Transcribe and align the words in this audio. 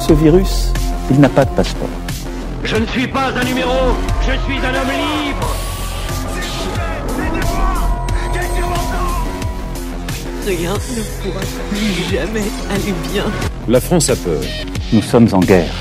Ce 0.00 0.14
virus, 0.14 0.72
il 1.10 1.20
n'a 1.20 1.28
pas 1.28 1.44
de 1.44 1.54
passeport. 1.54 1.88
Je 2.64 2.76
ne 2.76 2.86
suis 2.86 3.06
pas 3.06 3.28
un 3.28 3.44
numéro, 3.44 3.94
je 4.22 4.32
suis 4.44 4.58
un 4.58 4.74
homme 4.74 4.88
libre. 4.88 5.56
Rien 10.46 10.72
ne 10.72 11.02
pourra 11.22 11.40
plus 11.70 12.10
jamais 12.10 12.48
aller 12.70 12.94
bien. 13.12 13.24
La 13.68 13.80
France 13.80 14.10
a 14.10 14.16
peur. 14.16 14.42
Nous 14.92 15.02
sommes 15.02 15.28
en 15.32 15.40
guerre. 15.40 15.72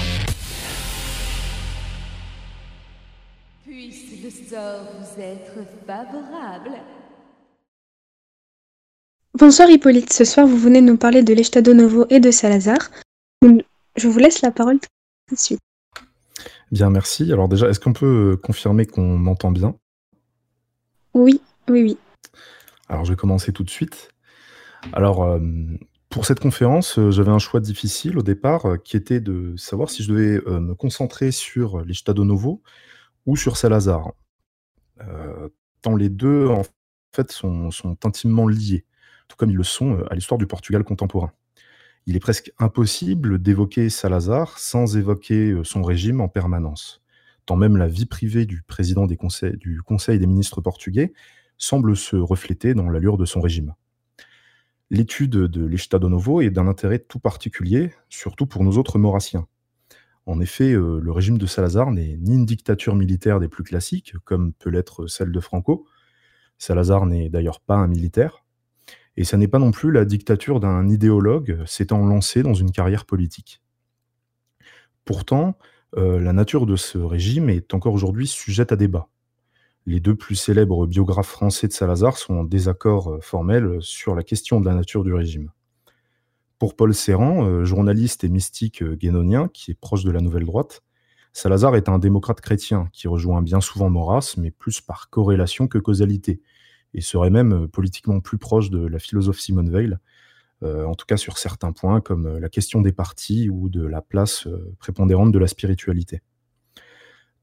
Puisse 3.66 4.22
le 4.23 4.30
sort 4.30 4.81
vous 5.00 5.22
être 5.22 5.66
favorable. 5.88 6.72
Bonsoir 9.33 9.70
Hippolyte, 9.70 10.11
ce 10.11 10.26
soir 10.26 10.45
vous 10.45 10.58
venez 10.58 10.81
nous 10.81 10.98
parler 10.98 11.23
de 11.23 11.33
l'Estado 11.33 11.73
Novo 11.73 12.06
et 12.09 12.20
de 12.20 12.30
Salazar. 12.30 12.92
Je 14.00 14.08
vous 14.08 14.17
laisse 14.17 14.42
la 14.42 14.52
parole 14.52 14.80
tout 14.80 15.36
de 15.36 15.39
suite. 15.39 15.59
Bien, 16.72 16.89
merci. 16.89 17.33
Alors 17.33 17.50
déjà, 17.50 17.67
est-ce 17.67 17.81
qu'on 17.81 17.92
peut 17.92 18.39
confirmer 18.42 18.86
qu'on 18.86 19.17
m'entend 19.17 19.52
bien? 19.52 19.75
Oui, 21.14 21.42
oui, 21.69 21.83
oui. 21.83 21.97
Alors 22.88 23.03
je 23.03 23.11
vais 23.11 23.17
commencer 23.17 23.52
tout 23.52 23.64
de 23.64 23.70
suite. 23.70 24.11
Alors, 24.94 25.23
euh, 25.23 25.39
pour 26.09 26.25
cette 26.25 26.39
conférence, 26.39 26.97
euh, 26.97 27.11
j'avais 27.11 27.31
un 27.31 27.39
choix 27.39 27.59
difficile 27.59 28.17
au 28.17 28.22
départ, 28.22 28.66
euh, 28.66 28.77
qui 28.77 28.95
était 28.95 29.20
de 29.20 29.53
savoir 29.58 29.89
si 29.89 30.02
je 30.02 30.14
devais 30.14 30.42
euh, 30.47 30.61
me 30.61 30.75
concentrer 30.75 31.31
sur 31.31 31.81
l'Estado 31.81 32.23
Novo 32.23 32.61
ou 33.25 33.36
sur 33.36 33.58
Salazar. 33.58 34.14
Euh, 35.02 35.50
tant 35.81 35.97
les 35.97 36.08
deux, 36.08 36.47
en 36.47 36.64
fait, 37.11 37.31
sont, 37.31 37.70
sont 37.72 37.97
intimement 38.05 38.47
liés, 38.47 38.86
tout 39.27 39.36
comme 39.36 39.50
ils 39.50 39.58
le 39.58 39.64
sont 39.64 39.97
euh, 39.97 40.05
à 40.09 40.16
l'histoire 40.16 40.38
du 40.38 40.47
Portugal 40.47 40.86
contemporain. 40.86 41.33
Il 42.09 42.15
est 42.15 42.19
presque 42.19 42.52
impossible 42.57 43.39
d'évoquer 43.39 43.88
Salazar 43.91 44.57
sans 44.57 44.97
évoquer 44.97 45.52
euh, 45.52 45.63
son 45.63 45.83
régime 45.83 46.21
en 46.21 46.27
permanence, 46.27 47.03
tant 47.45 47.55
même 47.55 47.77
la 47.77 47.88
vie 47.88 48.07
privée 48.07 48.47
du 48.47 48.63
président 48.63 49.05
du 49.05 49.15
Conseil 49.15 50.17
des 50.17 50.25
ministres 50.25 50.59
portugais 50.59 51.14
semble 51.59 51.95
se 51.95 52.15
refléter 52.15 52.73
dans 52.73 52.89
l'allure 52.89 53.15
de 53.15 53.25
son 53.25 53.42
régime. 53.42 53.75
L'étude 54.89 55.30
de 55.30 55.64
l'Estado 55.64 56.09
Novo 56.09 56.42
est 56.42 56.49
d'un 56.49 56.67
intérêt 56.67 56.98
tout 56.98 57.19
particulier, 57.19 57.93
surtout 58.09 58.48
pour 58.48 58.64
nous 58.64 58.80
autres 58.80 58.98
maurassiens. 58.98 59.45
En 60.25 60.42
effet, 60.42 60.73
euh, 60.73 60.99
le 60.99 61.11
régime 61.11 61.37
de 61.37 61.45
Salazar 61.45 61.92
n'est 61.92 62.17
ni 62.17 62.33
une 62.33 62.48
dictature 62.48 62.95
militaire 62.95 63.39
des 63.39 63.49
plus 63.49 63.64
classiques, 63.64 64.15
comme 64.25 64.53
peut 64.53 64.71
l'être 64.71 65.05
celle 65.05 65.31
de 65.31 65.39
Franco. 65.39 65.86
Salazar 66.58 67.05
n'est 67.05 67.30
d'ailleurs 67.30 67.59
pas 67.59 67.75
un 67.75 67.86
militaire. 67.86 68.43
Et 69.19 69.25
ça 69.25 69.35
n'est 69.35 69.49
pas 69.49 69.59
non 69.59 69.71
plus 69.71 69.91
la 69.91 70.05
dictature 70.05 70.61
d'un 70.61 70.87
idéologue 70.87 71.61
s'étant 71.65 72.05
lancé 72.05 72.41
dans 72.41 72.53
une 72.53 72.71
carrière 72.71 73.03
politique. 73.03 73.61
Pourtant, 75.03 75.57
euh, 75.97 76.21
la 76.21 76.31
nature 76.31 76.65
de 76.65 76.77
ce 76.77 76.97
régime 76.97 77.49
est 77.49 77.73
encore 77.73 77.93
aujourd'hui 77.93 78.27
sujette 78.27 78.71
à 78.71 78.77
débat. 78.77 79.09
Les 79.85 79.99
deux 79.99 80.15
plus 80.15 80.35
célèbres 80.35 80.87
biographes 80.87 81.27
français 81.27 81.67
de 81.67 81.73
Salazar 81.73 82.15
sont 82.15 82.35
en 82.35 82.43
désaccord 82.45 83.11
euh, 83.11 83.19
formel 83.19 83.80
sur 83.81 84.15
la 84.15 84.23
question 84.23 84.61
de 84.61 84.65
la 84.65 84.73
nature 84.73 85.03
du 85.03 85.13
régime. 85.13 85.51
Pour 86.57 86.77
Paul 86.77 86.93
Serran, 86.93 87.45
euh, 87.45 87.65
journaliste 87.65 88.23
et 88.23 88.30
mystique 88.30 88.86
guénonien 88.86 89.49
qui 89.49 89.71
est 89.71 89.80
proche 89.81 90.05
de 90.05 90.11
la 90.11 90.21
nouvelle 90.21 90.45
droite, 90.45 90.81
Salazar 91.33 91.75
est 91.75 91.89
un 91.89 91.99
démocrate 91.99 92.39
chrétien 92.39 92.87
qui 92.93 93.09
rejoint 93.09 93.41
bien 93.41 93.59
souvent 93.59 93.89
Maurras, 93.89 94.36
mais 94.37 94.51
plus 94.51 94.80
par 94.80 95.09
corrélation 95.09 95.67
que 95.67 95.77
causalité, 95.77 96.39
et 96.94 97.02
serait 97.02 97.30
même 97.30 97.54
euh, 97.54 97.67
politiquement 97.67 98.20
plus 98.20 98.38
proche 98.38 98.70
de 98.70 98.86
la 98.86 99.00
philosophe 99.00 99.39
Simone 99.39 99.70
Veil, 99.70 99.98
euh, 100.64 100.86
en 100.86 100.95
tout 100.95 101.05
cas 101.05 101.17
sur 101.17 101.38
certains 101.38 101.72
points 101.72 102.02
comme 102.02 102.27
euh, 102.27 102.39
la 102.39 102.50
question 102.50 102.82
des 102.82 102.92
partis 102.92 103.50
ou 103.50 103.70
de 103.70 103.86
la 103.86 104.02
place 104.02 104.48
prépondérante 104.80 105.32
de 105.32 105.39
la 105.39 105.48
spiritualité. 105.48 106.22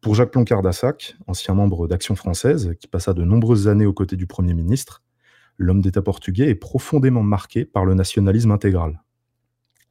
Pour 0.01 0.15
Jacques 0.15 0.31
Ploncard-Dassac, 0.31 1.17
ancien 1.27 1.55
membre 1.55 1.89
d'Action 1.89 2.15
française, 2.15 2.75
qui 2.81 2.87
passa 2.87 3.15
de 3.15 3.25
nombreuses 3.25 3.67
années 3.67 3.87
aux 3.87 3.93
côtés 3.93 4.17
du 4.17 4.27
Premier 4.27 4.55
ministre, 4.55 5.03
l'homme 5.59 5.81
d'État 5.81 6.03
portugais 6.03 6.49
est 6.49 6.55
profondément 6.55 7.23
marqué 7.23 7.65
par 7.65 7.85
le 7.85 7.95
nationalisme 7.95 8.51
intégral. 8.51 9.03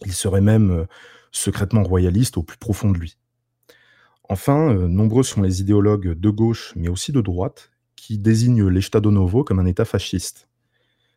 Il 0.06 0.14
serait 0.14 0.42
même 0.42 0.86
secrètement 1.32 1.84
royaliste 1.84 2.38
au 2.38 2.44
plus 2.44 2.58
profond 2.58 2.92
de 2.92 3.00
lui. 3.00 3.18
Enfin, 4.30 4.74
nombreux 4.74 5.24
sont 5.24 5.42
les 5.42 5.60
idéologues 5.60 6.14
de 6.14 6.30
gauche, 6.30 6.74
mais 6.76 6.88
aussi 6.88 7.12
de 7.12 7.22
droite, 7.22 7.72
qui 8.06 8.20
désignent 8.20 8.68
l'Estado 8.68 9.10
Novo 9.10 9.44
comme 9.44 9.58
un 9.58 9.66
État 9.66 9.84
fasciste. 9.84 10.48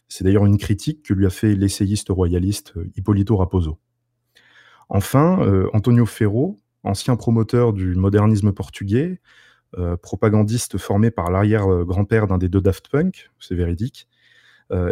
C'est 0.08 0.24
d'ailleurs 0.24 0.46
une 0.46 0.56
critique 0.56 1.02
que 1.02 1.12
lui 1.12 1.26
a 1.26 1.30
fait 1.30 1.54
l'essayiste 1.54 2.08
royaliste 2.08 2.72
euh, 2.78 2.90
Hippolito 2.96 3.36
Raposo. 3.36 3.78
Enfin, 4.88 5.38
euh, 5.42 5.68
Antonio 5.74 6.06
Ferro, 6.06 6.56
ancien 6.84 7.14
promoteur 7.16 7.74
du 7.74 7.94
modernisme 7.94 8.52
portugais, 8.52 9.20
euh, 9.76 9.98
propagandiste 9.98 10.78
formé 10.78 11.10
par 11.10 11.30
l'arrière-grand-père 11.30 12.26
d'un 12.26 12.38
des 12.38 12.48
deux 12.48 12.62
Daft 12.62 12.88
Punk, 12.88 13.30
c'est 13.38 13.54
véridique, 13.54 14.08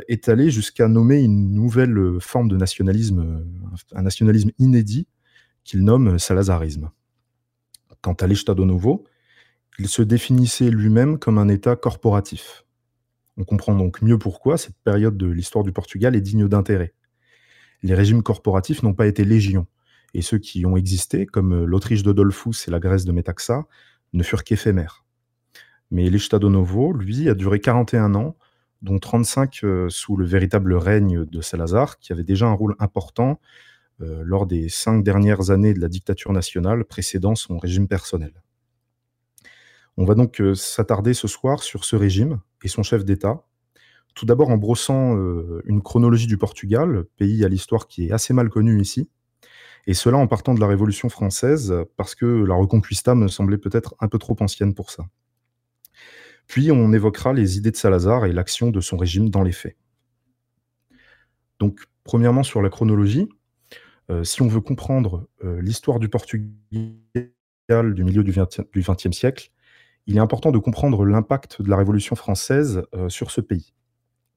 est 0.08 0.30
allé 0.30 0.50
jusqu'à 0.50 0.88
nommer 0.88 1.20
une 1.20 1.52
nouvelle 1.52 2.18
forme 2.18 2.48
de 2.48 2.56
nationalisme, 2.56 3.44
un 3.92 4.02
nationalisme 4.02 4.50
inédit, 4.58 5.06
qu'il 5.64 5.84
nomme 5.84 6.18
salazarisme. 6.18 6.90
Quant 8.00 8.14
à 8.14 8.26
l'Estado 8.26 8.64
Novo, 8.64 9.04
il 9.78 9.88
se 9.88 10.02
définissait 10.02 10.70
lui-même 10.70 11.18
comme 11.18 11.38
un 11.38 11.48
État 11.48 11.76
corporatif. 11.76 12.64
On 13.36 13.44
comprend 13.44 13.74
donc 13.74 14.00
mieux 14.00 14.18
pourquoi 14.18 14.56
cette 14.56 14.78
période 14.84 15.16
de 15.16 15.26
l'histoire 15.26 15.64
du 15.64 15.72
Portugal 15.72 16.16
est 16.16 16.22
digne 16.22 16.48
d'intérêt. 16.48 16.94
Les 17.82 17.94
régimes 17.94 18.22
corporatifs 18.22 18.82
n'ont 18.82 18.94
pas 18.94 19.06
été 19.06 19.24
légion, 19.24 19.66
et 20.14 20.22
ceux 20.22 20.38
qui 20.38 20.64
ont 20.64 20.76
existé, 20.76 21.26
comme 21.26 21.64
l'Autriche 21.64 22.02
de 22.02 22.12
Dollfuss 22.12 22.68
et 22.68 22.70
la 22.70 22.80
Grèce 22.80 23.04
de 23.04 23.12
Metaxa, 23.12 23.66
ne 24.14 24.22
furent 24.22 24.44
qu'éphémères. 24.44 25.04
Mais 25.90 26.08
l'Estado 26.08 26.48
Novo, 26.48 26.92
lui, 26.92 27.28
a 27.28 27.34
duré 27.34 27.60
41 27.60 28.14
ans, 28.14 28.36
dont 28.80 28.98
35 28.98 29.60
euh, 29.62 29.88
sous 29.90 30.16
le 30.16 30.24
véritable 30.24 30.74
règne 30.74 31.26
de 31.26 31.40
Salazar, 31.42 31.98
qui 31.98 32.12
avait 32.12 32.24
déjà 32.24 32.46
un 32.46 32.52
rôle 32.52 32.76
important 32.78 33.40
euh, 34.00 34.22
lors 34.24 34.46
des 34.46 34.68
cinq 34.68 35.02
dernières 35.04 35.50
années 35.50 35.74
de 35.74 35.80
la 35.80 35.88
dictature 35.88 36.32
nationale 36.32 36.84
précédant 36.84 37.34
son 37.34 37.58
régime 37.58 37.88
personnel. 37.88 38.32
On 39.98 40.04
va 40.04 40.14
donc 40.14 40.40
euh, 40.40 40.54
s'attarder 40.54 41.14
ce 41.14 41.26
soir 41.26 41.62
sur 41.62 41.84
ce 41.84 41.96
régime 41.96 42.40
et 42.62 42.68
son 42.68 42.82
chef 42.82 43.04
d'État, 43.04 43.44
tout 44.14 44.26
d'abord 44.26 44.50
en 44.50 44.58
brossant 44.58 45.16
euh, 45.16 45.62
une 45.64 45.82
chronologie 45.82 46.26
du 46.26 46.36
Portugal, 46.36 47.04
pays 47.16 47.44
à 47.44 47.48
l'histoire 47.48 47.88
qui 47.88 48.08
est 48.08 48.12
assez 48.12 48.34
mal 48.34 48.50
connue 48.50 48.80
ici, 48.80 49.08
et 49.86 49.94
cela 49.94 50.18
en 50.18 50.26
partant 50.26 50.52
de 50.52 50.60
la 50.60 50.66
Révolution 50.66 51.08
française, 51.08 51.74
parce 51.96 52.14
que 52.14 52.26
la 52.26 52.54
Reconquista 52.54 53.14
me 53.14 53.28
semblait 53.28 53.56
peut-être 53.56 53.94
un 54.00 54.08
peu 54.08 54.18
trop 54.18 54.36
ancienne 54.40 54.74
pour 54.74 54.90
ça. 54.90 55.04
Puis 56.46 56.70
on 56.70 56.92
évoquera 56.92 57.32
les 57.32 57.56
idées 57.56 57.70
de 57.70 57.76
Salazar 57.76 58.26
et 58.26 58.32
l'action 58.32 58.70
de 58.70 58.80
son 58.80 58.96
régime 58.96 59.30
dans 59.30 59.42
les 59.42 59.52
faits. 59.52 59.76
Donc, 61.58 61.80
premièrement, 62.04 62.42
sur 62.42 62.60
la 62.62 62.68
chronologie, 62.68 63.28
euh, 64.10 64.24
si 64.24 64.42
on 64.42 64.48
veut 64.48 64.60
comprendre 64.60 65.26
l'histoire 65.42 65.98
du 66.00 66.08
Portugal 66.08 66.54
du 67.94 68.04
milieu 68.04 68.24
du 68.24 68.32
XXe 68.32 69.16
siècle, 69.16 69.50
il 70.06 70.16
est 70.16 70.20
important 70.20 70.52
de 70.52 70.58
comprendre 70.58 71.04
l'impact 71.04 71.62
de 71.62 71.68
la 71.68 71.76
Révolution 71.76 72.16
française 72.16 72.82
euh, 72.94 73.08
sur 73.08 73.30
ce 73.30 73.40
pays. 73.40 73.74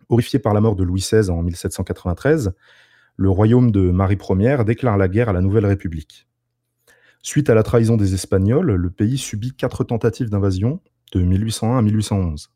Horrifié 0.09 0.39
par 0.39 0.53
la 0.53 0.61
mort 0.61 0.75
de 0.75 0.83
Louis 0.83 1.01
XVI 1.01 1.29
en 1.29 1.43
1793, 1.43 2.53
le 3.15 3.29
royaume 3.29 3.71
de 3.71 3.91
Marie 3.91 4.17
Ier 4.29 4.63
déclare 4.65 4.97
la 4.97 5.07
guerre 5.07 5.29
à 5.29 5.33
la 5.33 5.41
Nouvelle 5.41 5.65
République. 5.65 6.27
Suite 7.21 7.49
à 7.49 7.53
la 7.53 7.63
trahison 7.63 7.97
des 7.97 8.13
Espagnols, 8.13 8.71
le 8.71 8.89
pays 8.89 9.17
subit 9.17 9.53
quatre 9.53 9.83
tentatives 9.83 10.29
d'invasion 10.29 10.79
de 11.11 11.21
1801 11.21 11.77
à 11.77 11.81
1811. 11.81 12.49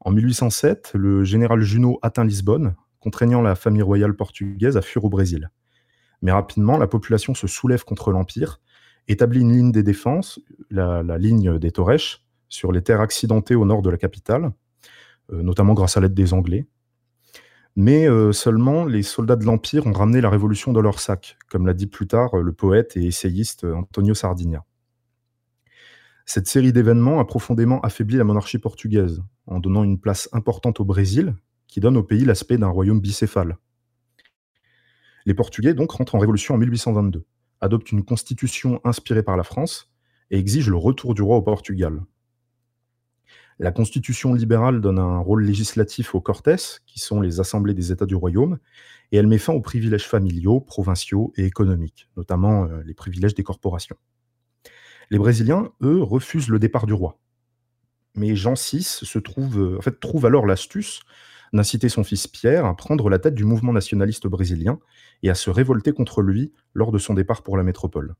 En 0.00 0.10
1807, 0.10 0.92
le 0.94 1.24
général 1.24 1.62
Junot 1.62 1.98
atteint 2.02 2.24
Lisbonne, 2.24 2.74
contraignant 3.00 3.40
la 3.40 3.54
famille 3.54 3.82
royale 3.82 4.14
portugaise 4.14 4.76
à 4.76 4.82
fuir 4.82 5.04
au 5.04 5.08
Brésil. 5.08 5.50
Mais 6.20 6.32
rapidement, 6.32 6.76
la 6.76 6.86
population 6.86 7.34
se 7.34 7.46
soulève 7.46 7.84
contre 7.84 8.12
l'Empire, 8.12 8.60
établit 9.08 9.40
une 9.40 9.52
ligne 9.52 9.72
des 9.72 9.82
défenses, 9.82 10.40
la, 10.70 11.02
ligne 11.18 11.58
des 11.58 11.70
Torres, 11.70 12.20
sur 12.48 12.72
les 12.72 12.82
terres 12.82 13.00
accidentées 13.00 13.54
au 13.54 13.64
nord 13.64 13.82
de 13.82 13.90
la 13.90 13.96
capitale, 13.96 14.52
euh, 15.32 15.42
notamment 15.42 15.74
grâce 15.74 15.96
à 15.96 16.00
l'aide 16.00 16.14
des 16.14 16.34
Anglais. 16.34 16.66
Mais 17.74 18.08
euh, 18.08 18.32
seulement 18.32 18.84
les 18.84 19.02
soldats 19.02 19.36
de 19.36 19.44
l'Empire 19.44 19.86
ont 19.86 19.92
ramené 19.92 20.20
la 20.20 20.28
révolution 20.28 20.72
dans 20.72 20.82
leur 20.82 21.00
sac, 21.00 21.38
comme 21.48 21.66
l'a 21.66 21.72
dit 21.72 21.86
plus 21.86 22.06
tard 22.06 22.36
le 22.36 22.52
poète 22.52 22.96
et 22.96 23.06
essayiste 23.06 23.64
Antonio 23.64 24.12
Sardinia. 24.12 24.64
Cette 26.24 26.46
série 26.46 26.72
d'événements 26.72 27.18
a 27.18 27.24
profondément 27.24 27.80
affaibli 27.80 28.16
la 28.16 28.24
monarchie 28.24 28.58
portugaise, 28.58 29.22
en 29.46 29.58
donnant 29.58 29.84
une 29.84 29.98
place 29.98 30.28
importante 30.32 30.80
au 30.80 30.84
Brésil, 30.84 31.34
qui 31.66 31.80
donne 31.80 31.96
au 31.96 32.02
pays 32.02 32.24
l'aspect 32.24 32.58
d'un 32.58 32.68
royaume 32.68 33.00
bicéphale. 33.00 33.56
Les 35.24 35.34
Portugais 35.34 35.74
donc 35.74 35.92
rentrent 35.92 36.14
en 36.14 36.18
révolution 36.18 36.54
en 36.54 36.58
1822, 36.58 37.24
adoptent 37.62 37.92
une 37.92 38.04
constitution 38.04 38.80
inspirée 38.84 39.22
par 39.22 39.38
la 39.38 39.44
France 39.44 39.90
et 40.30 40.38
exigent 40.38 40.70
le 40.70 40.76
retour 40.76 41.14
du 41.14 41.22
roi 41.22 41.36
au 41.36 41.42
Portugal. 41.42 42.02
La 43.58 43.70
constitution 43.70 44.34
libérale 44.34 44.80
donne 44.80 44.98
un 44.98 45.18
rôle 45.18 45.44
législatif 45.44 46.14
aux 46.14 46.20
Cortes, 46.20 46.82
qui 46.84 46.98
sont 46.98 47.20
les 47.20 47.38
assemblées 47.38 47.74
des 47.74 47.92
États 47.92 48.06
du 48.06 48.16
royaume, 48.16 48.58
et 49.12 49.16
elle 49.18 49.26
met 49.26 49.38
fin 49.38 49.52
aux 49.52 49.60
privilèges 49.60 50.08
familiaux, 50.08 50.60
provinciaux 50.60 51.32
et 51.36 51.44
économiques, 51.44 52.08
notamment 52.16 52.64
euh, 52.64 52.82
les 52.84 52.94
privilèges 52.94 53.34
des 53.34 53.44
corporations. 53.44 53.96
Les 55.10 55.18
Brésiliens, 55.18 55.70
eux, 55.82 56.02
refusent 56.02 56.48
le 56.48 56.58
départ 56.58 56.86
du 56.86 56.94
roi. 56.94 57.20
Mais 58.16 58.34
Jean 58.34 58.54
VI 58.54 58.82
se 58.82 59.18
trouve, 59.18 59.60
euh, 59.60 59.90
trouve 60.00 60.26
alors 60.26 60.46
l'astuce 60.46 61.00
d'inciter 61.52 61.88
son 61.88 62.04
fils 62.04 62.26
Pierre 62.26 62.64
à 62.64 62.76
prendre 62.76 63.08
la 63.10 63.18
tête 63.18 63.34
du 63.34 63.44
mouvement 63.44 63.72
nationaliste 63.72 64.26
brésilien 64.26 64.78
et 65.22 65.30
à 65.30 65.34
se 65.34 65.50
révolter 65.50 65.92
contre 65.92 66.22
lui 66.22 66.52
lors 66.74 66.92
de 66.92 66.98
son 66.98 67.14
départ 67.14 67.42
pour 67.42 67.56
la 67.56 67.62
métropole. 67.62 68.14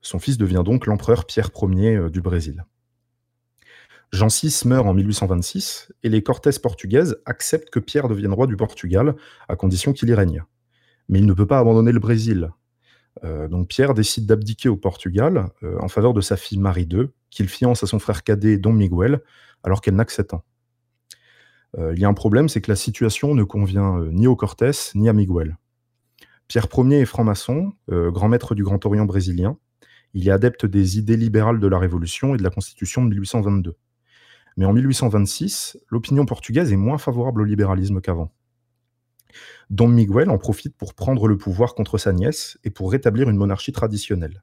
Son 0.00 0.18
fils 0.18 0.38
devient 0.38 0.62
donc 0.64 0.86
l'empereur 0.86 1.26
Pierre 1.26 1.50
Ier 1.62 1.96
euh, 1.96 2.10
du 2.10 2.20
Brésil. 2.20 2.64
Jean 4.12 4.28
VI 4.28 4.62
meurt 4.64 4.86
en 4.86 4.94
1826 4.94 5.92
et 6.02 6.08
les 6.08 6.22
Cortés 6.22 6.50
portugaises 6.62 7.20
acceptent 7.26 7.70
que 7.70 7.80
Pierre 7.80 8.08
devienne 8.08 8.32
roi 8.32 8.46
du 8.46 8.56
Portugal 8.56 9.16
à 9.48 9.56
condition 9.56 9.92
qu'il 9.92 10.08
y 10.08 10.14
règne. 10.14 10.44
Mais 11.08 11.18
il 11.18 11.26
ne 11.26 11.34
peut 11.34 11.46
pas 11.46 11.58
abandonner 11.58 11.92
le 11.92 12.00
Brésil. 12.00 12.50
Euh, 13.24 13.48
donc 13.48 13.68
Pierre 13.68 13.94
décide 13.94 14.26
d'abdiquer 14.26 14.68
au 14.68 14.76
Portugal 14.76 15.50
euh, 15.62 15.76
en 15.80 15.88
faveur 15.88 16.14
de 16.14 16.20
sa 16.20 16.36
fille 16.36 16.58
Marie 16.58 16.88
II, 16.90 17.08
qu'il 17.30 17.48
fiance 17.48 17.82
à 17.82 17.86
son 17.86 17.98
frère 17.98 18.22
cadet 18.22 18.56
Dom 18.56 18.76
Miguel, 18.76 19.20
alors 19.62 19.80
qu'elle 19.80 19.96
n'a 19.96 20.04
que 20.04 20.12
7 20.12 20.34
ans. 20.34 20.44
Euh, 21.76 21.92
il 21.94 22.00
y 22.00 22.04
a 22.04 22.08
un 22.08 22.14
problème, 22.14 22.48
c'est 22.48 22.60
que 22.60 22.70
la 22.70 22.76
situation 22.76 23.34
ne 23.34 23.44
convient 23.44 24.00
ni 24.10 24.26
aux 24.26 24.36
Cortés 24.36 24.70
ni 24.94 25.08
à 25.08 25.12
Miguel. 25.12 25.58
Pierre 26.46 26.68
Ier 26.74 27.00
est 27.00 27.04
franc-maçon, 27.04 27.72
grand 27.88 28.28
maître 28.28 28.54
du 28.54 28.64
Grand 28.64 28.84
Orient 28.86 29.04
brésilien. 29.04 29.58
Il 30.14 30.26
est 30.26 30.30
adepte 30.30 30.64
des 30.64 30.98
idées 30.98 31.18
libérales 31.18 31.60
de 31.60 31.66
la 31.66 31.78
Révolution 31.78 32.34
et 32.34 32.38
de 32.38 32.42
la 32.42 32.48
Constitution 32.48 33.04
de 33.04 33.10
1822. 33.10 33.76
Mais 34.56 34.64
en 34.64 34.72
1826, 34.72 35.78
l'opinion 35.88 36.26
portugaise 36.26 36.72
est 36.72 36.76
moins 36.76 36.98
favorable 36.98 37.42
au 37.42 37.44
libéralisme 37.44 38.00
qu'avant. 38.00 38.32
Dom 39.70 39.92
Miguel 39.92 40.30
en 40.30 40.38
profite 40.38 40.76
pour 40.76 40.94
prendre 40.94 41.28
le 41.28 41.36
pouvoir 41.36 41.74
contre 41.74 41.98
sa 41.98 42.12
nièce 42.12 42.58
et 42.64 42.70
pour 42.70 42.90
rétablir 42.90 43.28
une 43.28 43.36
monarchie 43.36 43.72
traditionnelle. 43.72 44.42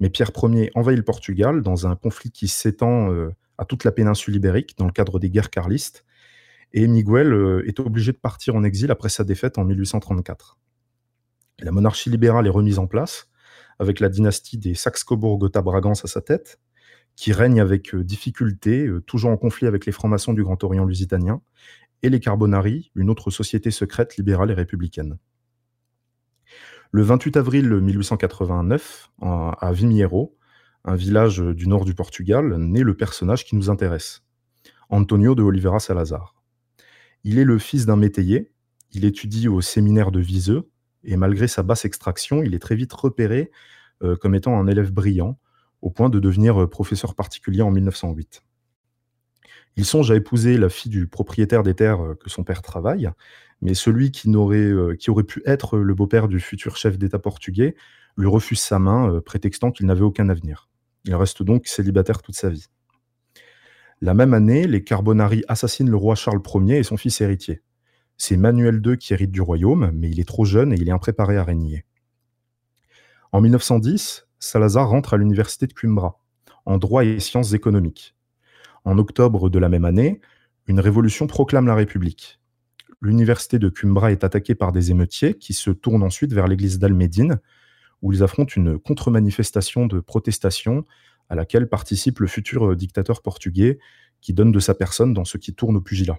Mais 0.00 0.10
Pierre 0.10 0.32
Ier 0.42 0.70
envahit 0.74 0.98
le 0.98 1.04
Portugal 1.04 1.62
dans 1.62 1.86
un 1.86 1.96
conflit 1.96 2.30
qui 2.30 2.48
s'étend 2.48 3.10
euh, 3.12 3.30
à 3.56 3.64
toute 3.64 3.84
la 3.84 3.92
péninsule 3.92 4.36
ibérique 4.36 4.76
dans 4.76 4.86
le 4.86 4.92
cadre 4.92 5.18
des 5.18 5.30
guerres 5.30 5.50
carlistes, 5.50 6.04
et 6.72 6.86
Miguel 6.86 7.32
euh, 7.32 7.66
est 7.66 7.80
obligé 7.80 8.12
de 8.12 8.18
partir 8.18 8.54
en 8.54 8.64
exil 8.64 8.90
après 8.90 9.08
sa 9.08 9.24
défaite 9.24 9.58
en 9.58 9.64
1834. 9.64 10.58
La 11.60 11.72
monarchie 11.72 12.10
libérale 12.10 12.46
est 12.46 12.50
remise 12.50 12.78
en 12.78 12.86
place, 12.86 13.28
avec 13.78 14.00
la 14.00 14.08
dynastie 14.08 14.58
des 14.58 14.74
Saxe-Cobourg-Gotha-Bragance 14.74 16.04
à 16.04 16.08
sa 16.08 16.20
tête, 16.20 16.60
qui 17.16 17.32
règne 17.32 17.60
avec 17.60 17.94
euh, 17.94 18.04
difficulté, 18.04 18.86
euh, 18.86 19.00
toujours 19.00 19.30
en 19.30 19.36
conflit 19.36 19.66
avec 19.66 19.86
les 19.86 19.92
francs-maçons 19.92 20.34
du 20.34 20.44
Grand 20.44 20.62
Orient 20.62 20.84
lusitanien, 20.84 21.40
et 22.02 22.10
les 22.10 22.20
Carbonari, 22.20 22.92
une 22.94 23.10
autre 23.10 23.30
société 23.30 23.70
secrète 23.70 24.16
libérale 24.16 24.50
et 24.50 24.54
républicaine. 24.54 25.18
Le 26.92 27.02
28 27.02 27.36
avril 27.36 27.68
1889, 27.68 29.10
à 29.20 29.72
Vimiero, 29.72 30.38
un 30.84 30.94
village 30.94 31.40
du 31.40 31.66
nord 31.66 31.84
du 31.84 31.94
Portugal, 31.94 32.56
naît 32.56 32.84
le 32.84 32.96
personnage 32.96 33.44
qui 33.44 33.56
nous 33.56 33.68
intéresse, 33.68 34.22
Antonio 34.88 35.34
de 35.34 35.42
Oliveira 35.42 35.80
Salazar. 35.80 36.37
Il 37.24 37.38
est 37.38 37.44
le 37.44 37.58
fils 37.58 37.86
d'un 37.86 37.96
métayer, 37.96 38.52
il 38.92 39.04
étudie 39.04 39.48
au 39.48 39.60
séminaire 39.60 40.10
de 40.10 40.20
Viseu, 40.20 40.70
et 41.04 41.16
malgré 41.16 41.48
sa 41.48 41.62
basse 41.62 41.84
extraction, 41.84 42.42
il 42.42 42.54
est 42.54 42.58
très 42.58 42.76
vite 42.76 42.92
repéré 42.92 43.50
euh, 44.02 44.16
comme 44.16 44.34
étant 44.34 44.58
un 44.58 44.66
élève 44.66 44.92
brillant, 44.92 45.38
au 45.82 45.90
point 45.90 46.10
de 46.10 46.20
devenir 46.20 46.62
euh, 46.62 46.68
professeur 46.68 47.14
particulier 47.14 47.62
en 47.62 47.70
1908. 47.70 48.42
Il 49.76 49.84
songe 49.84 50.10
à 50.10 50.16
épouser 50.16 50.56
la 50.56 50.68
fille 50.68 50.90
du 50.90 51.06
propriétaire 51.06 51.62
des 51.62 51.74
terres 51.74 52.04
euh, 52.04 52.14
que 52.14 52.30
son 52.30 52.44
père 52.44 52.62
travaille, 52.62 53.10
mais 53.60 53.74
celui 53.74 54.10
qui 54.12 54.34
aurait 54.36 55.24
pu 55.24 55.42
être 55.44 55.78
le 55.78 55.94
beau-père 55.94 56.28
du 56.28 56.38
futur 56.38 56.76
chef 56.76 56.96
d'État 56.96 57.18
portugais 57.18 57.74
lui 58.16 58.28
refuse 58.28 58.60
sa 58.60 58.78
main, 58.78 59.20
prétextant 59.20 59.70
qu'il 59.70 59.86
n'avait 59.86 60.02
aucun 60.02 60.28
avenir. 60.28 60.68
Il 61.04 61.14
reste 61.14 61.42
donc 61.42 61.66
célibataire 61.66 62.22
toute 62.22 62.36
sa 62.36 62.50
vie. 62.50 62.66
La 64.00 64.14
même 64.14 64.32
année, 64.32 64.68
les 64.68 64.84
Carbonari 64.84 65.44
assassinent 65.48 65.90
le 65.90 65.96
roi 65.96 66.14
Charles 66.14 66.40
Ier 66.54 66.78
et 66.78 66.82
son 66.84 66.96
fils 66.96 67.20
héritier. 67.20 67.62
C'est 68.16 68.36
Manuel 68.36 68.80
II 68.84 68.96
qui 68.96 69.12
hérite 69.12 69.32
du 69.32 69.40
royaume, 69.40 69.90
mais 69.92 70.08
il 70.08 70.20
est 70.20 70.28
trop 70.28 70.44
jeune 70.44 70.72
et 70.72 70.76
il 70.76 70.88
est 70.88 70.92
impréparé 70.92 71.36
à 71.36 71.42
régner. 71.42 71.84
En 73.32 73.40
1910, 73.40 74.28
Salazar 74.38 74.88
rentre 74.88 75.14
à 75.14 75.16
l'université 75.16 75.66
de 75.66 75.72
Coimbra, 75.72 76.20
en 76.64 76.78
droit 76.78 77.04
et 77.04 77.18
sciences 77.18 77.54
économiques. 77.54 78.14
En 78.84 78.98
octobre 78.98 79.50
de 79.50 79.58
la 79.58 79.68
même 79.68 79.84
année, 79.84 80.20
une 80.68 80.80
révolution 80.80 81.26
proclame 81.26 81.66
la 81.66 81.74
République. 81.74 82.40
L'université 83.00 83.58
de 83.58 83.68
Coimbra 83.68 84.12
est 84.12 84.22
attaquée 84.22 84.54
par 84.54 84.70
des 84.70 84.90
émeutiers 84.92 85.34
qui 85.34 85.54
se 85.54 85.70
tournent 85.70 86.04
ensuite 86.04 86.32
vers 86.32 86.46
l'église 86.46 86.78
d'Almédine, 86.78 87.40
où 88.02 88.12
ils 88.12 88.22
affrontent 88.22 88.54
une 88.56 88.78
contre-manifestation 88.78 89.86
de 89.86 89.98
protestation 89.98 90.84
à 91.28 91.34
laquelle 91.34 91.68
participe 91.68 92.20
le 92.20 92.26
futur 92.26 92.74
dictateur 92.76 93.22
portugais 93.22 93.78
qui 94.20 94.32
donne 94.32 94.52
de 94.52 94.60
sa 94.60 94.74
personne 94.74 95.14
dans 95.14 95.24
ce 95.24 95.38
qui 95.38 95.54
tourne 95.54 95.76
au 95.76 95.80
pugilat. 95.80 96.18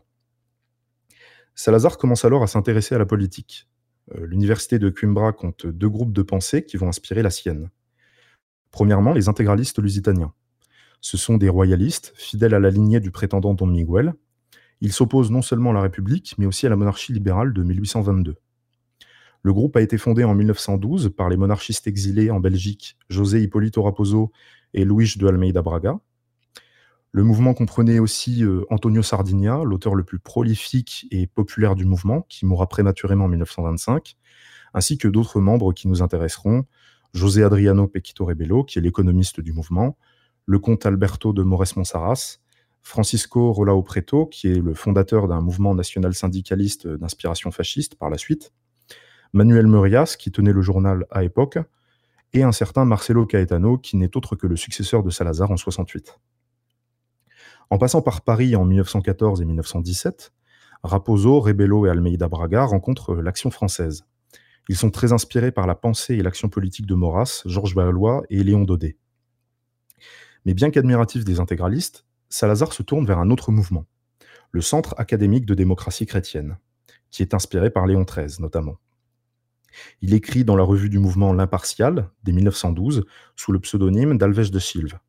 Salazar 1.55 1.97
commence 1.97 2.23
alors 2.23 2.43
à 2.43 2.47
s'intéresser 2.47 2.95
à 2.95 2.99
la 2.99 3.05
politique. 3.05 3.67
Euh, 4.15 4.25
l'université 4.25 4.79
de 4.79 4.89
Coimbra 4.89 5.33
compte 5.33 5.67
deux 5.67 5.89
groupes 5.89 6.13
de 6.13 6.21
pensée 6.21 6.63
qui 6.63 6.77
vont 6.77 6.87
inspirer 6.87 7.21
la 7.21 7.29
sienne. 7.29 7.69
Premièrement, 8.71 9.13
les 9.13 9.27
intégralistes 9.27 9.79
lusitaniens. 9.79 10.33
Ce 11.01 11.17
sont 11.17 11.37
des 11.37 11.49
royalistes, 11.49 12.13
fidèles 12.15 12.53
à 12.53 12.59
la 12.59 12.69
lignée 12.69 12.99
du 12.99 13.11
prétendant 13.11 13.53
Don 13.53 13.67
Miguel. 13.67 14.13
Ils 14.81 14.93
s'opposent 14.93 15.31
non 15.31 15.41
seulement 15.41 15.71
à 15.71 15.73
la 15.73 15.81
République, 15.81 16.35
mais 16.37 16.45
aussi 16.45 16.65
à 16.65 16.69
la 16.69 16.75
monarchie 16.75 17.13
libérale 17.13 17.53
de 17.53 17.63
1822. 17.63 18.35
Le 19.41 19.53
groupe 19.53 19.77
a 19.77 19.81
été 19.81 19.97
fondé 19.97 20.23
en 20.23 20.35
1912 20.35 21.11
par 21.15 21.29
les 21.29 21.37
monarchistes 21.37 21.87
exilés 21.87 22.29
en 22.29 22.39
Belgique 22.39 22.97
José 23.09 23.41
Hipólito 23.41 23.83
Raposo 23.83 24.31
et 24.73 24.85
Luis 24.85 25.15
de 25.17 25.27
Almeida 25.27 25.61
Braga. 25.61 25.99
Le 27.11 27.23
mouvement 27.23 27.53
comprenait 27.55 27.99
aussi 27.99 28.43
euh, 28.43 28.65
Antonio 28.69 29.01
Sardinia, 29.01 29.63
l'auteur 29.63 29.95
le 29.95 30.03
plus 30.03 30.19
prolifique 30.19 31.07
et 31.09 31.25
populaire 31.25 31.75
du 31.75 31.85
mouvement, 31.85 32.25
qui 32.29 32.45
mourra 32.45 32.67
prématurément 32.67 33.25
en 33.25 33.29
1925, 33.29 34.15
ainsi 34.75 34.97
que 34.99 35.07
d'autres 35.07 35.41
membres 35.41 35.73
qui 35.73 35.87
nous 35.87 36.03
intéresseront, 36.03 36.65
José 37.13 37.43
Adriano 37.43 37.87
Pequito 37.87 38.25
Rebello, 38.25 38.63
qui 38.63 38.77
est 38.77 38.81
l'économiste 38.81 39.41
du 39.41 39.53
mouvement, 39.53 39.97
le 40.45 40.59
comte 40.59 40.85
Alberto 40.85 41.33
de 41.33 41.41
Mores 41.41 41.75
Monsaras, 41.75 42.37
Francisco 42.81 43.51
Rolao 43.51 43.81
Preto, 43.81 44.27
qui 44.27 44.47
est 44.47 44.59
le 44.59 44.75
fondateur 44.75 45.27
d'un 45.27 45.41
mouvement 45.41 45.73
national 45.73 46.13
syndicaliste 46.13 46.87
d'inspiration 46.87 47.49
fasciste 47.51 47.95
par 47.95 48.09
la 48.11 48.17
suite, 48.17 48.53
Manuel 49.33 49.67
Murias, 49.67 50.15
qui 50.17 50.31
tenait 50.31 50.53
le 50.53 50.61
journal 50.61 51.05
à 51.11 51.23
époque, 51.23 51.59
et 52.33 52.43
un 52.43 52.51
certain 52.51 52.85
Marcelo 52.85 53.25
Caetano, 53.25 53.77
qui 53.77 53.97
n'est 53.97 54.15
autre 54.15 54.35
que 54.35 54.47
le 54.47 54.55
successeur 54.55 55.03
de 55.03 55.09
Salazar 55.09 55.51
en 55.51 55.57
68. 55.57 56.19
En 57.69 57.77
passant 57.77 58.01
par 58.01 58.21
Paris 58.21 58.55
en 58.55 58.65
1914 58.65 59.41
et 59.41 59.45
1917, 59.45 60.33
Raposo, 60.83 61.39
Rebello 61.39 61.85
et 61.85 61.89
Almeida 61.89 62.27
Braga 62.27 62.65
rencontrent 62.65 63.15
l'action 63.15 63.51
française. 63.51 64.05
Ils 64.69 64.77
sont 64.77 64.91
très 64.91 65.13
inspirés 65.13 65.51
par 65.51 65.67
la 65.67 65.75
pensée 65.75 66.15
et 66.15 66.23
l'action 66.23 66.49
politique 66.49 66.85
de 66.85 66.95
Maurras, 66.95 67.41
Georges 67.45 67.75
Valois 67.75 68.23
et 68.29 68.43
Léon 68.43 68.63
Daudet. 68.63 68.97
Mais 70.45 70.53
bien 70.53 70.71
qu'admiratif 70.71 71.25
des 71.25 71.39
intégralistes, 71.39 72.05
Salazar 72.29 72.71
se 72.73 72.83
tourne 72.83 73.05
vers 73.05 73.19
un 73.19 73.29
autre 73.29 73.51
mouvement, 73.51 73.85
le 74.51 74.61
Centre 74.61 74.95
académique 74.97 75.45
de 75.45 75.55
démocratie 75.55 76.05
chrétienne, 76.05 76.57
qui 77.11 77.23
est 77.23 77.33
inspiré 77.33 77.69
par 77.69 77.87
Léon 77.87 78.03
XIII 78.03 78.41
notamment. 78.41 78.77
Il 80.01 80.13
écrit 80.13 80.43
dans 80.43 80.55
la 80.55 80.63
revue 80.63 80.89
du 80.89 80.99
mouvement 80.99 81.33
L'Impartial, 81.33 82.09
dès 82.23 82.31
1912, 82.31 83.05
sous 83.35 83.51
le 83.51 83.59
pseudonyme 83.59 84.17
d'Alves 84.17 84.51
de 84.51 84.59
Silve. 84.59 84.99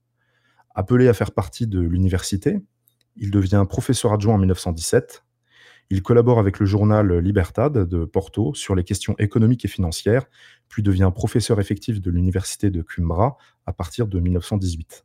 Appelé 0.74 1.08
à 1.08 1.14
faire 1.14 1.32
partie 1.32 1.66
de 1.66 1.80
l'université, 1.80 2.60
il 3.16 3.30
devient 3.30 3.64
professeur 3.68 4.12
adjoint 4.12 4.34
en 4.34 4.38
1917. 4.38 5.24
Il 5.90 6.02
collabore 6.02 6.38
avec 6.38 6.60
le 6.60 6.66
journal 6.66 7.18
Libertad 7.18 7.72
de 7.72 8.04
Porto 8.04 8.54
sur 8.54 8.76
les 8.76 8.84
questions 8.84 9.16
économiques 9.18 9.64
et 9.64 9.68
financières, 9.68 10.26
puis 10.68 10.82
devient 10.82 11.10
professeur 11.12 11.60
effectif 11.60 12.00
de 12.00 12.10
l'université 12.10 12.70
de 12.70 12.82
Coimbra 12.82 13.36
à 13.66 13.72
partir 13.72 14.06
de 14.06 14.20
1918. 14.20 15.04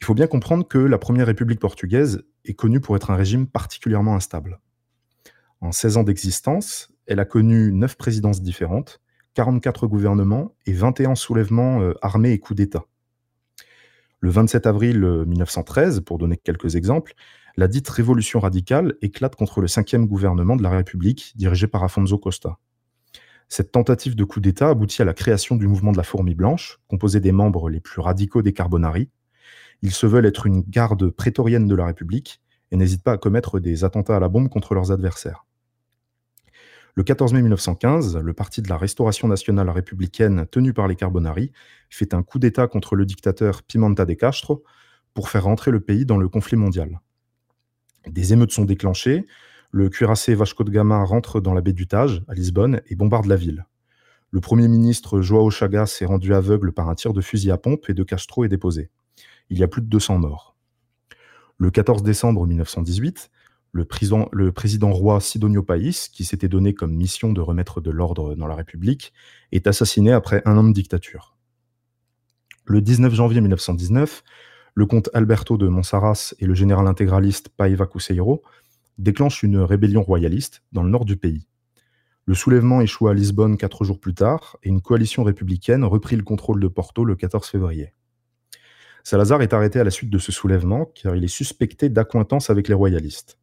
Il 0.00 0.04
faut 0.04 0.14
bien 0.14 0.26
comprendre 0.26 0.68
que 0.68 0.78
la 0.78 0.98
Première 0.98 1.26
République 1.26 1.60
portugaise 1.60 2.22
est 2.44 2.54
connue 2.54 2.80
pour 2.80 2.96
être 2.96 3.10
un 3.10 3.16
régime 3.16 3.46
particulièrement 3.46 4.14
instable. 4.14 4.60
En 5.62 5.72
16 5.72 5.96
ans 5.96 6.02
d'existence, 6.02 6.92
elle 7.06 7.20
a 7.20 7.24
connu 7.24 7.72
9 7.72 7.96
présidences 7.96 8.42
différentes, 8.42 9.00
44 9.34 9.86
gouvernements 9.86 10.54
et 10.66 10.72
21 10.72 11.14
soulèvements 11.14 11.80
euh, 11.82 11.94
armés 12.02 12.32
et 12.32 12.38
coups 12.38 12.56
d'État. 12.56 12.84
Le 14.20 14.30
27 14.30 14.66
avril 14.66 15.00
1913, 15.00 15.98
euh, 15.98 16.00
pour 16.00 16.18
donner 16.18 16.36
quelques 16.36 16.76
exemples, 16.76 17.14
la 17.56 17.68
dite 17.68 17.88
révolution 17.88 18.40
radicale 18.40 18.94
éclate 19.02 19.36
contre 19.36 19.60
le 19.60 19.68
cinquième 19.68 20.06
gouvernement 20.06 20.56
de 20.56 20.62
la 20.62 20.70
République, 20.70 21.32
dirigé 21.36 21.66
par 21.66 21.84
Afonso 21.84 22.18
Costa. 22.18 22.58
Cette 23.48 23.72
tentative 23.72 24.16
de 24.16 24.24
coup 24.24 24.40
d'État 24.40 24.70
aboutit 24.70 25.02
à 25.02 25.04
la 25.04 25.14
création 25.14 25.56
du 25.56 25.68
mouvement 25.68 25.92
de 25.92 25.96
la 25.96 26.02
fourmi 26.02 26.34
blanche, 26.34 26.80
composé 26.88 27.20
des 27.20 27.32
membres 27.32 27.70
les 27.70 27.80
plus 27.80 28.00
radicaux 28.00 28.42
des 28.42 28.52
Carbonari, 28.52 29.08
ils 29.82 29.92
se 29.92 30.06
veulent 30.06 30.26
être 30.26 30.46
une 30.46 30.62
garde 30.62 31.10
prétorienne 31.10 31.68
de 31.68 31.74
la 31.74 31.86
République 31.86 32.40
et 32.70 32.76
n'hésitent 32.76 33.04
pas 33.04 33.12
à 33.12 33.18
commettre 33.18 33.60
des 33.60 33.84
attentats 33.84 34.16
à 34.16 34.20
la 34.20 34.28
bombe 34.28 34.48
contre 34.48 34.74
leurs 34.74 34.90
adversaires. 34.90 35.45
Le 36.96 37.04
14 37.04 37.34
mai 37.34 37.42
1915, 37.42 38.16
le 38.16 38.32
parti 38.32 38.62
de 38.62 38.68
la 38.68 38.76
Restauration 38.76 39.28
nationale 39.28 39.70
républicaine 39.70 40.46
tenu 40.50 40.72
par 40.72 40.88
les 40.88 40.96
Carbonari 40.96 41.52
fait 41.90 42.14
un 42.14 42.22
coup 42.22 42.38
d'État 42.38 42.66
contre 42.66 42.96
le 42.96 43.06
dictateur 43.06 43.62
Pimenta 43.62 44.04
de 44.04 44.14
Castro 44.14 44.64
pour 45.14 45.28
faire 45.28 45.44
rentrer 45.44 45.70
le 45.70 45.80
pays 45.80 46.06
dans 46.06 46.16
le 46.16 46.28
conflit 46.28 46.56
mondial. 46.56 47.00
Des 48.08 48.32
émeutes 48.32 48.52
sont 48.52 48.64
déclenchées, 48.64 49.26
le 49.70 49.88
cuirassé 49.88 50.34
Vasco 50.34 50.64
de 50.64 50.70
Gama 50.70 51.04
rentre 51.04 51.40
dans 51.40 51.54
la 51.54 51.60
baie 51.60 51.72
du 51.72 51.86
Tage, 51.86 52.22
à 52.28 52.34
Lisbonne, 52.34 52.80
et 52.86 52.96
bombarde 52.96 53.26
la 53.26 53.36
ville. 53.36 53.66
Le 54.30 54.40
Premier 54.40 54.66
ministre 54.66 55.20
Joao 55.20 55.50
Chagas 55.50 55.98
est 56.00 56.06
rendu 56.06 56.34
aveugle 56.34 56.72
par 56.72 56.88
un 56.88 56.94
tir 56.94 57.12
de 57.12 57.20
fusil 57.20 57.50
à 57.50 57.58
pompe 57.58 57.88
et 57.88 57.94
de 57.94 58.02
Castro 58.02 58.44
est 58.44 58.48
déposé 58.48 58.90
il 59.50 59.58
y 59.58 59.62
a 59.62 59.68
plus 59.68 59.82
de 59.82 59.86
200 59.86 60.18
morts. 60.18 60.56
Le 61.58 61.70
14 61.70 62.02
décembre 62.02 62.46
1918, 62.46 63.30
le 63.76 64.52
président, 64.52 64.92
roi 64.92 65.20
Sidonio 65.20 65.62
País, 65.62 66.08
qui 66.12 66.24
s'était 66.24 66.48
donné 66.48 66.74
comme 66.74 66.94
mission 66.94 67.32
de 67.32 67.40
remettre 67.40 67.80
de 67.80 67.90
l'ordre 67.90 68.34
dans 68.34 68.46
la 68.46 68.54
République, 68.54 69.12
est 69.52 69.66
assassiné 69.66 70.12
après 70.12 70.42
un 70.44 70.56
an 70.56 70.64
de 70.64 70.72
dictature. 70.72 71.36
Le 72.64 72.80
19 72.80 73.14
janvier 73.14 73.40
1919, 73.40 74.24
le 74.74 74.86
comte 74.86 75.08
Alberto 75.14 75.56
de 75.56 75.68
Monsaras 75.68 76.34
et 76.38 76.46
le 76.46 76.54
général 76.54 76.86
intégraliste 76.86 77.48
Paiva 77.50 77.86
Cuseiro 77.86 78.42
déclenchent 78.98 79.42
une 79.42 79.58
rébellion 79.58 80.02
royaliste 80.02 80.62
dans 80.72 80.82
le 80.82 80.90
nord 80.90 81.04
du 81.04 81.16
pays. 81.16 81.46
Le 82.24 82.34
soulèvement 82.34 82.80
échoua 82.80 83.12
à 83.12 83.14
Lisbonne 83.14 83.56
quatre 83.56 83.84
jours 83.84 84.00
plus 84.00 84.14
tard 84.14 84.56
et 84.64 84.68
une 84.68 84.80
coalition 84.80 85.22
républicaine 85.22 85.84
reprit 85.84 86.16
le 86.16 86.24
contrôle 86.24 86.60
de 86.60 86.66
Porto 86.66 87.04
le 87.04 87.14
14 87.14 87.46
février. 87.46 87.92
Salazar 89.04 89.42
est 89.42 89.52
arrêté 89.52 89.78
à 89.78 89.84
la 89.84 89.92
suite 89.92 90.10
de 90.10 90.18
ce 90.18 90.32
soulèvement 90.32 90.86
car 90.86 91.14
il 91.14 91.22
est 91.22 91.28
suspecté 91.28 91.88
d'accointance 91.88 92.50
avec 92.50 92.66
les 92.66 92.74
royalistes. 92.74 93.38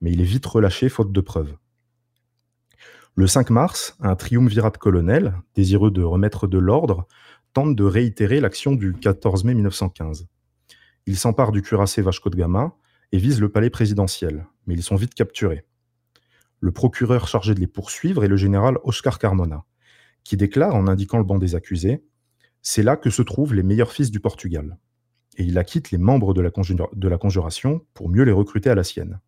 Mais 0.00 0.12
il 0.12 0.20
est 0.20 0.24
vite 0.24 0.46
relâché 0.46 0.88
faute 0.88 1.12
de 1.12 1.20
preuves. 1.20 1.56
Le 3.14 3.26
5 3.26 3.50
mars, 3.50 3.96
un 4.00 4.16
triumvirat 4.16 4.72
colonel, 4.72 5.34
désireux 5.54 5.90
de 5.90 6.02
remettre 6.02 6.46
de 6.46 6.58
l'ordre, 6.58 7.06
tente 7.52 7.76
de 7.76 7.84
réitérer 7.84 8.40
l'action 8.40 8.72
du 8.72 8.92
14 8.92 9.44
mai 9.44 9.54
1915. 9.54 10.26
Il 11.06 11.16
s'empare 11.16 11.52
du 11.52 11.62
cuirassé 11.62 12.02
Vasco 12.02 12.28
de 12.30 12.36
Gama 12.36 12.74
et 13.12 13.18
vise 13.18 13.40
le 13.40 13.48
palais 13.48 13.70
présidentiel, 13.70 14.46
mais 14.66 14.74
ils 14.74 14.82
sont 14.82 14.96
vite 14.96 15.14
capturés. 15.14 15.64
Le 16.58 16.72
procureur 16.72 17.28
chargé 17.28 17.54
de 17.54 17.60
les 17.60 17.66
poursuivre 17.66 18.24
est 18.24 18.28
le 18.28 18.36
général 18.36 18.78
Oscar 18.82 19.18
Carmona, 19.18 19.64
qui 20.24 20.36
déclare 20.36 20.74
en 20.74 20.88
indiquant 20.88 21.18
le 21.18 21.24
banc 21.24 21.38
des 21.38 21.54
accusés 21.54 22.02
C'est 22.62 22.82
là 22.82 22.96
que 22.96 23.10
se 23.10 23.22
trouvent 23.22 23.54
les 23.54 23.62
meilleurs 23.62 23.92
fils 23.92 24.10
du 24.10 24.18
Portugal 24.18 24.78
et 25.36 25.44
il 25.44 25.58
acquitte 25.58 25.90
les 25.90 25.98
membres 25.98 26.34
de 26.34 27.08
la 27.08 27.18
conjuration 27.18 27.86
pour 27.94 28.08
mieux 28.08 28.24
les 28.24 28.32
recruter 28.32 28.70
à 28.70 28.74
la 28.74 28.84
sienne. 28.84 29.20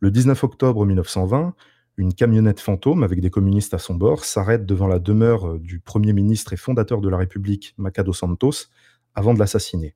Le 0.00 0.10
19 0.10 0.44
octobre 0.44 0.84
1920, 0.84 1.54
une 1.96 2.12
camionnette 2.12 2.60
fantôme 2.60 3.02
avec 3.02 3.20
des 3.20 3.30
communistes 3.30 3.72
à 3.72 3.78
son 3.78 3.94
bord 3.94 4.24
s'arrête 4.24 4.66
devant 4.66 4.86
la 4.86 4.98
demeure 4.98 5.48
euh, 5.48 5.58
du 5.58 5.80
Premier 5.80 6.12
ministre 6.12 6.52
et 6.52 6.56
fondateur 6.56 7.00
de 7.00 7.08
la 7.08 7.16
République, 7.16 7.74
Macado 7.78 8.12
Santos, 8.12 8.68
avant 9.14 9.32
de 9.32 9.38
l'assassiner. 9.38 9.94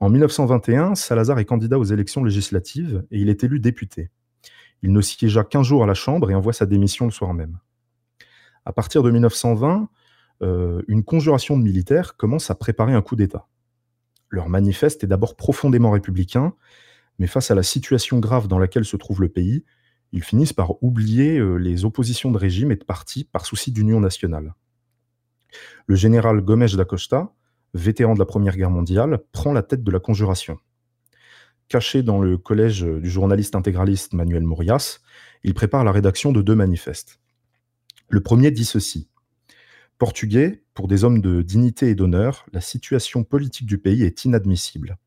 En 0.00 0.10
1921, 0.10 0.94
Salazar 0.94 1.38
est 1.38 1.46
candidat 1.46 1.78
aux 1.78 1.84
élections 1.84 2.22
législatives 2.22 3.04
et 3.10 3.18
il 3.18 3.30
est 3.30 3.42
élu 3.44 3.60
député. 3.60 4.10
Il 4.82 4.92
ne 4.92 5.00
siégea 5.00 5.42
qu'un 5.42 5.62
jour 5.62 5.82
à 5.82 5.86
la 5.86 5.94
Chambre 5.94 6.30
et 6.30 6.34
envoie 6.34 6.52
sa 6.52 6.66
démission 6.66 7.06
le 7.06 7.10
soir 7.10 7.32
même. 7.32 7.58
À 8.66 8.72
partir 8.72 9.02
de 9.02 9.10
1920, 9.10 9.88
euh, 10.42 10.82
une 10.88 11.02
conjuration 11.02 11.56
de 11.56 11.62
militaires 11.62 12.16
commence 12.16 12.50
à 12.50 12.54
préparer 12.54 12.92
un 12.92 13.00
coup 13.00 13.16
d'État. 13.16 13.46
Leur 14.28 14.50
manifeste 14.50 15.02
est 15.02 15.06
d'abord 15.06 15.34
profondément 15.34 15.92
républicain, 15.92 16.52
mais 17.18 17.26
face 17.26 17.50
à 17.50 17.54
la 17.54 17.62
situation 17.62 18.18
grave 18.18 18.48
dans 18.48 18.58
laquelle 18.58 18.84
se 18.84 18.96
trouve 18.96 19.20
le 19.20 19.28
pays, 19.28 19.64
ils 20.12 20.22
finissent 20.22 20.52
par 20.52 20.82
oublier 20.82 21.38
euh, 21.38 21.56
les 21.56 21.84
oppositions 21.84 22.30
de 22.30 22.38
régime 22.38 22.70
et 22.70 22.76
de 22.76 22.84
parti 22.84 23.24
par 23.24 23.46
souci 23.46 23.72
d'union 23.72 24.00
nationale. 24.00 24.54
Le 25.86 25.96
général 25.96 26.40
Gomes 26.40 26.68
da 26.68 26.84
Costa, 26.84 27.32
vétéran 27.74 28.14
de 28.14 28.18
la 28.18 28.26
Première 28.26 28.56
Guerre 28.56 28.70
mondiale, 28.70 29.18
prend 29.32 29.52
la 29.52 29.62
tête 29.62 29.82
de 29.82 29.90
la 29.90 30.00
conjuration. 30.00 30.58
Caché 31.68 32.02
dans 32.02 32.20
le 32.20 32.38
collège 32.38 32.82
du 32.82 33.10
journaliste 33.10 33.56
intégraliste 33.56 34.12
Manuel 34.12 34.44
Morias, 34.44 35.00
il 35.42 35.54
prépare 35.54 35.84
la 35.84 35.92
rédaction 35.92 36.32
de 36.32 36.42
deux 36.42 36.54
manifestes. 36.54 37.20
Le 38.08 38.22
premier 38.22 38.50
dit 38.50 38.64
ceci 38.64 39.08
Portugais, 39.98 40.62
pour 40.74 40.88
des 40.88 41.04
hommes 41.04 41.20
de 41.20 41.42
dignité 41.42 41.88
et 41.88 41.94
d'honneur, 41.94 42.46
la 42.52 42.60
situation 42.60 43.24
politique 43.24 43.66
du 43.66 43.78
pays 43.78 44.02
est 44.02 44.24
inadmissible. 44.24 44.98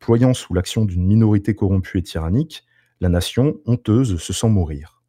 Ployant 0.00 0.34
sous 0.34 0.54
l'action 0.54 0.86
d'une 0.86 1.06
minorité 1.06 1.54
corrompue 1.54 1.98
et 1.98 2.02
tyrannique, 2.02 2.64
la 3.00 3.10
nation, 3.10 3.60
honteuse, 3.66 4.18
se 4.18 4.32
sent 4.32 4.48
mourir. 4.48 5.02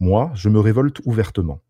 Moi, 0.00 0.32
je 0.34 0.48
me 0.48 0.58
révolte 0.58 1.00
ouvertement. 1.04 1.62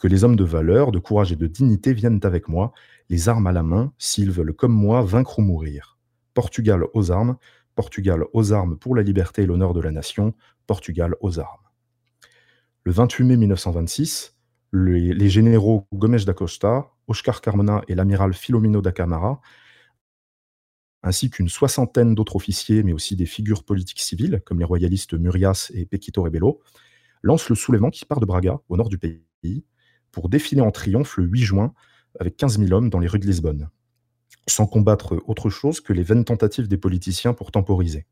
Que 0.00 0.06
les 0.06 0.22
hommes 0.22 0.36
de 0.36 0.44
valeur, 0.44 0.92
de 0.92 0.98
courage 0.98 1.32
et 1.32 1.36
de 1.36 1.46
dignité 1.46 1.94
viennent 1.94 2.20
avec 2.22 2.46
moi, 2.48 2.72
les 3.08 3.28
armes 3.30 3.46
à 3.46 3.52
la 3.52 3.62
main, 3.62 3.92
s'ils 3.98 4.30
veulent 4.30 4.52
comme 4.52 4.72
moi 4.72 5.02
vaincre 5.02 5.38
ou 5.38 5.42
mourir. 5.42 5.98
Portugal 6.34 6.84
aux 6.92 7.10
armes, 7.10 7.36
Portugal 7.74 8.24
aux 8.34 8.52
armes 8.52 8.76
pour 8.76 8.94
la 8.94 9.02
liberté 9.02 9.42
et 9.42 9.46
l'honneur 9.46 9.72
de 9.72 9.80
la 9.80 9.90
nation, 9.90 10.34
Portugal 10.66 11.14
aux 11.20 11.38
armes. 11.38 11.64
Le 12.84 12.92
28 12.92 13.24
mai 13.24 13.36
1926, 13.38 14.36
les, 14.74 15.28
généraux 15.30 15.86
Gomes 15.94 16.18
da 16.18 16.34
Costa, 16.34 16.90
Oscar 17.06 17.40
Carmona 17.40 17.82
et 17.88 17.94
l'amiral 17.94 18.34
Filomeno 18.34 18.82
da 18.82 18.92
Camara, 18.92 19.40
ainsi 21.04 21.28
qu'une 21.28 21.50
soixantaine 21.50 22.14
d'autres 22.14 22.34
officiers, 22.34 22.82
mais 22.82 22.94
aussi 22.94 23.14
des 23.14 23.26
figures 23.26 23.62
politiques 23.62 24.00
civiles, 24.00 24.40
comme 24.44 24.58
les 24.58 24.64
royalistes 24.64 25.12
Murias 25.12 25.70
et 25.74 25.84
Pequito 25.84 26.22
Rebelo, 26.22 26.60
lancent 27.22 27.50
le 27.50 27.54
soulèvement 27.54 27.90
qui 27.90 28.06
part 28.06 28.20
de 28.20 28.26
Braga, 28.26 28.58
au 28.68 28.76
nord 28.78 28.88
du 28.88 28.96
pays, 28.96 29.64
pour 30.10 30.30
défiler 30.30 30.62
en 30.62 30.70
triomphe 30.70 31.18
le 31.18 31.24
8 31.24 31.42
juin 31.42 31.74
avec 32.18 32.36
15 32.38 32.58
000 32.58 32.72
hommes 32.72 32.88
dans 32.88 33.00
les 33.00 33.06
rues 33.06 33.18
de 33.18 33.26
Lisbonne, 33.26 33.68
sans 34.48 34.66
combattre 34.66 35.22
autre 35.26 35.50
chose 35.50 35.80
que 35.80 35.92
les 35.92 36.02
vaines 36.02 36.24
tentatives 36.24 36.68
des 36.68 36.78
politiciens 36.78 37.34
pour 37.34 37.52
temporiser. 37.52 38.06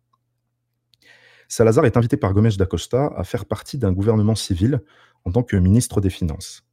Salazar 1.49 1.87
est 1.87 1.97
invité 1.97 2.19
par 2.19 2.35
Gomes 2.35 2.51
da 2.51 2.67
Costa 2.67 3.13
à 3.17 3.25
faire 3.25 3.47
partie 3.47 3.79
d'un 3.79 3.93
gouvernement 3.93 4.35
civil 4.35 4.83
en 5.25 5.33
tant 5.33 5.43
que 5.43 5.57
ministre 5.57 6.03
des 6.03 6.11
Finances. 6.11 6.67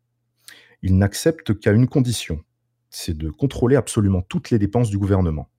Il 0.81 0.97
n'accepte 0.97 1.57
qu'à 1.57 1.71
une 1.71 1.88
condition, 1.88 2.43
c'est 2.89 3.17
de 3.17 3.29
contrôler 3.29 3.77
absolument 3.77 4.21
toutes 4.21 4.49
les 4.49 4.59
dépenses 4.59 4.89
du 4.89 4.97
gouvernement, 4.97 5.49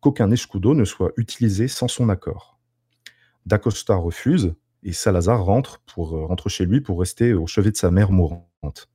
qu'aucun 0.00 0.30
escudo 0.30 0.74
ne 0.74 0.84
soit 0.84 1.12
utilisé 1.16 1.68
sans 1.68 1.88
son 1.88 2.08
accord. 2.08 2.58
Da 3.46 3.58
Costa 3.58 3.94
refuse 3.94 4.54
et 4.82 4.92
Salazar 4.92 5.44
rentre, 5.44 5.80
pour, 5.86 6.16
euh, 6.16 6.24
rentre 6.24 6.48
chez 6.48 6.64
lui 6.64 6.80
pour 6.80 7.00
rester 7.00 7.34
au 7.34 7.46
chevet 7.46 7.70
de 7.70 7.76
sa 7.76 7.90
mère 7.90 8.12
mourante. 8.12 8.88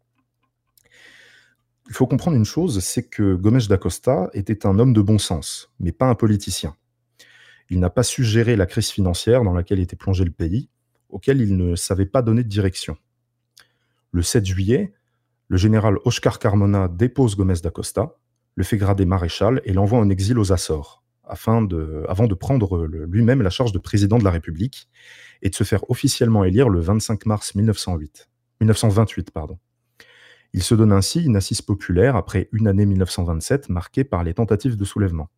Il 1.88 1.94
faut 1.94 2.08
comprendre 2.08 2.36
une 2.36 2.46
chose, 2.46 2.80
c'est 2.80 3.04
que 3.04 3.36
Gomes 3.36 3.62
da 3.70 3.78
Costa 3.78 4.30
était 4.34 4.66
un 4.66 4.80
homme 4.80 4.94
de 4.94 5.02
bon 5.02 5.20
sens, 5.20 5.72
mais 5.80 5.92
pas 5.92 6.08
un 6.08 6.16
politicien. 6.16 6.76
Il 7.70 7.80
n'a 7.80 7.92
pas 7.92 8.04
su 8.04 8.24
gérer 8.24 8.56
la 8.56 8.66
crise 8.66 8.90
financière 8.90 9.44
dans 9.44 9.54
laquelle 9.54 9.80
était 9.80 9.96
plongé 9.96 10.26
le 10.26 10.32
pays, 10.32 10.70
auquel 11.10 11.42
il 11.42 11.56
ne 11.56 11.76
savait 11.76 12.08
pas 12.08 12.24
donner 12.24 12.44
de 12.44 12.50
direction. 12.50 12.98
Le 14.12 14.24
7 14.24 14.46
juillet, 14.46 14.94
le 15.48 15.58
général 15.58 15.98
Oscar 16.06 16.40
Carmona 16.40 16.88
dépose 16.88 17.36
Gomez 17.36 17.60
da 17.62 17.70
Costa, 17.70 18.18
le 18.56 18.64
fait 18.64 18.78
grader 18.78 19.06
maréchal 19.06 19.62
et 19.66 19.74
l'envoie 19.74 20.00
en 20.00 20.10
exil 20.10 20.40
aux 20.40 20.52
Açores, 20.52 21.04
avant 21.26 21.62
de 21.62 22.34
prendre 22.34 22.86
lui-même 22.86 23.42
la 23.42 23.50
charge 23.50 23.72
de 23.72 23.80
président 23.80 24.18
de 24.18 24.24
la 24.24 24.32
République 24.32 24.90
et 25.42 25.50
de 25.50 25.56
se 25.56 25.64
faire 25.64 25.90
officiellement 25.90 26.44
élire 26.44 26.70
le 26.70 26.80
25 26.80 27.26
mars 27.26 27.56
1908, 27.56 28.30
1928. 28.62 29.32
Pardon. 29.32 29.60
Il 30.54 30.64
se 30.64 30.74
donne 30.74 30.94
ainsi 30.94 31.24
une 31.24 31.36
assise 31.36 31.62
populaire 31.62 32.16
après 32.16 32.48
une 32.54 32.68
année 32.68 32.86
1927 32.86 33.70
marquée 33.70 34.06
par 34.06 34.24
les 34.24 34.34
tentatives 34.34 34.78
de 34.78 34.86
soulèvement. 34.86 35.30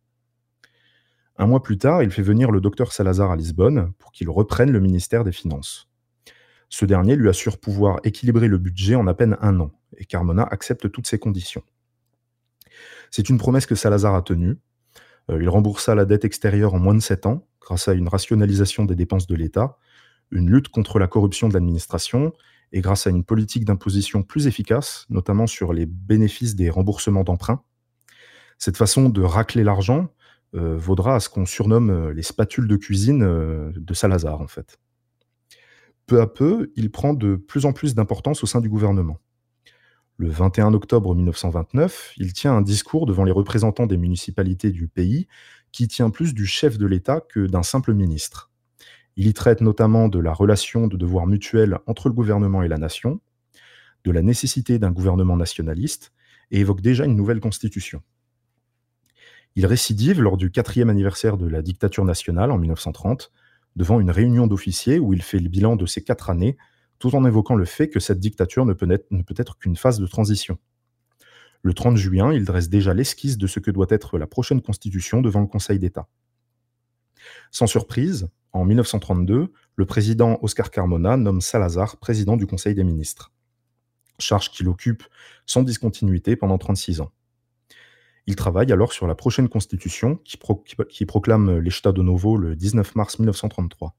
Un 1.36 1.46
mois 1.46 1.62
plus 1.62 1.78
tard, 1.78 2.02
il 2.02 2.10
fait 2.10 2.22
venir 2.22 2.50
le 2.50 2.60
docteur 2.60 2.92
Salazar 2.92 3.30
à 3.30 3.36
Lisbonne 3.36 3.92
pour 3.98 4.12
qu'il 4.12 4.28
reprenne 4.30 4.70
le 4.70 4.80
ministère 4.80 5.24
des 5.24 5.32
Finances. 5.32 5.88
Ce 6.68 6.84
dernier 6.84 7.16
lui 7.16 7.28
assure 7.28 7.58
pouvoir 7.58 8.00
équilibrer 8.04 8.48
le 8.48 8.58
budget 8.58 8.94
en 8.94 9.06
à 9.06 9.14
peine 9.14 9.36
un 9.40 9.58
an, 9.60 9.70
et 9.96 10.04
Carmona 10.04 10.44
accepte 10.44 10.90
toutes 10.90 11.06
ces 11.06 11.18
conditions. 11.18 11.62
C'est 13.10 13.28
une 13.28 13.38
promesse 13.38 13.66
que 13.66 13.74
Salazar 13.74 14.14
a 14.14 14.22
tenue. 14.22 14.58
Euh, 15.30 15.42
il 15.42 15.48
remboursa 15.48 15.94
la 15.94 16.04
dette 16.04 16.24
extérieure 16.24 16.74
en 16.74 16.78
moins 16.78 16.94
de 16.94 17.00
sept 17.00 17.26
ans, 17.26 17.46
grâce 17.60 17.88
à 17.88 17.94
une 17.94 18.08
rationalisation 18.08 18.84
des 18.84 18.94
dépenses 18.94 19.26
de 19.26 19.34
l'État, 19.34 19.76
une 20.30 20.50
lutte 20.50 20.68
contre 20.68 20.98
la 20.98 21.06
corruption 21.06 21.48
de 21.48 21.54
l'administration, 21.54 22.32
et 22.72 22.80
grâce 22.80 23.06
à 23.06 23.10
une 23.10 23.24
politique 23.24 23.64
d'imposition 23.64 24.22
plus 24.22 24.46
efficace, 24.46 25.06
notamment 25.08 25.46
sur 25.46 25.72
les 25.72 25.86
bénéfices 25.86 26.54
des 26.54 26.68
remboursements 26.68 27.24
d'emprunts. 27.24 27.62
Cette 28.58 28.76
façon 28.76 29.08
de 29.08 29.22
racler 29.22 29.64
l'argent 29.64 30.08
euh, 30.54 30.76
vaudra 30.76 31.14
à 31.14 31.20
ce 31.20 31.28
qu'on 31.28 31.46
surnomme 31.46 31.90
euh, 31.90 32.12
les 32.12 32.22
spatules 32.22 32.68
de 32.68 32.76
cuisine 32.76 33.72
de 33.74 33.94
Salazar, 33.94 34.40
en 34.40 34.48
fait. 34.48 34.78
Peu 36.06 36.20
à 36.20 36.26
peu, 36.26 36.72
il 36.74 36.90
prend 36.90 37.12
de 37.12 37.36
plus 37.36 37.66
en 37.66 37.72
plus 37.72 37.94
d'importance 37.94 38.42
au 38.42 38.46
sein 38.46 38.60
du 38.60 38.68
gouvernement. 38.68 39.18
Le 40.20 40.30
21 40.30 40.74
octobre 40.74 41.14
1929, 41.14 42.14
il 42.16 42.32
tient 42.32 42.52
un 42.52 42.60
discours 42.60 43.06
devant 43.06 43.22
les 43.22 43.30
représentants 43.30 43.86
des 43.86 43.96
municipalités 43.96 44.72
du 44.72 44.88
pays 44.88 45.28
qui 45.70 45.86
tient 45.86 46.10
plus 46.10 46.34
du 46.34 46.44
chef 46.44 46.76
de 46.76 46.86
l'État 46.86 47.20
que 47.20 47.46
d'un 47.46 47.62
simple 47.62 47.94
ministre. 47.94 48.50
Il 49.14 49.28
y 49.28 49.32
traite 49.32 49.60
notamment 49.60 50.08
de 50.08 50.18
la 50.18 50.32
relation 50.32 50.88
de 50.88 50.96
devoir 50.96 51.28
mutuel 51.28 51.78
entre 51.86 52.08
le 52.08 52.14
gouvernement 52.14 52.64
et 52.64 52.68
la 52.68 52.78
nation, 52.78 53.20
de 54.02 54.10
la 54.10 54.22
nécessité 54.22 54.80
d'un 54.80 54.90
gouvernement 54.90 55.36
nationaliste, 55.36 56.12
et 56.50 56.58
évoque 56.58 56.80
déjà 56.80 57.04
une 57.04 57.14
nouvelle 57.14 57.38
constitution. 57.38 58.02
Il 59.54 59.66
récidive 59.66 60.20
lors 60.20 60.36
du 60.36 60.50
quatrième 60.50 60.90
anniversaire 60.90 61.36
de 61.36 61.46
la 61.46 61.62
dictature 61.62 62.04
nationale 62.04 62.50
en 62.50 62.58
1930, 62.58 63.30
devant 63.76 64.00
une 64.00 64.10
réunion 64.10 64.48
d'officiers 64.48 64.98
où 64.98 65.12
il 65.12 65.22
fait 65.22 65.38
le 65.38 65.48
bilan 65.48 65.76
de 65.76 65.86
ces 65.86 66.02
quatre 66.02 66.28
années, 66.28 66.56
tout 66.98 67.14
en 67.14 67.24
évoquant 67.24 67.54
le 67.54 67.64
fait 67.64 67.88
que 67.88 68.00
cette 68.00 68.20
dictature 68.20 68.66
ne 68.66 68.72
peut 68.72 68.88
être, 68.90 69.58
qu'une 69.58 69.76
phase 69.76 69.98
de 69.98 70.06
transition. 70.06 70.58
Le 71.62 71.74
30 71.74 71.96
juin, 71.96 72.32
il 72.32 72.44
dresse 72.44 72.68
déjà 72.68 72.94
l'esquisse 72.94 73.38
de 73.38 73.46
ce 73.46 73.60
que 73.60 73.70
doit 73.70 73.86
être 73.90 74.18
la 74.18 74.26
prochaine 74.26 74.62
constitution 74.62 75.20
devant 75.20 75.40
le 75.40 75.46
Conseil 75.46 75.78
d'État. 75.78 76.08
Sans 77.50 77.66
surprise, 77.66 78.28
en 78.52 78.64
1932, 78.64 79.52
le 79.76 79.86
président 79.86 80.38
Oscar 80.42 80.70
Carmona 80.70 81.16
nomme 81.16 81.40
Salazar 81.40 81.96
président 81.96 82.36
du 82.36 82.46
Conseil 82.46 82.74
des 82.74 82.84
ministres, 82.84 83.32
charge 84.18 84.50
qu'il 84.50 84.68
occupe 84.68 85.02
sans 85.46 85.62
discontinuité 85.62 86.36
pendant 86.36 86.58
36 86.58 87.00
ans. 87.00 87.10
Il 88.26 88.36
travaille 88.36 88.70
alors 88.72 88.92
sur 88.92 89.06
la 89.06 89.14
prochaine 89.14 89.48
constitution 89.48 90.16
qui, 90.16 91.06
proclame 91.06 91.58
l'Estado 91.60 92.02
Novo 92.02 92.36
le 92.36 92.56
19 92.56 92.94
mars 92.94 93.18
1933. 93.18 93.94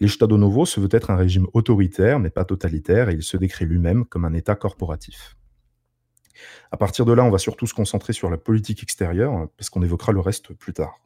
L'Estado 0.00 0.36
Novo 0.36 0.66
se 0.66 0.80
veut 0.80 0.88
être 0.90 1.10
un 1.10 1.16
régime 1.16 1.46
autoritaire 1.52 2.18
mais 2.18 2.30
pas 2.30 2.44
totalitaire 2.44 3.08
et 3.08 3.14
il 3.14 3.22
se 3.22 3.36
décrit 3.36 3.64
lui-même 3.64 4.04
comme 4.04 4.24
un 4.24 4.32
État 4.32 4.54
corporatif. 4.54 5.36
À 6.72 6.76
partir 6.76 7.04
de 7.04 7.12
là, 7.12 7.24
on 7.24 7.30
va 7.30 7.38
surtout 7.38 7.66
se 7.66 7.74
concentrer 7.74 8.12
sur 8.12 8.30
la 8.30 8.36
politique 8.36 8.82
extérieure 8.82 9.48
parce 9.56 9.70
qu'on 9.70 9.82
évoquera 9.82 10.12
le 10.12 10.20
reste 10.20 10.52
plus 10.54 10.72
tard. 10.72 11.00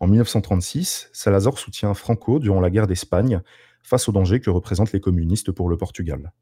En 0.00 0.06
1936, 0.06 1.10
Salazar 1.12 1.58
soutient 1.58 1.94
Franco 1.94 2.38
durant 2.38 2.60
la 2.60 2.70
guerre 2.70 2.86
d'Espagne 2.86 3.40
face 3.82 4.08
au 4.08 4.12
danger 4.12 4.40
que 4.40 4.50
représentent 4.50 4.92
les 4.92 5.00
communistes 5.00 5.50
pour 5.50 5.68
le 5.68 5.76
Portugal. 5.76 6.32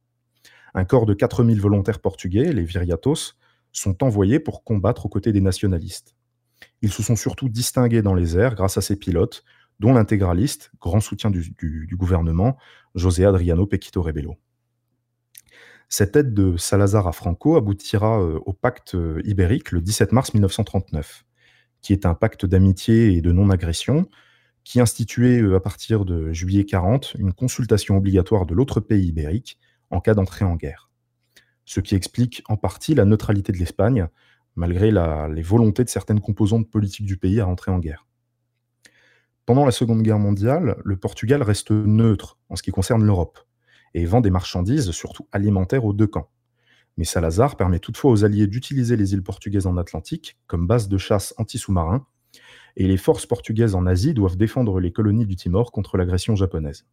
Un 0.74 0.84
corps 0.84 1.06
de 1.06 1.14
4000 1.14 1.60
volontaires 1.60 2.00
portugais, 2.00 2.52
les 2.52 2.64
Viriatos, 2.64 3.38
sont 3.72 4.02
envoyés 4.02 4.40
pour 4.40 4.64
combattre 4.64 5.06
aux 5.06 5.08
côtés 5.08 5.32
des 5.32 5.40
nationalistes. 5.40 6.16
Ils 6.82 6.92
se 6.92 7.02
sont 7.02 7.16
surtout 7.16 7.48
distingués 7.48 8.02
dans 8.02 8.14
les 8.14 8.36
airs 8.36 8.54
grâce 8.54 8.76
à 8.76 8.82
ces 8.82 8.96
pilotes, 8.96 9.44
dont 9.80 9.92
l'intégraliste, 9.92 10.70
grand 10.80 11.00
soutien 11.00 11.30
du, 11.30 11.96
gouvernement, 11.96 12.56
José 12.94 13.24
Adriano 13.24 13.66
Pequito 13.66 14.02
Rebelo. 14.02 14.36
Cette 15.88 16.16
aide 16.16 16.34
de 16.34 16.56
Salazar 16.56 17.06
à 17.06 17.12
Franco 17.12 17.56
aboutira 17.56 18.20
euh, 18.20 18.40
au 18.44 18.52
pacte 18.52 18.96
euh, 18.96 19.20
ibérique 19.24 19.70
le 19.70 19.80
17 19.80 20.10
mars 20.10 20.34
1939, 20.34 21.24
qui 21.80 21.92
est 21.92 22.06
un 22.06 22.14
pacte 22.14 22.44
d'amitié 22.44 23.12
et 23.12 23.20
de 23.20 23.30
non-agression, 23.30 24.08
qui 24.64 24.80
instituait 24.80 25.40
euh, 25.40 25.54
à 25.54 25.60
partir 25.60 26.04
de 26.04 26.32
juillet 26.32 26.64
40 26.64 27.14
une 27.18 27.32
consultation 27.32 27.96
obligatoire 27.96 28.46
de 28.46 28.54
l'autre 28.54 28.80
pays 28.80 29.06
ibérique 29.06 29.58
en 29.90 30.00
cas 30.00 30.14
d'entrée 30.14 30.44
en 30.44 30.56
guerre 30.56 30.86
ce 31.66 31.80
qui 31.80 31.94
explique 31.94 32.42
en 32.48 32.56
partie 32.56 32.94
la 32.94 33.04
neutralité 33.04 33.52
de 33.52 33.58
l'Espagne, 33.58 34.08
malgré 34.54 34.90
les 34.90 35.42
volontés 35.42 35.84
de 35.84 35.90
certaines 35.90 36.20
composantes 36.20 36.70
politiques 36.70 37.04
du 37.04 37.18
pays 37.18 37.40
à 37.40 37.44
rentrer 37.44 37.70
en 37.70 37.78
guerre. 37.78 38.06
Pendant 39.46 39.64
la 39.64 39.70
Seconde 39.70 40.02
Guerre 40.02 40.18
mondiale, 40.18 40.76
le 40.84 40.96
Portugal 40.96 41.40
reste 41.40 41.70
neutre 41.70 42.36
en 42.48 42.56
ce 42.56 42.64
qui 42.64 42.72
concerne 42.72 43.04
l'Europe, 43.04 43.38
et 43.94 44.04
vend 44.04 44.20
des 44.20 44.30
marchandises, 44.30 44.90
surtout 44.90 45.28
alimentaires, 45.30 45.84
aux 45.84 45.92
deux 45.92 46.08
camps. 46.08 46.28
Mais 46.96 47.04
Salazar 47.04 47.56
permet 47.56 47.78
toutefois 47.78 48.10
aux 48.10 48.24
Alliés 48.24 48.48
d'utiliser 48.48 48.96
les 48.96 49.12
îles 49.12 49.22
portugaises 49.22 49.68
en 49.68 49.76
Atlantique 49.76 50.36
comme 50.48 50.66
base 50.66 50.88
de 50.88 50.98
chasse 50.98 51.32
anti-sous-marin, 51.38 52.04
et 52.74 52.88
les 52.88 52.96
forces 52.96 53.24
portugaises 53.24 53.76
en 53.76 53.86
Asie 53.86 54.14
doivent 54.14 54.36
défendre 54.36 54.80
les 54.80 54.90
colonies 54.90 55.26
du 55.26 55.36
Timor 55.36 55.70
contre 55.70 55.96
l'agression 55.96 56.34
japonaise. 56.34 56.84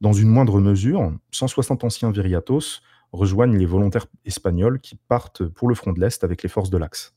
Dans 0.00 0.14
une 0.14 0.28
moindre 0.28 0.60
mesure, 0.60 1.12
160 1.32 1.84
anciens 1.84 2.10
viriatos 2.10 2.80
rejoignent 3.12 3.58
les 3.58 3.66
volontaires 3.66 4.06
espagnols 4.24 4.80
qui 4.80 4.96
partent 5.08 5.46
pour 5.46 5.68
le 5.68 5.74
front 5.74 5.92
de 5.92 6.00
l'Est 6.00 6.24
avec 6.24 6.42
les 6.42 6.48
forces 6.48 6.70
de 6.70 6.78
l'Axe. 6.78 7.14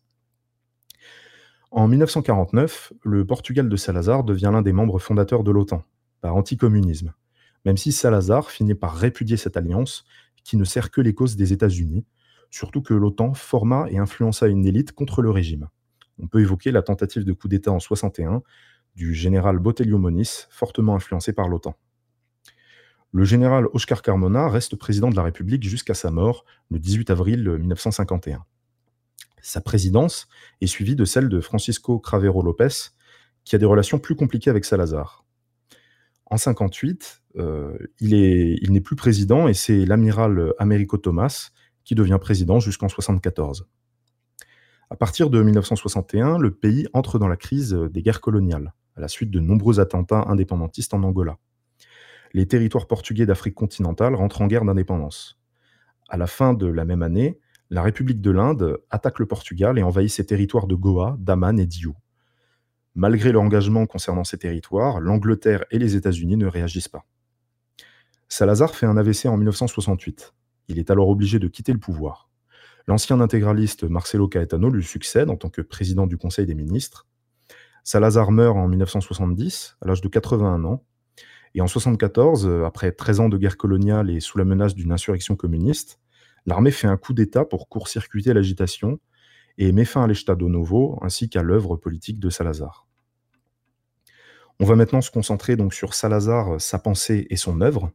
En 1.71 1.89
1949, 1.89 2.93
le 3.03 3.25
Portugal 3.25 3.67
de 3.67 3.75
Salazar 3.75 4.23
devient 4.23 4.51
l'un 4.53 4.61
des 4.61 4.71
membres 4.71 4.99
fondateurs 4.99 5.43
de 5.43 5.51
l'OTAN, 5.51 5.83
par 6.21 6.33
anticommunisme, 6.35 7.13
même 7.65 7.75
si 7.75 7.91
Salazar 7.91 8.49
finit 8.49 8.73
par 8.73 8.95
répudier 8.95 9.35
cette 9.35 9.57
alliance 9.57 10.05
qui 10.45 10.55
ne 10.55 10.63
sert 10.63 10.91
que 10.91 11.01
les 11.01 11.13
causes 11.13 11.35
des 11.35 11.51
États-Unis, 11.51 12.05
surtout 12.49 12.81
que 12.81 12.93
l'OTAN 12.93 13.33
forma 13.33 13.87
et 13.89 13.97
influença 13.97 14.47
une 14.47 14.65
élite 14.65 14.93
contre 14.93 15.21
le 15.21 15.29
régime. 15.29 15.67
On 16.19 16.27
peut 16.27 16.39
évoquer 16.39 16.71
la 16.71 16.81
tentative 16.81 17.25
de 17.25 17.33
coup 17.33 17.49
d'État 17.49 17.73
en 17.73 17.79
61 17.79 18.43
du 18.95 19.13
général 19.13 19.59
Botelho 19.59 19.97
Moniz, 19.97 20.47
fortement 20.49 20.95
influencé 20.95 21.33
par 21.33 21.49
l'OTAN. 21.49 21.75
Le 23.11 23.25
général 23.25 23.67
Oscar 23.73 24.01
Carmona 24.01 24.47
reste 24.47 24.77
président 24.77 25.09
de 25.09 25.15
la 25.15 25.23
République 25.23 25.63
jusqu'à 25.63 25.93
sa 25.93 26.11
mort 26.11 26.45
le 26.69 26.79
18 26.79 27.09
avril 27.09 27.49
1951. 27.49 28.45
Sa 29.41 29.61
présidence 29.61 30.27
est 30.61 30.67
suivie 30.67 30.95
de 30.95 31.05
celle 31.05 31.29
de 31.29 31.39
Francisco 31.39 31.99
Cravero 31.99 32.41
Lopez, 32.41 32.91
qui 33.43 33.55
a 33.55 33.59
des 33.59 33.65
relations 33.65 33.99
plus 33.99 34.15
compliquées 34.15 34.49
avec 34.49 34.65
Salazar. 34.65 35.25
En 36.25 36.37
58, 36.37 37.21
euh, 37.37 37.77
il 38.01 38.71
n'est 38.71 38.81
plus 38.81 38.95
président 38.95 39.47
et 39.47 39.53
c'est 39.53 39.85
l'amiral 39.85 40.53
Américo 40.59 40.97
Thomas 40.97 41.51
qui 41.85 41.95
devient 41.95 42.17
président 42.19 42.59
jusqu'en 42.59 42.89
74. 42.89 43.67
À 44.89 44.95
partir 44.95 45.29
de 45.29 45.41
1961, 45.41 46.37
le 46.37 46.51
pays 46.53 46.87
entre 46.93 47.19
dans 47.19 47.27
la 47.27 47.37
crise 47.37 47.73
des 47.73 48.01
guerres 48.01 48.21
coloniales, 48.21 48.73
à 48.95 49.01
la 49.01 49.07
suite 49.07 49.31
de 49.31 49.39
nombreux 49.39 49.79
attentats 49.79 50.25
indépendantistes 50.27 50.93
en 50.93 51.03
Angola 51.03 51.37
les 52.33 52.47
territoires 52.47 52.87
portugais 52.87 53.25
d'Afrique 53.25 53.55
continentale 53.55 54.15
rentrent 54.15 54.41
en 54.41 54.47
guerre 54.47 54.65
d'indépendance. 54.65 55.39
À 56.09 56.17
la 56.17 56.27
fin 56.27 56.53
de 56.53 56.67
la 56.67 56.85
même 56.85 57.01
année, 57.01 57.39
la 57.69 57.81
République 57.81 58.21
de 58.21 58.31
l'Inde 58.31 58.79
attaque 58.89 59.19
le 59.19 59.25
Portugal 59.25 59.77
et 59.77 59.83
envahit 59.83 60.09
ses 60.09 60.25
territoires 60.25 60.67
de 60.67 60.75
Goa, 60.75 61.17
Daman 61.19 61.59
et 61.59 61.65
Diu. 61.65 61.93
Malgré 62.95 63.31
leur 63.31 63.43
engagement 63.43 63.85
concernant 63.85 64.23
ces 64.23 64.37
territoires, 64.37 64.99
l'Angleterre 64.99 65.65
et 65.69 65.77
les 65.77 65.95
États-Unis 65.95 66.37
ne 66.37 66.47
réagissent 66.47 66.87
pas. 66.87 67.05
Salazar 68.29 68.73
fait 68.73 68.85
un 68.85 68.97
AVC 68.97 69.27
en 69.27 69.37
1968. 69.37 70.33
Il 70.69 70.79
est 70.79 70.89
alors 70.89 71.09
obligé 71.09 71.39
de 71.39 71.47
quitter 71.47 71.73
le 71.73 71.79
pouvoir. 71.79 72.29
L'ancien 72.87 73.19
intégraliste 73.19 73.83
Marcelo 73.83 74.27
Caetano 74.27 74.69
lui 74.69 74.83
succède 74.83 75.29
en 75.29 75.35
tant 75.35 75.49
que 75.49 75.61
président 75.61 76.07
du 76.07 76.17
Conseil 76.17 76.45
des 76.45 76.55
ministres. 76.55 77.05
Salazar 77.83 78.31
meurt 78.31 78.57
en 78.57 78.67
1970, 78.67 79.77
à 79.81 79.87
l'âge 79.87 80.01
de 80.01 80.07
81 80.07 80.63
ans, 80.63 80.83
et 81.53 81.61
en 81.61 81.65
1974, 81.65 82.45
euh, 82.45 82.65
après 82.65 82.91
13 82.91 83.19
ans 83.21 83.29
de 83.29 83.37
guerre 83.37 83.57
coloniale 83.57 84.09
et 84.09 84.19
sous 84.19 84.37
la 84.37 84.45
menace 84.45 84.75
d'une 84.75 84.91
insurrection 84.91 85.35
communiste, 85.35 85.99
l'armée 86.47 86.71
fait 86.71 86.87
un 86.87 86.97
coup 86.97 87.13
d'État 87.13 87.45
pour 87.45 87.69
court-circuiter 87.69 88.33
l'agitation 88.33 88.99
et 89.59 89.71
met 89.71 89.85
fin 89.85 90.03
à 90.03 90.07
l'Estado 90.07 90.49
Novo 90.49 90.97
ainsi 91.03 91.29
qu'à 91.29 91.43
l'œuvre 91.43 91.75
politique 91.75 92.19
de 92.19 92.29
Salazar. 92.29 92.87
On 94.59 94.65
va 94.65 94.75
maintenant 94.75 95.01
se 95.01 95.11
concentrer 95.11 95.55
donc 95.55 95.73
sur 95.73 95.93
Salazar, 95.93 96.59
sa 96.59 96.79
pensée 96.79 97.27
et 97.29 97.35
son 97.35 97.61
œuvre. 97.61 97.91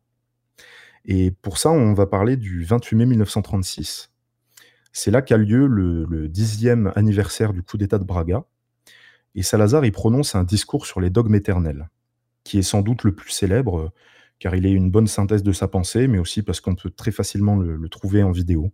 Et 1.04 1.32
pour 1.32 1.58
ça, 1.58 1.70
on 1.70 1.94
va 1.94 2.06
parler 2.06 2.36
du 2.36 2.62
28 2.62 2.96
mai 2.96 3.06
1936. 3.06 4.12
C'est 4.92 5.10
là 5.10 5.22
qu'a 5.22 5.38
lieu 5.38 5.66
le, 5.66 6.04
le 6.04 6.28
dixième 6.28 6.92
anniversaire 6.94 7.52
du 7.52 7.62
coup 7.62 7.78
d'État 7.78 7.98
de 7.98 8.04
Braga. 8.04 8.44
Et 9.34 9.42
Salazar 9.42 9.84
y 9.84 9.90
prononce 9.90 10.34
un 10.34 10.44
discours 10.44 10.86
sur 10.86 11.00
les 11.00 11.10
dogmes 11.10 11.34
éternels, 11.34 11.88
qui 12.44 12.58
est 12.58 12.62
sans 12.62 12.82
doute 12.82 13.02
le 13.02 13.14
plus 13.14 13.30
célèbre, 13.30 13.92
car 14.42 14.56
il 14.56 14.66
est 14.66 14.72
une 14.72 14.90
bonne 14.90 15.06
synthèse 15.06 15.44
de 15.44 15.52
sa 15.52 15.68
pensée, 15.68 16.08
mais 16.08 16.18
aussi 16.18 16.42
parce 16.42 16.60
qu'on 16.60 16.74
peut 16.74 16.90
très 16.90 17.12
facilement 17.12 17.54
le, 17.54 17.88
trouver 17.88 18.24
en 18.24 18.32
vidéo. 18.32 18.72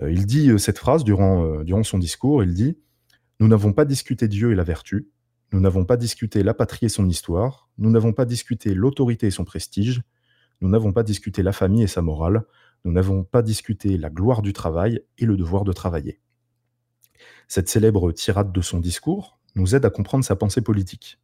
Euh, 0.00 0.10
il 0.10 0.24
dit 0.24 0.48
euh, 0.48 0.56
cette 0.56 0.78
phrase 0.78 1.04
durant, 1.04 1.44
euh, 1.44 1.62
durant 1.62 1.82
son 1.82 1.98
discours, 1.98 2.42
il 2.42 2.54
dit 2.54 2.78
«Nous 3.40 3.48
n'avons 3.48 3.74
pas 3.74 3.84
discuté 3.84 4.28
Dieu 4.28 4.50
et 4.50 4.54
la 4.54 4.64
vertu, 4.64 5.10
nous 5.52 5.60
n'avons 5.60 5.84
pas 5.84 5.98
discuté 5.98 6.42
la 6.42 6.54
patrie 6.54 6.86
et 6.86 6.88
son 6.88 7.06
histoire, 7.06 7.68
nous 7.76 7.90
n'avons 7.90 8.14
pas 8.14 8.24
discuté 8.24 8.72
l'autorité 8.72 9.26
et 9.26 9.30
son 9.30 9.44
prestige, 9.44 10.00
nous 10.62 10.70
n'avons 10.70 10.94
pas 10.94 11.02
discuté 11.02 11.42
la 11.42 11.52
famille 11.52 11.82
et 11.82 11.86
sa 11.86 12.00
morale, 12.00 12.44
nous 12.86 12.92
n'avons 12.92 13.24
pas 13.24 13.42
discuté 13.42 13.98
la 13.98 14.08
gloire 14.08 14.40
du 14.40 14.54
travail 14.54 15.02
et 15.18 15.26
le 15.26 15.36
devoir 15.36 15.64
de 15.64 15.74
travailler. 15.74 16.18
Cette 17.46 17.68
célèbre 17.68 18.10
tirade 18.12 18.52
de 18.52 18.60
son 18.62 18.80
discours 18.80 19.38
nous 19.54 19.74
aide 19.74 19.84
à 19.84 19.90
comprendre 19.90 20.24
sa 20.24 20.34
pensée 20.34 20.62
politique. 20.62 21.20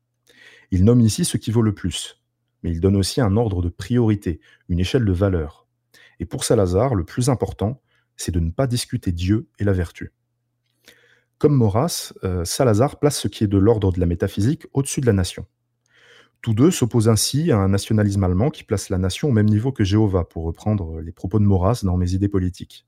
Il 0.70 0.84
nomme 0.84 1.00
ici 1.00 1.24
ce 1.24 1.38
qui 1.38 1.50
vaut 1.50 1.62
le 1.62 1.74
plus, 1.74 2.20
mais 2.66 2.72
il 2.72 2.80
donne 2.80 2.96
aussi 2.96 3.20
un 3.20 3.36
ordre 3.36 3.62
de 3.62 3.68
priorité, 3.68 4.40
une 4.68 4.80
échelle 4.80 5.04
de 5.04 5.12
valeur. 5.12 5.68
Et 6.18 6.26
pour 6.26 6.42
Salazar, 6.42 6.96
le 6.96 7.04
plus 7.04 7.28
important, 7.28 7.80
c'est 8.16 8.32
de 8.32 8.40
ne 8.40 8.50
pas 8.50 8.66
discuter 8.66 9.12
Dieu 9.12 9.48
et 9.60 9.64
la 9.64 9.72
vertu. 9.72 10.12
Comme 11.38 11.54
Maurras, 11.54 12.12
euh, 12.24 12.44
Salazar 12.44 12.98
place 12.98 13.20
ce 13.20 13.28
qui 13.28 13.44
est 13.44 13.46
de 13.46 13.56
l'ordre 13.56 13.92
de 13.92 14.00
la 14.00 14.06
métaphysique 14.06 14.66
au-dessus 14.72 15.00
de 15.00 15.06
la 15.06 15.12
nation. 15.12 15.46
Tous 16.42 16.54
deux 16.54 16.72
s'opposent 16.72 17.08
ainsi 17.08 17.52
à 17.52 17.58
un 17.58 17.68
nationalisme 17.68 18.24
allemand 18.24 18.50
qui 18.50 18.64
place 18.64 18.88
la 18.88 18.98
nation 18.98 19.28
au 19.28 19.32
même 19.32 19.48
niveau 19.48 19.70
que 19.70 19.84
Jéhovah, 19.84 20.24
pour 20.24 20.42
reprendre 20.42 21.00
les 21.00 21.12
propos 21.12 21.38
de 21.38 21.44
Maurras 21.44 21.82
dans 21.84 21.96
mes 21.96 22.14
idées 22.14 22.28
politiques. 22.28 22.84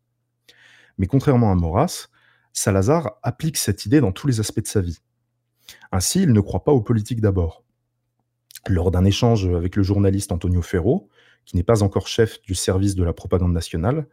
Mais 0.96 1.06
contrairement 1.06 1.52
à 1.52 1.54
Maurras, 1.54 2.08
Salazar 2.52 3.12
applique 3.22 3.56
cette 3.56 3.86
idée 3.86 4.00
dans 4.00 4.10
tous 4.10 4.26
les 4.26 4.40
aspects 4.40 4.62
de 4.62 4.66
sa 4.66 4.80
vie. 4.80 4.98
Ainsi, 5.92 6.24
il 6.24 6.32
ne 6.32 6.40
croit 6.40 6.64
pas 6.64 6.72
aux 6.72 6.82
politiques 6.82 7.20
d'abord. 7.20 7.62
Lors 8.68 8.90
d'un 8.90 9.06
échange 9.06 9.46
avec 9.46 9.76
le 9.76 9.82
journaliste 9.82 10.30
Antonio 10.30 10.60
Ferro, 10.60 11.08
qui 11.46 11.56
n'est 11.56 11.62
pas 11.62 11.82
encore 11.82 12.06
chef 12.06 12.42
du 12.42 12.54
service 12.54 12.94
de 12.94 13.02
la 13.02 13.14
propagande 13.14 13.54
nationale, 13.54 14.06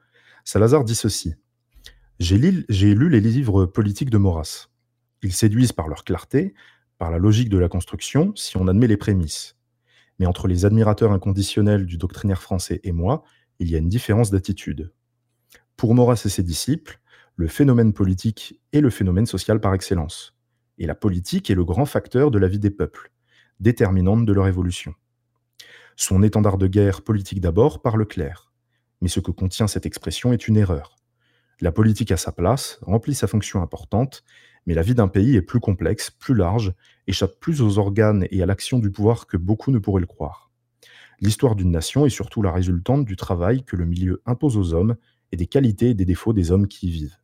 Salazar 0.45 0.85
dit 0.85 0.95
ceci 0.95 1.35
J'ai 2.19 2.37
lu, 2.37 2.65
les 2.69 3.19
livres 3.19 3.65
politiques 3.65 4.09
de 4.09 4.17
Maurras. 4.17 4.69
Ils 5.23 5.33
séduisent 5.33 5.73
par 5.73 5.89
leur 5.89 6.05
clarté, 6.05 6.53
par 6.97 7.11
la 7.11 7.17
logique 7.17 7.49
de 7.49 7.57
la 7.57 7.67
construction, 7.67 8.31
si 8.37 8.55
on 8.55 8.69
admet 8.69 8.87
les 8.87 8.95
prémices. 8.95 9.57
Mais 10.19 10.25
entre 10.25 10.47
les 10.47 10.63
admirateurs 10.63 11.11
inconditionnels 11.11 11.85
du 11.85 11.97
doctrinaire 11.97 12.41
français 12.41 12.79
et 12.85 12.93
moi, 12.93 13.25
il 13.59 13.69
y 13.69 13.75
a 13.75 13.79
une 13.79 13.89
différence 13.89 14.31
d'attitude. 14.31 14.93
Pour 15.75 15.95
Maurras 15.95 16.21
et 16.23 16.29
ses 16.29 16.43
disciples, 16.43 17.01
le 17.35 17.47
phénomène 17.47 17.91
politique 17.91 18.61
est 18.71 18.79
le 18.79 18.89
phénomène 18.89 19.25
social 19.25 19.59
par 19.59 19.73
excellence. 19.73 20.37
Et 20.77 20.85
la 20.85 20.95
politique 20.95 21.49
est 21.49 21.55
le 21.55 21.65
grand 21.65 21.85
facteur 21.85 22.31
de 22.31 22.39
la 22.39 22.47
vie 22.47 22.59
des 22.59 22.69
peuples, 22.69 23.11
déterminante 23.59 24.25
de 24.25 24.33
leur 24.33 24.47
évolution. 24.47 24.93
Son 25.95 26.23
étendard 26.23 26.57
de 26.57 26.67
guerre 26.67 27.01
politique 27.01 27.39
d'abord 27.39 27.81
parle 27.81 28.05
clair. 28.05 28.51
Mais 29.01 29.07
ce 29.07 29.19
que 29.19 29.31
contient 29.31 29.67
cette 29.67 29.85
expression 29.85 30.33
est 30.33 30.47
une 30.47 30.57
erreur. 30.57 30.97
La 31.61 31.71
politique 31.71 32.11
a 32.11 32.17
sa 32.17 32.33
place, 32.33 32.79
remplit 32.81 33.15
sa 33.15 33.27
fonction 33.27 33.61
importante, 33.61 34.23
mais 34.65 34.73
la 34.73 34.81
vie 34.81 34.95
d'un 34.95 35.07
pays 35.07 35.35
est 35.35 35.41
plus 35.41 35.61
complexe, 35.61 36.11
plus 36.11 36.35
large, 36.35 36.73
échappe 37.07 37.39
plus 37.39 37.61
aux 37.61 37.77
organes 37.77 38.27
et 38.29 38.43
à 38.43 38.45
l'action 38.45 38.79
du 38.79 38.91
pouvoir 38.91 39.25
que 39.27 39.37
beaucoup 39.37 39.71
ne 39.71 39.79
pourraient 39.79 40.01
le 40.01 40.07
croire. 40.07 40.51
L'histoire 41.21 41.55
d'une 41.55 41.71
nation 41.71 42.05
est 42.05 42.09
surtout 42.09 42.41
la 42.41 42.51
résultante 42.51 43.05
du 43.05 43.15
travail 43.15 43.63
que 43.63 43.77
le 43.77 43.85
milieu 43.85 44.21
impose 44.25 44.57
aux 44.57 44.73
hommes 44.73 44.95
et 45.31 45.37
des 45.37 45.47
qualités 45.47 45.91
et 45.91 45.93
des 45.93 46.03
défauts 46.03 46.33
des 46.33 46.51
hommes 46.51 46.67
qui 46.67 46.87
y 46.87 46.91
vivent. 46.91 47.17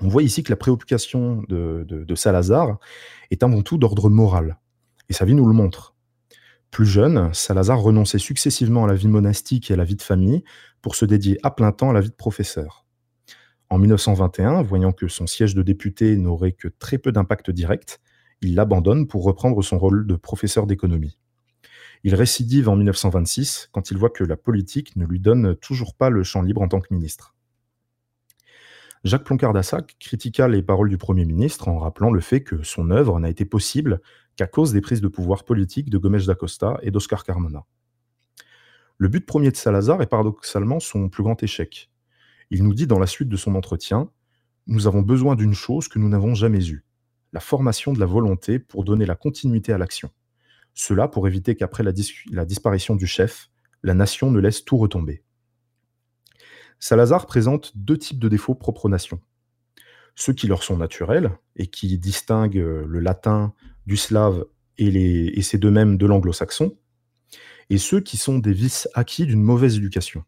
On 0.00 0.08
voit 0.08 0.22
ici 0.22 0.42
que 0.42 0.50
la 0.50 0.56
préoccupation 0.56 1.42
de, 1.48 1.84
de 1.86 2.14
Salazar 2.14 2.78
est 3.30 3.42
avant 3.42 3.60
tout 3.60 3.76
d'ordre 3.76 4.08
moral, 4.08 4.58
et 5.10 5.12
sa 5.12 5.26
vie 5.26 5.34
nous 5.34 5.46
le 5.46 5.52
montre. 5.52 5.94
Plus 6.70 6.86
jeune, 6.86 7.34
Salazar 7.34 7.80
renonçait 7.80 8.18
successivement 8.18 8.84
à 8.84 8.86
la 8.86 8.94
vie 8.94 9.08
monastique 9.08 9.70
et 9.70 9.74
à 9.74 9.76
la 9.76 9.84
vie 9.84 9.96
de 9.96 10.02
famille 10.02 10.44
pour 10.80 10.94
se 10.94 11.04
dédier 11.04 11.38
à 11.42 11.50
plein 11.50 11.72
temps 11.72 11.90
à 11.90 11.92
la 11.92 12.00
vie 12.00 12.10
de 12.10 12.14
professeur. 12.14 12.86
En 13.70 13.78
1921, 13.78 14.62
voyant 14.62 14.92
que 14.92 15.08
son 15.08 15.26
siège 15.26 15.54
de 15.54 15.62
député 15.62 16.16
n'aurait 16.16 16.52
que 16.52 16.68
très 16.68 16.96
peu 16.96 17.12
d'impact 17.12 17.50
direct, 17.50 18.00
il 18.40 18.54
l'abandonne 18.54 19.06
pour 19.06 19.24
reprendre 19.24 19.62
son 19.62 19.78
rôle 19.78 20.06
de 20.06 20.14
professeur 20.14 20.66
d'économie. 20.66 21.18
Il 22.04 22.14
récidive 22.14 22.68
en 22.68 22.76
1926 22.76 23.68
quand 23.72 23.90
il 23.90 23.98
voit 23.98 24.10
que 24.10 24.24
la 24.24 24.36
politique 24.36 24.96
ne 24.96 25.04
lui 25.04 25.20
donne 25.20 25.56
toujours 25.56 25.94
pas 25.94 26.08
le 26.08 26.22
champ 26.22 26.40
libre 26.40 26.62
en 26.62 26.68
tant 26.68 26.80
que 26.80 26.94
ministre. 26.94 27.34
Jacques 29.02 29.24
Ploncard-Dassac 29.24 29.96
critiqua 29.98 30.46
les 30.46 30.62
paroles 30.62 30.90
du 30.90 30.98
Premier 30.98 31.24
ministre 31.24 31.68
en 31.68 31.78
rappelant 31.78 32.10
le 32.10 32.20
fait 32.20 32.42
que 32.42 32.62
son 32.62 32.90
œuvre 32.90 33.18
n'a 33.18 33.30
été 33.30 33.44
possible 33.44 34.00
qu'à 34.40 34.46
cause 34.46 34.72
des 34.72 34.80
prises 34.80 35.02
de 35.02 35.08
pouvoir 35.08 35.44
politiques 35.44 35.90
de 35.90 35.98
Gomes 35.98 36.22
d'Acosta 36.22 36.78
et 36.80 36.90
d'Oscar 36.90 37.24
Carmona. 37.24 37.66
Le 38.96 39.08
but 39.08 39.26
premier 39.26 39.50
de 39.50 39.56
Salazar 39.56 40.00
est 40.00 40.06
paradoxalement 40.06 40.80
son 40.80 41.10
plus 41.10 41.22
grand 41.22 41.42
échec. 41.42 41.90
Il 42.48 42.64
nous 42.64 42.72
dit 42.72 42.86
dans 42.86 42.98
la 42.98 43.06
suite 43.06 43.28
de 43.28 43.36
son 43.36 43.54
entretien 43.54 44.10
Nous 44.66 44.86
avons 44.86 45.02
besoin 45.02 45.34
d'une 45.36 45.52
chose 45.52 45.88
que 45.88 45.98
nous 45.98 46.08
n'avons 46.08 46.34
jamais 46.34 46.68
eue, 46.68 46.86
la 47.34 47.40
formation 47.40 47.92
de 47.92 48.00
la 48.00 48.06
volonté 48.06 48.58
pour 48.58 48.84
donner 48.84 49.04
la 49.04 49.14
continuité 49.14 49.74
à 49.74 49.78
l'action. 49.78 50.10
Cela 50.72 51.06
pour 51.06 51.28
éviter 51.28 51.54
qu'après 51.54 51.82
la, 51.82 51.92
la, 52.32 52.46
disparition 52.46 52.96
du 52.96 53.06
chef, 53.06 53.50
la 53.82 53.92
nation 53.92 54.30
ne 54.30 54.40
laisse 54.40 54.64
tout 54.64 54.78
retomber. 54.78 55.22
Salazar 56.78 57.26
présente 57.26 57.76
deux 57.76 57.98
types 57.98 58.18
de 58.18 58.30
défauts 58.30 58.54
propres 58.54 58.86
aux 58.86 58.88
nations. 58.88 59.20
Ceux 60.14 60.32
qui 60.32 60.46
leur 60.46 60.62
sont 60.62 60.78
naturels 60.78 61.30
et 61.56 61.66
qui 61.66 61.98
distinguent 61.98 62.84
le 62.86 63.00
latin 63.00 63.52
du 63.86 63.96
slave 63.96 64.44
et, 64.78 64.90
les, 64.90 65.26
et 65.34 65.42
c'est 65.42 65.58
de 65.58 65.70
même 65.70 65.96
de 65.96 66.06
l'anglo-saxon, 66.06 66.76
et 67.68 67.78
ceux 67.78 68.00
qui 68.00 68.16
sont 68.16 68.38
des 68.38 68.52
vices 68.52 68.88
acquis 68.94 69.26
d'une 69.26 69.42
mauvaise 69.42 69.76
éducation. 69.76 70.24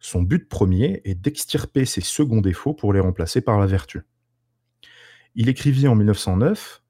Son 0.00 0.22
but 0.22 0.48
premier 0.48 1.00
est 1.04 1.14
d'extirper 1.14 1.84
ces 1.84 2.00
seconds 2.00 2.40
défauts 2.40 2.74
pour 2.74 2.92
les 2.92 3.00
remplacer 3.00 3.40
par 3.40 3.60
la 3.60 3.66
vertu. 3.66 4.02
Il 5.36 5.48
écrivit 5.48 5.86
en 5.86 5.94
1909 5.94 6.82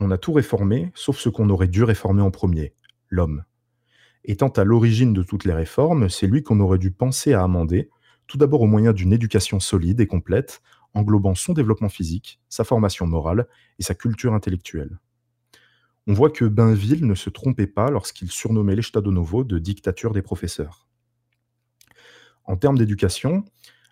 On 0.00 0.10
a 0.10 0.18
tout 0.18 0.34
réformé, 0.34 0.92
sauf 0.94 1.18
ce 1.18 1.30
qu'on 1.30 1.48
aurait 1.48 1.68
dû 1.68 1.82
réformer 1.82 2.22
en 2.22 2.30
premier, 2.30 2.74
l'homme. 3.08 3.44
Étant 4.24 4.48
à 4.48 4.64
l'origine 4.64 5.14
de 5.14 5.22
toutes 5.22 5.46
les 5.46 5.54
réformes, 5.54 6.10
c'est 6.10 6.26
lui 6.26 6.42
qu'on 6.42 6.60
aurait 6.60 6.78
dû 6.78 6.90
penser 6.90 7.32
à 7.32 7.42
amender, 7.42 7.88
tout 8.26 8.36
d'abord 8.36 8.60
au 8.60 8.66
moyen 8.66 8.92
d'une 8.92 9.14
éducation 9.14 9.58
solide 9.58 10.00
et 10.00 10.06
complète, 10.06 10.60
englobant 10.92 11.34
son 11.34 11.54
développement 11.54 11.88
physique, 11.88 12.38
sa 12.50 12.64
formation 12.64 13.06
morale 13.06 13.46
et 13.78 13.82
sa 13.82 13.94
culture 13.94 14.34
intellectuelle. 14.34 14.98
On 16.10 16.14
voit 16.14 16.30
que 16.30 16.46
Bainville 16.46 17.06
ne 17.06 17.14
se 17.14 17.28
trompait 17.28 17.66
pas 17.66 17.90
lorsqu'il 17.90 18.30
surnommait 18.30 18.74
l'Estado 18.74 19.12
Novo 19.12 19.44
de 19.44 19.58
dictature 19.58 20.14
des 20.14 20.22
professeurs. 20.22 20.88
En 22.44 22.56
termes 22.56 22.78
d'éducation, 22.78 23.44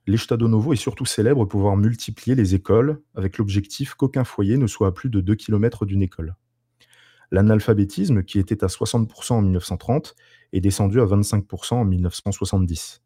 l'Estado 0.06 0.48
Novo 0.48 0.72
est 0.72 0.76
surtout 0.76 1.04
célèbre 1.04 1.40
pour 1.40 1.48
pouvoir 1.48 1.76
multiplier 1.76 2.34
les 2.34 2.54
écoles 2.54 3.02
avec 3.14 3.36
l'objectif 3.36 3.92
qu'aucun 3.92 4.24
foyer 4.24 4.56
ne 4.56 4.66
soit 4.66 4.88
à 4.88 4.92
plus 4.92 5.10
de 5.10 5.20
2 5.20 5.34
km 5.34 5.84
d'une 5.84 6.00
école. 6.00 6.36
L'analphabétisme, 7.32 8.22
qui 8.22 8.38
était 8.38 8.64
à 8.64 8.68
60% 8.68 9.34
en 9.34 9.42
1930, 9.42 10.14
est 10.54 10.60
descendu 10.62 11.02
à 11.02 11.04
25% 11.04 11.74
en 11.74 11.84
1970. 11.84 13.02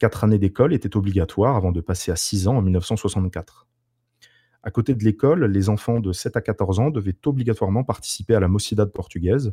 Quatre 0.00 0.24
années 0.24 0.40
d'école 0.40 0.74
étaient 0.74 0.96
obligatoires 0.96 1.54
avant 1.54 1.70
de 1.70 1.80
passer 1.80 2.10
à 2.10 2.16
6 2.16 2.48
ans 2.48 2.56
en 2.56 2.62
1964. 2.62 3.68
À 4.66 4.70
côté 4.70 4.94
de 4.94 5.04
l'école, 5.04 5.44
les 5.44 5.68
enfants 5.68 6.00
de 6.00 6.10
7 6.10 6.38
à 6.38 6.40
14 6.40 6.78
ans 6.78 6.88
devaient 6.88 7.18
obligatoirement 7.26 7.84
participer 7.84 8.34
à 8.34 8.40
la 8.40 8.48
Mocidade 8.48 8.90
portugaise, 8.92 9.52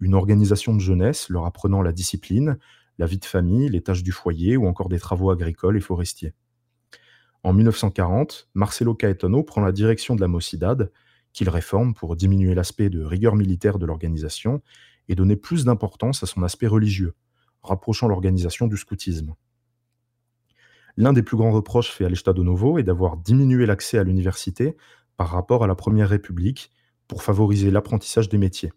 une 0.00 0.14
organisation 0.14 0.74
de 0.74 0.80
jeunesse 0.80 1.28
leur 1.28 1.44
apprenant 1.44 1.82
la 1.82 1.92
discipline, 1.92 2.56
la 2.96 3.04
vie 3.04 3.18
de 3.18 3.26
famille, 3.26 3.68
les 3.68 3.82
tâches 3.82 4.02
du 4.02 4.12
foyer 4.12 4.56
ou 4.56 4.66
encore 4.66 4.88
des 4.88 4.98
travaux 4.98 5.30
agricoles 5.30 5.76
et 5.76 5.80
forestiers. 5.80 6.32
En 7.42 7.52
1940, 7.52 8.48
Marcelo 8.54 8.94
Caetano 8.94 9.42
prend 9.42 9.60
la 9.60 9.72
direction 9.72 10.16
de 10.16 10.22
la 10.22 10.28
Mocidade, 10.28 10.90
qu'il 11.34 11.50
réforme 11.50 11.92
pour 11.92 12.16
diminuer 12.16 12.54
l'aspect 12.54 12.88
de 12.88 13.04
rigueur 13.04 13.36
militaire 13.36 13.78
de 13.78 13.84
l'organisation 13.84 14.62
et 15.08 15.14
donner 15.14 15.36
plus 15.36 15.66
d'importance 15.66 16.22
à 16.22 16.26
son 16.26 16.42
aspect 16.42 16.66
religieux, 16.66 17.12
rapprochant 17.62 18.08
l'organisation 18.08 18.68
du 18.68 18.78
scoutisme. 18.78 19.34
L'un 20.96 21.12
des 21.12 21.22
plus 21.22 21.36
grands 21.36 21.52
reproches 21.52 21.90
faits 21.90 22.06
à 22.06 22.10
l'Estado 22.10 22.42
Novo 22.42 22.78
est 22.78 22.82
d'avoir 22.82 23.18
diminué 23.18 23.66
l'accès 23.66 23.98
à 23.98 24.04
l'université 24.04 24.76
par 25.16 25.28
rapport 25.28 25.62
à 25.62 25.66
la 25.66 25.74
Première 25.74 26.08
République 26.08 26.72
pour 27.06 27.22
favoriser 27.22 27.70
l'apprentissage 27.70 28.28
des 28.28 28.38
métiers. 28.38 28.72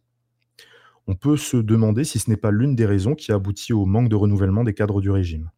On 1.07 1.15
peut 1.15 1.37
se 1.37 1.57
demander 1.57 2.03
si 2.03 2.19
ce 2.19 2.29
n'est 2.29 2.37
pas 2.37 2.51
l'une 2.51 2.75
des 2.75 2.85
raisons 2.85 3.15
qui 3.15 3.31
a 3.31 3.35
abouti 3.35 3.73
au 3.73 3.85
manque 3.85 4.09
de 4.09 4.15
renouvellement 4.15 4.63
des 4.63 4.73
cadres 4.73 5.01
du 5.01 5.09
régime. 5.09 5.49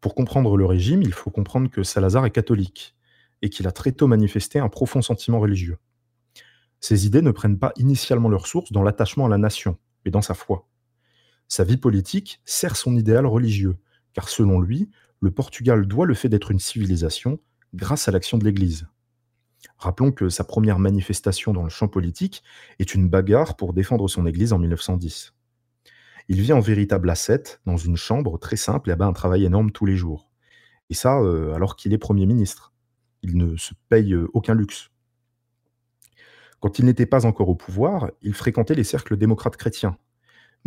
Pour 0.00 0.14
comprendre 0.14 0.56
le 0.56 0.66
régime, 0.66 1.02
il 1.02 1.12
faut 1.12 1.30
comprendre 1.30 1.70
que 1.70 1.82
Salazar 1.82 2.26
est 2.26 2.30
catholique 2.30 2.96
et 3.40 3.50
qu'il 3.50 3.66
a 3.66 3.72
très 3.72 3.92
tôt 3.92 4.06
manifesté 4.06 4.58
un 4.58 4.68
profond 4.68 5.00
sentiment 5.00 5.40
religieux. 5.40 5.78
Ses 6.80 7.06
idées 7.06 7.22
ne 7.22 7.30
prennent 7.30 7.58
pas 7.58 7.72
initialement 7.76 8.28
leur 8.28 8.46
source 8.46 8.72
dans 8.72 8.82
l'attachement 8.82 9.26
à 9.26 9.28
la 9.28 9.38
nation, 9.38 9.78
mais 10.04 10.10
dans 10.10 10.22
sa 10.22 10.34
foi. 10.34 10.68
Sa 11.48 11.64
vie 11.64 11.76
politique 11.76 12.40
sert 12.44 12.76
son 12.76 12.96
idéal 12.96 13.26
religieux, 13.26 13.76
car 14.18 14.28
selon 14.28 14.58
lui, 14.60 14.90
le 15.20 15.30
Portugal 15.30 15.86
doit 15.86 16.04
le 16.04 16.12
fait 16.12 16.28
d'être 16.28 16.50
une 16.50 16.58
civilisation 16.58 17.38
grâce 17.72 18.08
à 18.08 18.10
l'action 18.10 18.36
de 18.36 18.44
l'Église. 18.44 18.88
Rappelons 19.76 20.10
que 20.10 20.28
sa 20.28 20.42
première 20.42 20.80
manifestation 20.80 21.52
dans 21.52 21.62
le 21.62 21.68
champ 21.68 21.86
politique 21.86 22.42
est 22.80 22.96
une 22.96 23.08
bagarre 23.08 23.56
pour 23.56 23.74
défendre 23.74 24.08
son 24.08 24.26
église 24.26 24.52
en 24.52 24.58
1910. 24.58 25.34
Il 26.26 26.40
vit 26.40 26.52
en 26.52 26.58
véritable 26.58 27.08
ascète, 27.10 27.60
dans 27.64 27.76
une 27.76 27.94
chambre 27.94 28.38
très 28.38 28.56
simple 28.56 28.90
et 28.90 28.92
abat 28.92 29.06
un 29.06 29.12
travail 29.12 29.44
énorme 29.44 29.70
tous 29.70 29.86
les 29.86 29.94
jours. 29.94 30.28
Et 30.90 30.94
ça, 30.94 31.20
euh, 31.20 31.54
alors 31.54 31.76
qu'il 31.76 31.92
est 31.92 31.98
Premier 31.98 32.26
ministre. 32.26 32.72
Il 33.22 33.36
ne 33.36 33.56
se 33.56 33.72
paye 33.88 34.14
euh, 34.14 34.28
aucun 34.32 34.54
luxe. 34.54 34.90
Quand 36.58 36.80
il 36.80 36.86
n'était 36.86 37.06
pas 37.06 37.24
encore 37.24 37.50
au 37.50 37.54
pouvoir, 37.54 38.10
il 38.22 38.34
fréquentait 38.34 38.74
les 38.74 38.82
cercles 38.82 39.16
démocrates 39.16 39.56
chrétiens. 39.56 39.96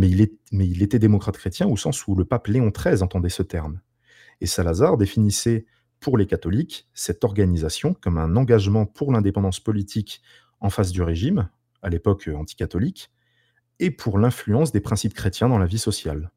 Mais 0.02 0.10
il, 0.10 0.82
était 0.82 0.98
démocrate 0.98 1.38
chrétien 1.38 1.68
au 1.68 1.78
sens 1.78 2.08
où 2.08 2.16
le 2.16 2.26
pape 2.26 2.48
Léon 2.48 2.72
XIII 2.76 3.04
entendait 3.04 3.30
ce 3.30 3.44
terme. 3.44 3.82
Et 4.40 4.48
Salazar 4.48 4.98
définissait 4.98 5.68
pour 6.00 6.18
les 6.18 6.26
catholiques 6.26 6.90
cette 6.96 7.24
organisation 7.24 7.94
comme 7.94 8.18
un 8.18 8.36
engagement 8.36 8.88
pour 8.88 9.12
l'indépendance 9.12 9.60
politique 9.60 10.24
en 10.60 10.72
face 10.72 10.92
du 10.92 11.04
régime, 11.04 11.50
à 11.84 11.90
l'époque 11.90 12.28
anticatholique, 12.34 13.12
et 13.78 13.92
pour 13.92 14.18
l'influence 14.18 14.72
des 14.72 14.80
principes 14.80 15.14
chrétiens 15.14 15.50
dans 15.50 15.60
la 15.60 15.68
vie 15.68 15.78
sociale, 15.78 16.32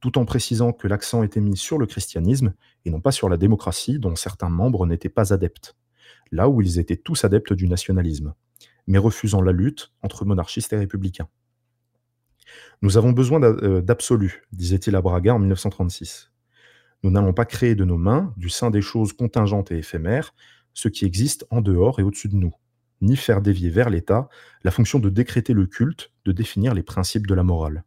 tout 0.00 0.16
en 0.16 0.24
précisant 0.24 0.72
que 0.72 0.88
l'accent 0.88 1.22
était 1.22 1.42
mis 1.42 1.58
sur 1.58 1.76
le 1.76 1.84
christianisme 1.84 2.54
et 2.86 2.90
non 2.90 3.02
pas 3.02 3.12
sur 3.12 3.28
la 3.28 3.36
démocratie 3.36 3.98
dont 3.98 4.16
certains 4.16 4.48
membres 4.48 4.86
n'étaient 4.86 5.10
pas 5.10 5.34
adeptes, 5.34 5.76
là 6.32 6.48
où 6.48 6.62
ils 6.62 6.78
étaient 6.78 6.96
tous 6.96 7.22
adeptes 7.22 7.52
du 7.52 7.68
nationalisme, 7.68 8.32
mais 8.86 8.96
refusant 8.96 9.42
la 9.42 9.52
lutte 9.52 9.92
entre 10.00 10.24
monarchistes 10.24 10.72
et 10.72 10.78
républicains. 10.78 11.28
Nous 12.82 12.96
avons 12.96 13.12
besoin 13.12 13.42
euh, 13.42 13.80
d'absolu, 13.80 14.42
disait-il 14.52 14.96
à 14.96 15.00
Braga 15.00 15.34
en 15.34 15.38
1936. 15.38 16.30
Nous 17.02 17.10
n'allons 17.10 17.32
pas 17.32 17.44
créer 17.44 17.74
de 17.74 17.84
nos 17.84 17.98
mains, 17.98 18.32
du 18.36 18.48
sein 18.48 18.70
des 18.70 18.80
choses 18.80 19.12
contingentes 19.12 19.70
et 19.72 19.78
éphémères, 19.78 20.34
ce 20.72 20.88
qui 20.88 21.04
existe 21.04 21.46
en 21.50 21.60
dehors 21.60 22.00
et 22.00 22.02
au-dessus 22.02 22.28
de 22.28 22.36
nous, 22.36 22.54
ni 23.00 23.16
faire 23.16 23.42
dévier 23.42 23.70
vers 23.70 23.90
l'État 23.90 24.28
la 24.62 24.70
fonction 24.70 24.98
de 24.98 25.10
décréter 25.10 25.52
le 25.52 25.66
culte, 25.66 26.12
de 26.24 26.32
définir 26.32 26.74
les 26.74 26.82
principes 26.82 27.26
de 27.26 27.34
la 27.34 27.42
morale. 27.42 27.84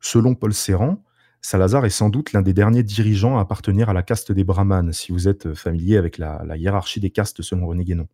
Selon 0.00 0.34
Paul 0.34 0.52
Serran, 0.52 1.02
Salazar 1.40 1.84
est 1.84 1.90
sans 1.90 2.10
doute 2.10 2.32
l'un 2.32 2.42
des 2.42 2.52
derniers 2.52 2.82
dirigeants 2.82 3.38
à 3.38 3.40
appartenir 3.40 3.88
à 3.88 3.92
la 3.92 4.02
caste 4.02 4.32
des 4.32 4.44
brahmanes, 4.44 4.92
si 4.92 5.12
vous 5.12 5.28
êtes 5.28 5.54
familier 5.54 5.96
avec 5.96 6.18
la, 6.18 6.42
la 6.44 6.56
hiérarchie 6.56 7.00
des 7.00 7.10
castes 7.10 7.42
selon 7.42 7.66
René 7.66 7.84
Guénon. 7.84 8.08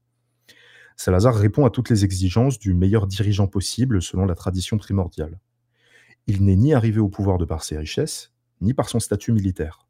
Salazar 1.05 1.35
répond 1.35 1.67
à 1.67 1.71
toutes 1.71 1.91
les 1.91 2.05
exigences 2.05 2.61
du 2.61 2.75
meilleur 2.75 3.09
dirigeant 3.09 3.49
possible 3.49 4.01
selon 4.01 4.25
la 4.25 4.37
tradition 4.37 4.79
primordiale. 4.79 5.41
Il 6.29 6.45
n'est 6.45 6.55
ni 6.55 6.75
arrivé 6.75 7.01
au 7.01 7.09
pouvoir 7.09 7.39
de 7.39 7.45
par 7.45 7.65
ses 7.65 7.77
richesses, 7.77 8.33
ni 8.61 8.73
par 8.73 8.89
son 8.89 9.01
statut 9.01 9.33
militaire. 9.33 9.89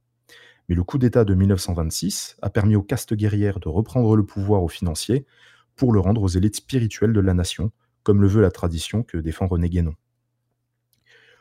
Mais 0.70 0.75
le 0.75 0.83
coup 0.83 0.96
d'État 0.96 1.27
de 1.27 1.35
1926 1.35 2.38
a 2.40 2.48
permis 2.48 2.77
aux 2.77 2.83
castes 2.83 3.12
guerrières 3.12 3.61
de 3.61 3.68
reprendre 3.68 4.16
le 4.16 4.25
pouvoir 4.25 4.62
aux 4.62 4.68
financiers 4.68 5.27
pour 5.77 5.92
le 5.92 6.01
rendre 6.01 6.22
aux 6.22 6.29
élites 6.29 6.57
spirituelles 6.57 7.12
de 7.12 7.20
la 7.20 7.35
nation, 7.35 7.72
comme 8.05 8.22
le 8.22 8.29
veut 8.29 8.40
la 8.40 8.51
tradition 8.51 9.03
que 9.03 9.18
défend 9.18 9.46
René 9.46 9.68
Guénon. 9.68 9.94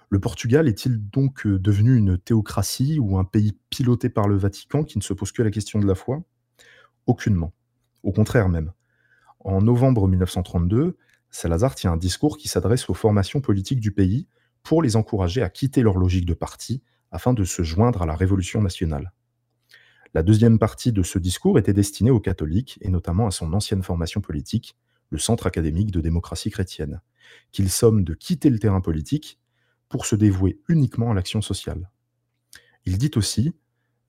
Le 0.09 0.19
Portugal 0.19 0.67
est-il 0.67 0.99
donc 1.11 1.45
euh, 1.45 1.57
devenu 1.57 1.95
une 1.95 2.17
théocratie 2.17 2.99
ou 2.99 3.17
un 3.17 3.23
pays 3.23 3.57
piloté 3.69 4.09
par 4.09 4.27
le 4.27 4.35
Vatican 4.35 4.83
qui 4.83 4.97
ne 4.97 5.03
se 5.03 5.13
pose 5.13 5.31
que 5.31 5.43
la 5.43 5.49
question 5.49 5.79
de 5.79 5.87
la 5.87 5.95
foi? 5.95 6.21
Aucunement. 7.07 7.53
Au 8.03 8.11
contraire 8.11 8.49
même. 8.49 8.73
En 9.43 9.61
novembre 9.61 10.07
1932, 10.07 10.97
Salazar 11.31 11.73
tient 11.73 11.93
un 11.93 11.97
discours 11.97 12.37
qui 12.37 12.47
s'adresse 12.47 12.89
aux 12.89 12.93
formations 12.93 13.41
politiques 13.41 13.79
du 13.79 13.91
pays 13.91 14.27
pour 14.61 14.83
les 14.83 14.95
encourager 14.95 15.41
à 15.41 15.49
quitter 15.49 15.81
leur 15.81 15.97
logique 15.97 16.25
de 16.25 16.35
parti 16.35 16.83
afin 17.11 17.33
de 17.33 17.43
se 17.43 17.63
joindre 17.63 18.03
à 18.03 18.05
la 18.05 18.15
révolution 18.15 18.61
nationale. 18.61 19.13
La 20.13 20.21
deuxième 20.21 20.59
partie 20.59 20.91
de 20.91 21.01
ce 21.01 21.17
discours 21.17 21.57
était 21.57 21.73
destinée 21.73 22.11
aux 22.11 22.19
catholiques 22.19 22.77
et 22.81 22.89
notamment 22.89 23.27
à 23.27 23.31
son 23.31 23.53
ancienne 23.53 23.81
formation 23.81 24.21
politique, 24.21 24.75
le 25.09 25.17
Centre 25.17 25.47
académique 25.47 25.91
de 25.91 26.01
démocratie 26.01 26.51
chrétienne, 26.51 27.01
qu'il 27.51 27.69
somme 27.69 28.03
de 28.03 28.13
quitter 28.13 28.49
le 28.49 28.59
terrain 28.59 28.81
politique 28.81 29.39
pour 29.89 30.05
se 30.05 30.15
dévouer 30.15 30.59
uniquement 30.67 31.11
à 31.11 31.13
l'action 31.13 31.41
sociale. 31.41 31.89
Il 32.85 32.97
dit 32.97 33.11
aussi 33.15 33.55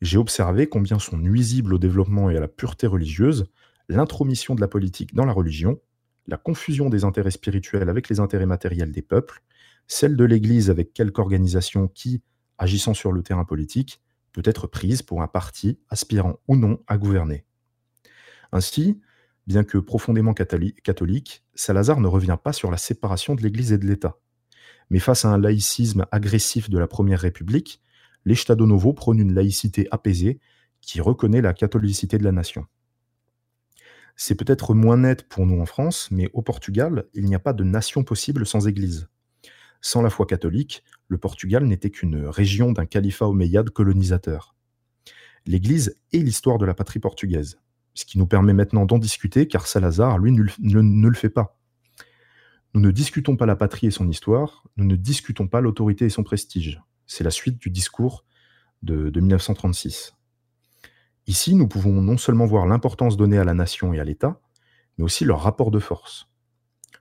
J'ai 0.02 0.18
observé 0.18 0.68
combien 0.68 0.98
sont 0.98 1.16
nuisibles 1.16 1.74
au 1.74 1.78
développement 1.78 2.30
et 2.30 2.36
à 2.36 2.40
la 2.40 2.48
pureté 2.48 2.86
religieuse 2.86 3.46
l'intromission 3.92 4.54
de 4.54 4.60
la 4.60 4.68
politique 4.68 5.14
dans 5.14 5.24
la 5.24 5.32
religion, 5.32 5.80
la 6.26 6.36
confusion 6.36 6.88
des 6.88 7.04
intérêts 7.04 7.30
spirituels 7.30 7.88
avec 7.88 8.08
les 8.08 8.20
intérêts 8.20 8.46
matériels 8.46 8.92
des 8.92 9.02
peuples, 9.02 9.42
celle 9.86 10.16
de 10.16 10.24
l'Église 10.24 10.70
avec 10.70 10.92
quelque 10.92 11.20
organisation 11.20 11.88
qui, 11.88 12.22
agissant 12.58 12.94
sur 12.94 13.12
le 13.12 13.22
terrain 13.22 13.44
politique, 13.44 14.00
peut 14.32 14.42
être 14.44 14.66
prise 14.66 15.02
pour 15.02 15.22
un 15.22 15.28
parti 15.28 15.78
aspirant 15.90 16.38
ou 16.48 16.56
non 16.56 16.80
à 16.86 16.96
gouverner. 16.96 17.44
Ainsi, 18.52 19.00
bien 19.46 19.64
que 19.64 19.78
profondément 19.78 20.34
catholique, 20.34 21.44
Salazar 21.54 22.00
ne 22.00 22.06
revient 22.06 22.38
pas 22.42 22.52
sur 22.52 22.70
la 22.70 22.76
séparation 22.76 23.34
de 23.34 23.42
l'Église 23.42 23.72
et 23.72 23.78
de 23.78 23.86
l'État. 23.86 24.18
Mais 24.90 24.98
face 24.98 25.24
à 25.24 25.28
un 25.28 25.38
laïcisme 25.38 26.06
agressif 26.10 26.70
de 26.70 26.78
la 26.78 26.86
Première 26.86 27.20
République, 27.20 27.82
l'Estado 28.24 28.66
Novo 28.66 28.92
prône 28.92 29.18
une 29.18 29.34
laïcité 29.34 29.88
apaisée 29.90 30.38
qui 30.80 31.00
reconnaît 31.00 31.40
la 31.40 31.54
catholicité 31.54 32.18
de 32.18 32.24
la 32.24 32.32
nation. 32.32 32.66
C'est 34.24 34.36
peut-être 34.36 34.72
moins 34.72 34.98
net 34.98 35.28
pour 35.28 35.46
nous 35.46 35.60
en 35.60 35.66
France, 35.66 36.08
mais 36.12 36.30
au 36.32 36.42
Portugal, 36.42 37.06
il 37.12 37.24
n'y 37.24 37.34
a 37.34 37.40
pas 37.40 37.52
de 37.52 37.64
nation 37.64 38.04
possible 38.04 38.46
sans 38.46 38.68
Église. 38.68 39.08
Sans 39.80 40.00
la 40.00 40.10
foi 40.10 40.26
catholique, 40.26 40.84
le 41.08 41.18
Portugal 41.18 41.64
n'était 41.64 41.90
qu'une 41.90 42.26
région 42.26 42.70
d'un 42.70 42.86
califat 42.86 43.26
omeyyade 43.26 43.70
colonisateur. 43.70 44.54
L'Église 45.44 45.96
est 46.12 46.18
l'histoire 46.18 46.58
de 46.58 46.64
la 46.64 46.72
patrie 46.72 47.00
portugaise, 47.00 47.58
ce 47.94 48.04
qui 48.04 48.16
nous 48.16 48.28
permet 48.28 48.52
maintenant 48.52 48.86
d'en 48.86 48.98
discuter, 48.98 49.48
car 49.48 49.66
Salazar, 49.66 50.18
lui, 50.18 50.30
ne, 50.30 51.08
le 51.08 51.16
fait 51.16 51.28
pas. 51.28 51.58
Nous 52.74 52.80
ne 52.80 52.92
discutons 52.92 53.36
pas 53.36 53.46
la 53.46 53.56
patrie 53.56 53.88
et 53.88 53.90
son 53.90 54.08
histoire, 54.08 54.62
nous 54.76 54.84
ne 54.84 54.94
discutons 54.94 55.48
pas 55.48 55.60
l'autorité 55.60 56.04
et 56.04 56.10
son 56.10 56.22
prestige. 56.22 56.80
C'est 57.08 57.24
la 57.24 57.32
suite 57.32 57.58
du 57.58 57.70
discours 57.70 58.24
de, 58.84 59.10
de 59.10 59.20
1936. 59.20 60.14
Ici, 61.26 61.54
nous 61.54 61.68
pouvons 61.68 62.02
non 62.02 62.16
seulement 62.16 62.46
voir 62.46 62.66
l'importance 62.66 63.16
donnée 63.16 63.38
à 63.38 63.44
la 63.44 63.54
nation 63.54 63.92
et 63.92 64.00
à 64.00 64.04
l'État, 64.04 64.40
mais 64.98 65.04
aussi 65.04 65.24
leur 65.24 65.40
rapport 65.40 65.70
de 65.70 65.78
force. 65.78 66.28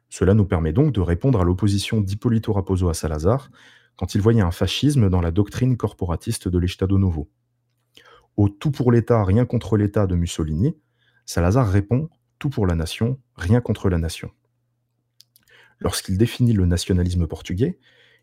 Cela 0.09 0.33
nous 0.33 0.45
permet 0.45 0.73
donc 0.73 0.93
de 0.93 1.01
répondre 1.01 1.39
à 1.39 1.43
l'opposition 1.43 2.01
d'Hippolito 2.01 2.53
Raposo 2.53 2.89
à 2.89 2.93
Salazar 2.93 3.49
quand 3.95 4.13
il 4.13 4.21
voyait 4.21 4.41
un 4.41 4.51
fascisme 4.51 5.09
dans 5.09 5.21
la 5.21 5.31
doctrine 5.31 5.77
corporatiste 5.77 6.47
de 6.47 6.57
l'Estado 6.57 6.97
Novo. 6.97 7.29
Au 8.37 8.49
tout 8.49 8.71
pour 8.71 8.91
l'État, 8.91 9.23
rien 9.23 9.45
contre 9.45 9.77
l'État 9.77 10.07
de 10.07 10.15
Mussolini, 10.15 10.75
Salazar 11.25 11.69
répond 11.69 12.09
tout 12.39 12.49
pour 12.49 12.67
la 12.67 12.75
nation, 12.75 13.19
rien 13.35 13.61
contre 13.61 13.89
la 13.89 13.97
nation. 13.97 14.31
Lorsqu'il 15.79 16.17
définit 16.17 16.53
le 16.53 16.65
nationalisme 16.65 17.27
portugais, 17.27 17.79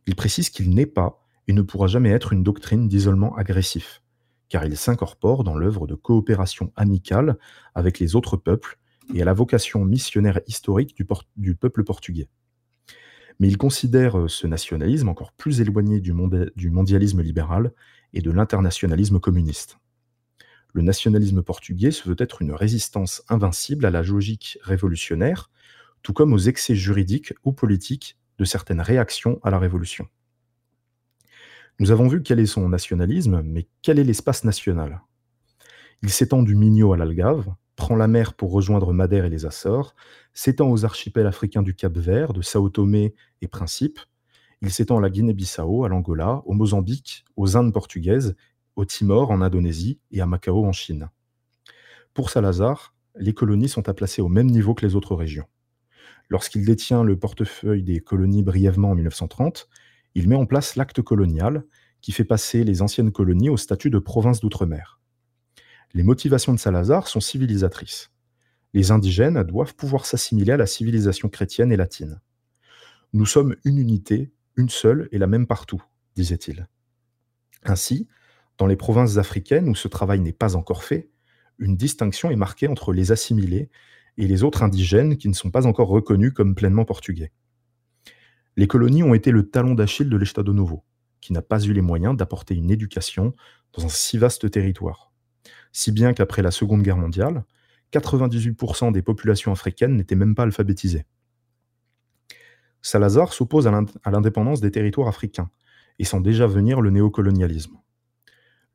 il 0.07 0.15
précise 0.15 0.51
qu'il 0.51 0.71
n'est 0.71 0.87
pas 0.87 1.25
et 1.47 1.53
ne 1.53 1.63
pourra 1.63 1.87
jamais 1.87 2.11
être 2.11 2.33
une 2.33 2.43
doctrine 2.43 2.89
d'isolement 2.89 3.35
agressif, 3.37 4.03
car 4.49 4.65
il 4.65 4.77
s'incorpore 4.77 5.45
dans 5.45 5.57
l'œuvre 5.57 5.87
de 5.87 5.95
coopération 5.95 6.73
amicale 6.77 7.37
avec 7.75 7.99
les 7.99 8.17
autres 8.17 8.37
peuples 8.37 8.79
et 9.15 9.23
à 9.23 9.25
la 9.25 9.33
vocation 9.33 9.85
missionnaire 9.85 10.41
historique 10.47 10.97
du, 11.37 11.55
peuple 11.55 11.85
portugais. 11.85 12.29
Mais 13.41 13.49
il 13.49 13.57
considère 13.57 14.19
euh, 14.19 14.29
ce 14.29 14.47
nationalisme 14.47 15.09
encore 15.09 15.33
plus 15.33 15.61
éloigné 15.61 16.01
du 16.01 16.13
mondialisme 16.71 17.23
libéral 17.23 17.73
et 18.13 18.21
de 18.21 18.31
l'internationalisme 18.31 19.21
communiste. 19.21 19.79
Le 20.75 20.83
nationalisme 20.83 21.43
portugais 21.43 21.91
se 21.91 22.09
veut 22.09 22.17
être 22.19 22.43
une 22.43 22.53
résistance 22.53 23.23
invincible 23.29 23.87
à 23.87 23.91
la 23.91 24.03
logique 24.03 24.59
révolutionnaire, 24.63 25.51
tout 26.03 26.13
comme 26.13 26.33
aux 26.33 26.39
excès 26.39 26.75
juridiques 26.75 27.33
ou 27.45 27.53
politiques 27.53 28.19
de 28.39 28.45
certaines 28.45 28.81
réactions 28.81 29.41
à 29.43 29.51
la 29.51 29.59
révolution. 29.59 30.07
Nous 31.81 31.91
avons 31.91 32.09
vu 32.09 32.23
quel 32.23 32.41
est 32.41 32.47
son 32.47 32.69
nationalisme, 32.69 33.43
mais 33.45 33.69
quel 33.83 33.99
est 33.99 34.05
l'espace 34.05 34.45
national? 34.45 35.01
Il 36.03 36.11
s'étend 36.11 36.43
du 36.43 36.57
Minho 36.57 36.93
à 36.93 36.97
l'Algave, 36.97 37.55
prend 37.77 37.95
la 37.95 38.09
mer 38.09 38.35
pour 38.35 38.51
rejoindre 38.51 38.93
Madère 38.93 39.25
et 39.25 39.31
les 39.31 39.47
Açores, 39.47 39.95
s'étend 40.35 40.71
aux 40.71 40.85
archipels 40.85 41.27
africains 41.27 41.63
du 41.63 41.75
Cap-Vert, 41.75 42.33
de 42.33 42.43
Sao 42.43 42.69
Tomé 42.69 43.15
et 43.43 43.49
Principe, 43.49 44.01
il 44.61 44.73
s'étend 44.73 44.99
à 44.99 45.01
la 45.01 45.11
Guinée-Bissau, 45.11 45.85
à 45.85 45.89
l'Angola, 45.89 46.43
au 46.45 46.53
Mozambique, 46.53 47.25
aux 47.37 47.57
Indes 47.57 47.73
portugaises, 47.73 48.35
au 48.75 48.85
Timor 48.85 49.31
en 49.31 49.41
Indonésie 49.41 50.01
et 50.11 50.21
à 50.21 50.27
Macao 50.27 50.67
en 50.67 50.73
Chine. 50.73 51.11
Pour 52.13 52.31
Salazar, 52.31 52.95
les 53.15 53.35
colonies 53.35 53.69
sont 53.69 53.89
à 53.89 53.95
placer 53.95 54.21
au 54.21 54.29
même 54.29 54.49
niveau 54.49 54.75
que 54.75 54.85
les 54.85 54.97
autres 54.97 55.15
régions. 55.15 55.47
Lorsqu'il 56.29 56.65
détient 56.65 57.05
le 57.05 57.17
portefeuille 57.17 57.85
des 57.85 58.01
colonies 58.01 58.43
brièvement 58.43 58.91
en 58.91 58.95
1930, 58.97 59.69
il 60.19 60.29
met 60.29 60.35
en 60.35 60.47
place 60.47 60.75
l'acte 60.75 61.01
colonial 61.01 61.65
qui 62.01 62.11
fait 62.11 62.25
passer 62.25 62.65
les 62.65 62.83
anciennes 62.83 63.13
colonies 63.13 63.51
au 63.51 63.57
statut 63.57 63.89
de 63.89 64.01
province 64.01 64.41
d'outre-mer. 64.41 65.01
Les 65.95 66.03
motivations 66.03 66.53
de 66.53 66.59
Salazar 66.59 67.07
sont 67.07 67.21
civilisatrices. 67.21 68.11
Les 68.75 68.91
indigènes 68.91 69.45
doivent 69.45 69.77
pouvoir 69.77 70.07
s'assimiler 70.07 70.51
à 70.51 70.57
la 70.57 70.67
civilisation 70.67 71.29
chrétienne 71.29 71.71
et 71.71 71.77
latine. 71.77 72.21
Nous 73.13 73.27
sommes 73.27 73.55
une 73.65 73.79
unité, 73.79 74.33
une 74.57 74.69
seule 74.69 75.09
et 75.13 75.19
la 75.19 75.29
même 75.29 75.47
partout, 75.47 75.85
disait-il. 76.17 76.67
Ainsi, 77.63 78.09
dans 78.59 78.67
les 78.67 78.77
provinces 78.77 79.19
africaines 79.19 79.69
où 79.69 79.77
ce 79.77 79.87
travail 79.87 80.19
n'est 80.19 80.33
pas 80.33 80.57
encore 80.57 80.83
fait, 80.83 81.11
une 81.61 81.77
distinction 81.77 82.29
est 82.33 82.37
marquée 82.37 82.67
entre 82.67 82.93
les 82.93 83.13
assimilés 83.13 83.71
et 84.17 84.27
les 84.27 84.43
autres 84.43 84.65
indigènes 84.65 85.17
qui 85.17 85.29
ne 85.29 85.35
sont 85.35 85.53
pas 85.53 85.67
encore 85.67 85.89
reconnus 85.89 86.33
comme 86.35 86.57
pleinement 86.57 86.85
portugais. 86.85 87.31
Les 88.59 88.67
colonies 88.67 89.05
ont 89.05 89.15
été 89.15 89.31
le 89.31 89.49
talon 89.49 89.77
d'Achille 89.77 90.09
de 90.09 90.17
l'Estado 90.17 90.53
Novo, 90.53 90.83
qui 91.21 91.33
n'a 91.33 91.43
pas 91.43 91.61
eu 91.61 91.73
les 91.73 91.81
moyens 91.81 92.17
d'apporter 92.17 92.57
une 92.57 92.73
éducation 92.73 93.33
dans 93.73 93.85
un 93.85 93.89
si 93.89 94.19
vaste 94.19 94.51
territoire. 94.51 95.13
Si 95.71 95.93
bien 95.93 96.13
qu'après 96.13 96.43
la 96.43 96.51
Seconde 96.51 96.83
Guerre 96.83 96.97
mondiale, 96.97 97.45
98% 97.93 98.91
des 98.91 99.01
populations 99.01 99.53
africaines 99.53 99.95
n'étaient 99.95 100.17
même 100.17 100.35
pas 100.35 100.43
alphabétisées. 100.43 101.07
Salazar 102.83 103.33
s'oppose 103.33 103.69
à 103.69 104.11
l'indépendance 104.11 104.61
des 104.61 104.73
territoires 104.73 105.07
africains 105.07 105.51
et 106.01 106.05
sent 106.05 106.21
déjà 106.21 106.49
venir 106.49 106.81
le 106.81 106.91
néocolonialisme. 106.91 107.79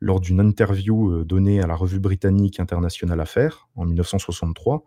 Lors 0.00 0.20
d'une 0.20 0.40
interview 0.40 1.10
euh, 1.10 1.24
donnée 1.26 1.60
à 1.60 1.66
la 1.66 1.74
revue 1.74 2.00
britannique 2.00 2.58
International 2.58 3.20
Affaires 3.20 3.68
en 3.76 3.84
1963, 3.84 4.82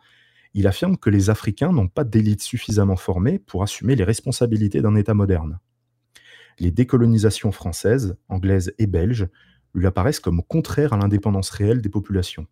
il 0.54 0.68
affirme 0.68 0.98
que 0.98 1.10
les 1.10 1.30
Africains 1.30 1.72
n'ont 1.72 1.88
pas 1.88 2.04
d'élite 2.04 2.42
suffisamment 2.42 2.96
formée 2.96 3.40
pour 3.40 3.64
assumer 3.64 3.96
les 3.96 4.04
responsabilités 4.04 4.82
d'un 4.82 4.96
État 4.96 5.14
moderne. 5.14 5.60
Les 6.60 6.72
décolonisations 6.72 7.52
françaises, 7.52 8.18
anglaises 8.30 8.74
et 8.80 8.88
belges 8.88 9.28
lui 9.74 9.86
apparaissent 9.86 10.20
comme 10.20 10.44
contraires 10.44 10.94
à 10.94 10.98
l'indépendance 10.98 11.50
réelle 11.50 11.82
des 11.82 11.90
populations. 11.90 12.48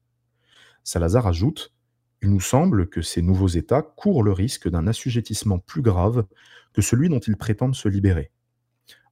Salazar 0.83 1.25
ajoute 1.25 1.73
Il 2.21 2.29
nous 2.29 2.41
semble 2.41 2.87
que 2.87 3.01
ces 3.01 3.21
nouveaux 3.21 3.47
États 3.47 3.81
courent 3.81 4.23
le 4.23 4.31
risque 4.31 4.69
d'un 4.69 4.85
assujettissement 4.85 5.57
plus 5.57 5.81
grave 5.81 6.25
que 6.73 6.81
celui 6.81 7.09
dont 7.09 7.19
ils 7.19 7.37
prétendent 7.37 7.75
se 7.75 7.89
libérer. 7.89 8.31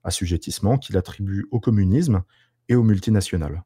Assujettissement 0.03 0.77
qu'il 0.77 0.97
attribue 0.97 1.47
au 1.49 1.59
communisme 1.59 2.23
et 2.69 2.75
aux 2.75 2.83
multinationales. 2.83 3.63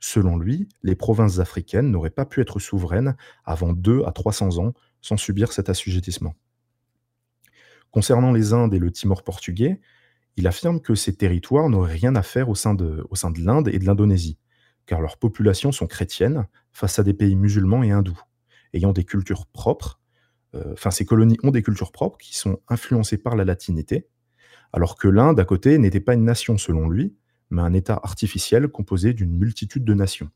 Selon 0.00 0.38
lui, 0.38 0.68
les 0.82 0.94
provinces 0.94 1.38
africaines 1.38 1.90
n'auraient 1.90 2.10
pas 2.10 2.24
pu 2.24 2.40
être 2.40 2.58
souveraines 2.58 3.16
avant 3.44 3.74
2 3.74 4.04
à 4.06 4.12
300 4.12 4.58
ans 4.58 4.72
sans 5.02 5.18
subir 5.18 5.52
cet 5.52 5.68
assujettissement. 5.68 6.34
Concernant 7.90 8.32
les 8.32 8.52
Indes 8.52 8.72
et 8.74 8.78
le 8.78 8.90
Timor 8.90 9.22
portugais, 9.22 9.80
il 10.36 10.46
affirme 10.46 10.80
que 10.80 10.94
ces 10.94 11.14
territoires 11.14 11.68
n'auraient 11.68 11.92
rien 11.92 12.16
à 12.16 12.22
faire 12.22 12.48
au 12.48 12.54
sein 12.54 12.74
de, 12.74 13.04
de 13.04 13.44
l'Inde 13.44 13.68
et 13.68 13.78
de 13.78 13.84
l'Indonésie, 13.84 14.38
car 14.86 15.00
leurs 15.00 15.18
populations 15.18 15.72
sont 15.72 15.86
chrétiennes 15.86 16.46
face 16.72 16.98
à 16.98 17.02
des 17.02 17.14
pays 17.14 17.36
musulmans 17.36 17.82
et 17.82 17.90
hindous, 17.90 18.20
ayant 18.72 18.92
des 18.92 19.04
cultures 19.04 19.46
propres. 19.46 20.00
Euh, 20.54 20.72
enfin, 20.72 20.90
ces 20.90 21.04
colonies 21.04 21.36
ont 21.42 21.50
des 21.50 21.62
cultures 21.62 21.92
propres 21.92 22.18
qui 22.18 22.36
sont 22.36 22.60
influencées 22.68 23.18
par 23.18 23.36
la 23.36 23.44
latinité, 23.44 24.08
alors 24.72 24.96
que 24.96 25.08
l'Inde, 25.08 25.40
à 25.40 25.44
côté, 25.44 25.76
n'était 25.78 26.00
pas 26.00 26.14
une 26.14 26.24
nation 26.24 26.56
selon 26.56 26.88
lui, 26.88 27.14
mais 27.50 27.62
un 27.62 27.72
État 27.72 28.00
artificiel 28.02 28.68
composé 28.68 29.12
d'une 29.12 29.36
multitude 29.36 29.84
de 29.84 29.94
nations. 29.94 30.30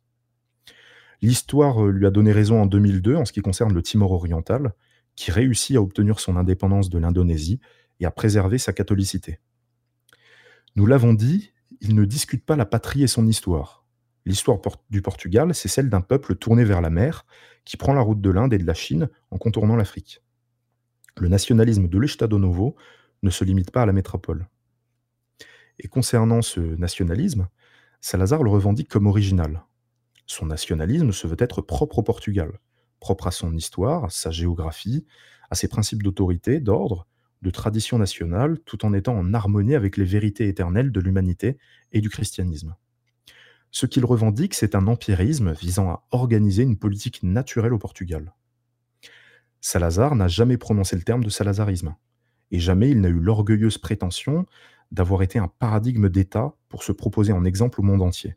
L'histoire 1.23 1.85
euh, 1.85 1.91
lui 1.91 2.07
a 2.07 2.11
donné 2.11 2.33
raison 2.33 2.61
en 2.61 2.67
2002 2.67 3.17
en 3.17 3.25
ce 3.25 3.33
qui 3.33 3.41
concerne 3.41 3.73
le 3.73 3.83
Timor 3.83 4.13
oriental, 4.13 4.75
qui 5.17 5.31
réussit 5.31 5.77
à 5.77 5.81
obtenir 5.81 6.21
son 6.21 6.37
indépendance 6.37 6.91
de 6.91 6.99
l'Indonésie 6.99 7.61
et 8.01 8.07
à 8.07 8.11
préserver 8.11 8.59
sa 8.59 8.73
catholicité. 8.73 9.39
Nous 10.77 10.87
l'avons 10.87 11.15
dit, 11.15 11.53
il 11.81 11.95
ne 11.95 12.05
discute 12.05 12.45
pas 12.45 12.57
la 12.57 12.67
patrie 12.67 13.05
et 13.05 13.07
son 13.07 13.27
histoire. 13.27 13.85
L'histoire 14.27 14.59
du 14.91 15.03
Portugal, 15.03 15.55
c'est 15.55 15.69
celle 15.69 15.91
d'un 15.91 16.01
peuple 16.01 16.35
tourné 16.35 16.65
vers 16.65 16.81
la 16.81 16.91
mer, 16.91 17.27
qui 17.65 17.77
prend 17.77 17.93
la 17.93 18.01
route 18.01 18.21
de 18.21 18.31
l'Inde 18.31 18.55
et 18.55 18.59
de 18.59 18.67
la 18.67 18.75
Chine 18.75 19.09
en 19.31 19.39
contournant 19.39 19.77
l'Afrique. 19.77 20.23
Le 21.19 21.29
nationalisme 21.29 21.89
de 21.89 21.99
l'Estado 21.99 22.39
Novo 22.39 22.75
ne 23.23 23.31
se 23.31 23.45
limite 23.45 23.71
pas 23.71 23.83
à 23.83 23.87
la 23.87 23.93
métropole. 23.93 24.49
Et 25.79 25.89
concernant 25.89 26.43
ce 26.43 26.61
nationalisme, 26.61 27.49
Salazar 28.01 28.43
le 28.43 28.51
revendique 28.51 28.89
comme 28.89 29.07
original. 29.07 29.65
Son 30.27 30.47
nationalisme 30.47 31.13
se 31.13 31.27
veut 31.27 31.37
être 31.39 31.63
propre 31.63 31.99
au 31.99 32.03
Portugal, 32.03 32.61
propre 33.01 33.27
à 33.27 33.31
son 33.31 33.55
histoire, 33.57 34.05
à 34.05 34.11
sa 34.11 34.31
géographie, 34.31 35.07
à 35.51 35.55
ses 35.55 35.69
principes 35.69 36.03
d'autorité, 36.03 36.61
d'ordre, 36.61 37.07
de 37.43 37.51
tradition 37.51 37.99
nationale, 37.99 38.59
tout 38.61 38.85
en 38.85 38.93
étant 38.95 39.17
en 39.17 39.35
harmonie 39.35 39.75
avec 39.75 39.97
les 39.97 40.05
vérités 40.05 40.49
éternelles 40.49 40.93
de 40.93 41.01
l'humanité 41.01 41.59
et 41.93 42.01
du 42.01 42.09
christianisme. 42.09 42.75
Ce 43.71 43.87
qu'il 43.87 44.05
revendique, 44.05 44.55
c'est 44.55 44.75
un 44.75 44.87
empirisme 44.87 45.53
visant 45.53 45.91
à 45.91 46.07
organiser 46.11 46.63
une 46.63 46.79
politique 46.79 47.23
naturelle 47.23 47.73
au 47.73 47.79
Portugal. 47.79 48.33
Salazar 49.61 50.15
n'a 50.15 50.29
jamais 50.29 50.57
prononcé 50.57 50.95
le 50.95 51.03
terme 51.03 51.25
de 51.25 51.31
salazarisme, 51.31 51.97
et 52.51 52.61
jamais 52.61 52.91
il 52.91 53.01
n'a 53.01 53.09
eu 53.09 53.19
l'orgueilleuse 53.19 53.79
prétention 53.79 54.47
d'avoir 54.95 55.23
été 55.23 55.39
un 55.39 55.49
paradigme 55.49 56.09
d'État 56.09 56.55
pour 56.69 56.85
se 56.85 56.93
proposer 56.93 57.33
en 57.33 57.45
exemple 57.45 57.81
au 57.81 57.83
monde 57.83 58.01
entier. 58.01 58.37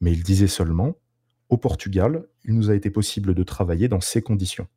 Mais 0.00 0.12
il 0.12 0.22
disait 0.22 0.46
seulement 0.46 0.96
Au 1.48 1.58
Portugal, 1.58 2.24
il 2.44 2.54
nous 2.54 2.70
a 2.70 2.74
été 2.74 2.88
possible 2.88 3.34
de 3.34 3.42
travailler 3.42 3.88
dans 3.88 4.00
ces 4.00 4.22
conditions. 4.22 4.68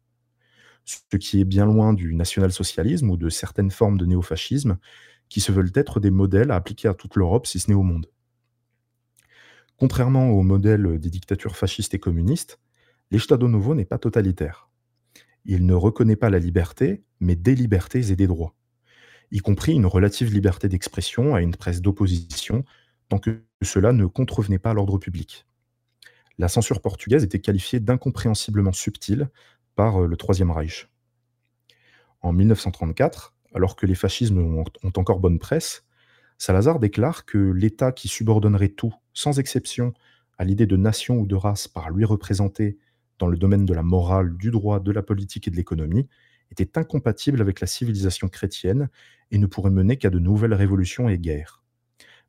Ce 0.83 1.17
qui 1.17 1.39
est 1.39 1.45
bien 1.45 1.65
loin 1.65 1.93
du 1.93 2.15
national-socialisme 2.15 3.11
ou 3.11 3.17
de 3.17 3.29
certaines 3.29 3.69
formes 3.69 3.99
de 3.99 4.05
néofascisme 4.07 4.79
qui 5.29 5.41
se 5.41 5.51
veulent 5.51 5.71
être 5.75 5.99
des 5.99 6.09
modèles 6.09 6.49
à 6.49 6.55
appliquer 6.55 6.87
à 6.87 6.95
toute 6.95 7.15
l'Europe, 7.15 7.45
si 7.45 7.59
ce 7.59 7.69
n'est 7.69 7.75
au 7.75 7.83
monde. 7.83 8.07
Contrairement 9.77 10.29
au 10.31 10.41
modèle 10.41 10.99
des 10.99 11.09
dictatures 11.11 11.55
fascistes 11.55 11.93
et 11.93 11.99
communistes, 11.99 12.59
l'Estado 13.11 13.47
Novo 13.47 13.75
n'est 13.75 13.85
pas 13.85 13.99
totalitaire. 13.99 14.69
Il 15.45 15.67
ne 15.67 15.73
reconnaît 15.73 16.15
pas 16.15 16.31
la 16.31 16.39
liberté, 16.39 17.03
mais 17.19 17.35
des 17.35 17.53
libertés 17.53 18.11
et 18.11 18.15
des 18.15 18.27
droits 18.27 18.55
y 19.31 19.39
compris 19.39 19.73
une 19.73 19.85
relative 19.85 20.33
liberté 20.33 20.67
d'expression 20.67 21.35
à 21.35 21.41
une 21.41 21.55
presse 21.55 21.81
d'opposition, 21.81 22.65
tant 23.09 23.17
que 23.17 23.41
cela 23.61 23.93
ne 23.93 24.05
contrevenait 24.05 24.59
pas 24.59 24.71
à 24.71 24.73
l'ordre 24.73 24.97
public. 24.97 25.45
La 26.37 26.47
censure 26.47 26.81
portugaise 26.81 27.23
était 27.23 27.39
qualifiée 27.39 27.79
d'incompréhensiblement 27.79 28.71
subtile 28.71 29.29
par 29.75 30.03
euh, 30.03 30.07
le 30.07 30.17
Troisième 30.17 30.51
Reich. 30.51 30.89
En 32.21 32.33
1934, 32.33 33.33
alors 33.53 33.75
que 33.75 33.85
les 33.85 33.95
fascismes 33.95 34.39
ont, 34.39 34.63
encore 34.95 35.19
bonne 35.19 35.39
presse, 35.39 35.83
Salazar 36.37 36.79
déclare 36.79 37.25
que 37.25 37.37
l'État 37.37 37.91
qui 37.91 38.07
subordonnerait 38.07 38.69
tout, 38.69 38.93
sans 39.13 39.39
exception, 39.39 39.93
à 40.37 40.43
l'idée 40.43 40.65
de 40.65 40.77
nation 40.77 41.19
ou 41.19 41.27
de 41.27 41.35
race 41.35 41.67
par 41.67 41.91
lui 41.91 42.05
représentée 42.05 42.77
dans 43.19 43.27
le 43.27 43.37
domaine 43.37 43.65
de 43.65 43.73
la 43.73 43.83
morale, 43.83 44.35
du 44.37 44.49
droit, 44.49 44.79
de 44.79 44.91
la 44.91 45.03
politique 45.03 45.47
et 45.47 45.51
de 45.51 45.55
l'économie, 45.55 46.07
était 46.51 46.77
incompatible 46.77 47.41
avec 47.41 47.59
la 47.59 47.67
civilisation 47.67 48.27
chrétienne 48.27 48.89
et 49.31 49.37
ne 49.37 49.47
pourrait 49.47 49.71
mener 49.71 49.97
qu'à 49.97 50.09
de 50.09 50.19
nouvelles 50.19 50.53
révolutions 50.53 51.09
et 51.09 51.17
guerres. 51.17 51.63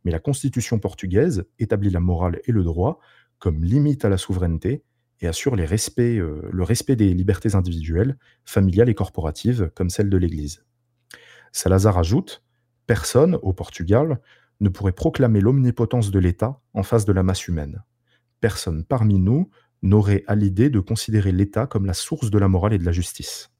Mais 0.04 0.10
la 0.10 0.18
constitution 0.18 0.78
portugaise 0.78 1.44
établit 1.58 1.90
la 1.90 2.00
morale 2.00 2.40
et 2.46 2.52
le 2.52 2.62
droit 2.62 3.00
comme 3.38 3.64
limite 3.64 4.04
à 4.04 4.08
la 4.08 4.18
souveraineté 4.18 4.84
et 5.20 5.26
assure 5.26 5.56
les 5.56 5.64
respects, 5.64 6.00
euh, 6.00 6.48
le 6.52 6.62
respect 6.62 6.96
des 6.96 7.12
libertés 7.14 7.54
individuelles, 7.54 8.16
familiales 8.44 8.88
et 8.88 8.94
corporatives, 8.94 9.70
comme 9.74 9.90
celle 9.90 10.10
de 10.10 10.16
l'Église. 10.16 10.64
Salazar 11.52 11.98
ajoute 11.98 12.42
Personne, 12.86 13.38
au 13.42 13.52
Portugal, 13.52 14.20
ne 14.60 14.68
pourrait 14.68 14.92
proclamer 14.92 15.40
l'omnipotence 15.40 16.10
de 16.10 16.18
l'État 16.18 16.60
en 16.74 16.82
face 16.82 17.04
de 17.04 17.12
la 17.12 17.22
masse 17.22 17.46
humaine. 17.46 17.82
Personne 18.40 18.84
parmi 18.84 19.18
nous 19.18 19.50
n'aurait 19.82 20.24
à 20.26 20.34
l'idée 20.34 20.70
de 20.70 20.80
considérer 20.80 21.32
l'État 21.32 21.66
comme 21.66 21.86
la 21.86 21.94
source 21.94 22.30
de 22.30 22.38
la 22.38 22.48
morale 22.48 22.72
et 22.72 22.78
de 22.78 22.84
la 22.84 22.92
justice. 22.92 23.50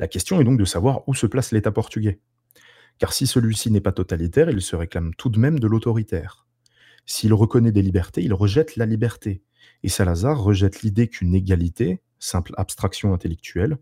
La 0.00 0.08
question 0.08 0.40
est 0.40 0.44
donc 0.44 0.58
de 0.58 0.64
savoir 0.64 1.06
où 1.08 1.14
se 1.14 1.26
place 1.26 1.52
l'État 1.52 1.72
portugais. 1.72 2.20
Car 2.96 3.12
si 3.12 3.26
celui-ci 3.26 3.70
n'est 3.70 3.82
pas 3.82 3.92
totalitaire, 3.92 4.48
il 4.48 4.62
se 4.62 4.74
réclame 4.74 5.12
tout 5.14 5.28
de 5.28 5.38
même 5.38 5.58
de 5.58 5.66
l'autoritaire. 5.66 6.48
S'il 7.04 7.34
reconnaît 7.34 7.70
des 7.70 7.82
libertés, 7.82 8.22
il 8.22 8.32
rejette 8.32 8.76
la 8.76 8.86
liberté. 8.86 9.42
Et 9.82 9.90
Salazar 9.90 10.42
rejette 10.42 10.80
l'idée 10.80 11.08
qu'une 11.08 11.34
égalité, 11.34 12.00
simple 12.18 12.54
abstraction 12.56 13.12
intellectuelle, 13.12 13.76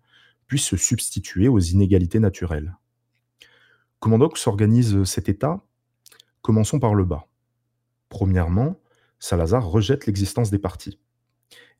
puisse 0.48 0.64
se 0.64 0.76
substituer 0.76 1.46
aux 1.46 1.60
inégalités 1.60 2.18
naturelles. 2.18 2.76
Comment 4.00 4.18
donc 4.18 4.38
s'organise 4.38 5.04
cet 5.04 5.28
État? 5.28 5.64
Commençons 6.42 6.80
par 6.80 6.96
le 6.96 7.04
bas. 7.04 7.28
Premièrement, 8.08 8.80
Salazar 9.20 9.64
rejette 9.64 10.06
l'existence 10.06 10.50
des 10.50 10.58
partis. 10.58 10.98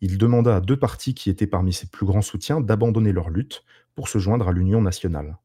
Il 0.01 0.17
demanda 0.17 0.55
à 0.55 0.61
deux 0.61 0.79
partis 0.79 1.15
qui 1.15 1.29
étaient 1.29 1.49
parmi 1.49 1.73
ses 1.73 1.89
plus 1.89 2.07
grands 2.07 2.23
soutiens 2.23 2.61
d'abandonner 2.61 3.11
leur 3.11 3.31
lutte 3.31 3.65
pour 3.99 4.09
se 4.09 4.19
joindre 4.21 4.47
à 4.47 4.53
l'Union 4.53 4.81
nationale. 4.81 5.39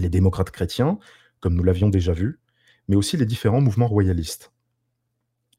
Les 0.00 0.08
démocrates 0.08 0.50
chrétiens, 0.50 0.98
comme 1.38 1.54
nous 1.54 1.62
l'avions 1.62 1.90
déjà 1.90 2.12
vu, 2.12 2.40
mais 2.88 2.96
aussi 2.96 3.16
les 3.16 3.24
différents 3.24 3.60
mouvements 3.60 3.86
royalistes. 3.86 4.52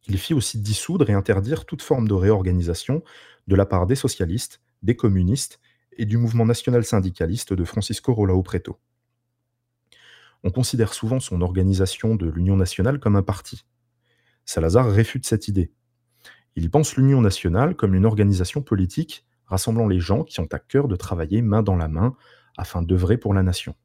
Il 0.10 0.18
fit 0.18 0.34
aussi 0.34 0.60
dissoudre 0.60 1.10
et 1.10 1.14
interdire 1.14 1.64
toute 1.64 1.82
forme 1.82 2.10
de 2.10 2.14
réorganisation 2.14 3.04
de 3.48 3.56
la 3.56 3.66
part 3.66 3.88
des 3.88 3.96
socialistes, 3.96 4.60
des 4.82 4.98
communistes 4.98 5.62
et 5.94 6.06
du 6.06 6.18
mouvement 6.18 6.46
national 6.46 6.84
syndicaliste 6.84 7.54
de 7.54 7.64
Francisco 7.64 8.14
Rolao 8.14 8.44
Preto. 8.44 8.78
On 10.44 10.52
considère 10.52 10.94
souvent 10.94 11.22
son 11.22 11.42
organisation 11.42 12.18
de 12.18 12.30
l'Union 12.30 12.58
nationale 12.58 13.00
comme 13.00 13.16
un 13.16 13.24
parti. 13.24 13.64
Salazar 14.44 14.92
réfute 14.92 15.26
cette 15.26 15.48
idée. 15.48 15.72
Il 16.58 16.70
pense 16.70 16.98
l'Union 16.98 17.22
nationale 17.22 17.78
comme 17.78 17.96
une 17.96 18.06
organisation 18.06 18.62
politique 18.62 19.26
rassemblant 19.54 19.88
les 19.88 20.00
gens 20.00 20.24
qui 20.24 20.40
ont 20.40 20.50
à 20.52 20.58
cœur 20.58 20.88
de 20.88 20.96
travailler 20.96 21.44
main 21.44 21.62
dans 21.62 21.76
la 21.76 21.88
main 21.88 22.16
afin 22.58 22.82
d'œuvrer 22.82 23.18
pour 23.18 23.36
la 23.36 23.44
nation. 23.44 23.76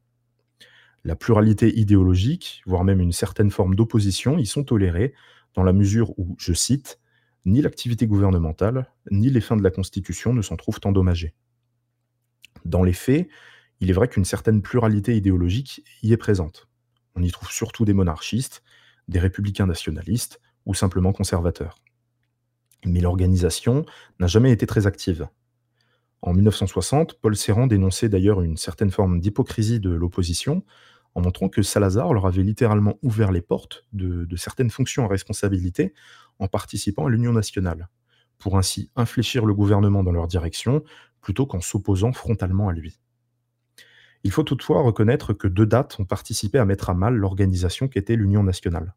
La 1.04 1.14
pluralité 1.14 1.78
idéologique, 1.78 2.62
voire 2.64 2.84
même 2.84 3.00
une 3.00 3.12
certaine 3.12 3.50
forme 3.50 3.74
d'opposition, 3.74 4.38
y 4.38 4.46
sont 4.46 4.64
tolérées 4.64 5.12
dans 5.54 5.62
la 5.62 5.74
mesure 5.74 6.18
où, 6.18 6.36
je 6.38 6.54
cite, 6.54 6.98
ni 7.44 7.60
l'activité 7.60 8.06
gouvernementale, 8.06 8.90
ni 9.10 9.28
les 9.28 9.42
fins 9.42 9.58
de 9.58 9.62
la 9.62 9.70
Constitution 9.70 10.32
ne 10.32 10.40
s'en 10.40 10.56
trouvent 10.56 10.80
endommagées. 10.84 11.34
Dans 12.64 12.82
les 12.82 12.94
faits, 12.94 13.28
il 13.80 13.90
est 13.90 13.94
vrai 13.94 14.08
qu'une 14.08 14.24
certaine 14.24 14.62
pluralité 14.62 15.16
idéologique 15.16 15.84
y 16.02 16.14
est 16.14 16.16
présente. 16.16 16.66
On 17.14 17.22
y 17.22 17.30
trouve 17.30 17.50
surtout 17.50 17.84
des 17.84 17.94
monarchistes, 17.94 18.62
des 19.06 19.18
républicains 19.18 19.66
nationalistes 19.66 20.40
ou 20.64 20.72
simplement 20.72 21.12
conservateurs. 21.12 21.76
Mais 22.86 23.00
l'organisation 23.00 23.84
n'a 24.18 24.26
jamais 24.26 24.50
été 24.50 24.66
très 24.66 24.86
active. 24.86 25.28
En 26.22 26.34
1960, 26.34 27.20
Paul 27.20 27.36
Serran 27.36 27.66
dénonçait 27.66 28.08
d'ailleurs 28.08 28.42
une 28.42 28.56
certaine 28.56 28.90
forme 28.90 29.20
d'hypocrisie 29.20 29.80
de 29.80 29.90
l'opposition 29.90 30.64
en 31.14 31.20
montrant 31.20 31.48
que 31.48 31.62
Salazar 31.62 32.12
leur 32.12 32.26
avait 32.26 32.42
littéralement 32.42 32.98
ouvert 33.02 33.32
les 33.32 33.40
portes 33.40 33.86
de, 33.92 34.24
de 34.24 34.36
certaines 34.36 34.70
fonctions 34.70 35.04
à 35.04 35.08
responsabilité 35.08 35.94
en 36.38 36.48
participant 36.48 37.06
à 37.06 37.10
l'Union 37.10 37.32
nationale, 37.32 37.88
pour 38.38 38.56
ainsi 38.58 38.90
infléchir 38.96 39.46
le 39.46 39.54
gouvernement 39.54 40.02
dans 40.02 40.12
leur 40.12 40.26
direction 40.26 40.82
plutôt 41.20 41.46
qu'en 41.46 41.60
s'opposant 41.60 42.12
frontalement 42.12 42.68
à 42.68 42.72
lui. 42.72 43.00
Il 44.24 44.30
faut 44.32 44.42
toutefois 44.42 44.82
reconnaître 44.82 45.32
que 45.32 45.48
deux 45.48 45.66
dates 45.66 45.98
ont 46.00 46.04
participé 46.04 46.58
à 46.58 46.64
mettre 46.64 46.90
à 46.90 46.94
mal 46.94 47.14
l'organisation 47.14 47.88
qu'était 47.88 48.16
l'Union 48.16 48.42
nationale. 48.42 48.94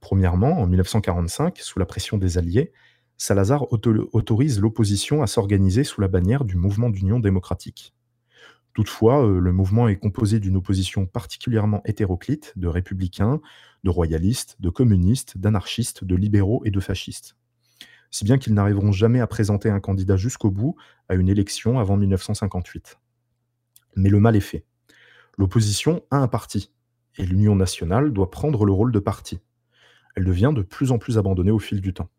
Premièrement, 0.00 0.60
en 0.60 0.66
1945, 0.66 1.58
sous 1.58 1.78
la 1.78 1.86
pression 1.86 2.18
des 2.18 2.38
Alliés, 2.38 2.72
Salazar 3.18 3.72
autorise 3.72 4.60
l'opposition 4.60 5.22
à 5.22 5.26
s'organiser 5.26 5.84
sous 5.84 6.00
la 6.00 6.08
bannière 6.08 6.44
du 6.44 6.56
mouvement 6.56 6.90
d'union 6.90 7.18
démocratique. 7.18 7.94
Toutefois, 8.74 9.26
euh, 9.26 9.40
le 9.40 9.52
mouvement 9.52 9.88
est 9.88 9.96
composé 9.96 10.38
d'une 10.38 10.56
opposition 10.56 11.06
particulièrement 11.06 11.80
hétéroclite 11.86 12.52
de 12.56 12.68
républicains, 12.68 13.40
de 13.84 13.90
royalistes, 13.90 14.56
de 14.60 14.68
communistes, 14.68 15.38
d'anarchistes, 15.38 16.04
de 16.04 16.14
libéraux 16.14 16.60
et 16.66 16.70
de 16.70 16.78
fascistes. 16.78 17.36
Si 18.10 18.26
bien 18.26 18.36
qu'ils 18.36 18.52
n'arriveront 18.52 18.92
jamais 18.92 19.20
à 19.20 19.26
présenter 19.26 19.70
un 19.70 19.80
candidat 19.80 20.16
jusqu'au 20.16 20.50
bout 20.50 20.76
à 21.08 21.14
une 21.14 21.30
élection 21.30 21.78
avant 21.78 21.96
1958. 21.96 22.98
Mais 23.96 24.10
le 24.10 24.20
mal 24.20 24.36
est 24.36 24.40
fait. 24.40 24.66
L'opposition 25.38 26.02
a 26.10 26.18
un 26.18 26.28
parti, 26.28 26.70
et 27.16 27.24
l'Union 27.24 27.56
nationale 27.56 28.12
doit 28.12 28.30
prendre 28.30 28.66
le 28.66 28.72
rôle 28.72 28.92
de 28.92 28.98
parti. 28.98 29.40
Elle 30.16 30.24
devient 30.24 30.52
de 30.54 30.60
plus 30.60 30.92
en 30.92 30.98
plus 30.98 31.16
abandonnée 31.16 31.50
au 31.50 31.58
fil 31.58 31.80
du 31.80 31.94
temps. 31.94 32.10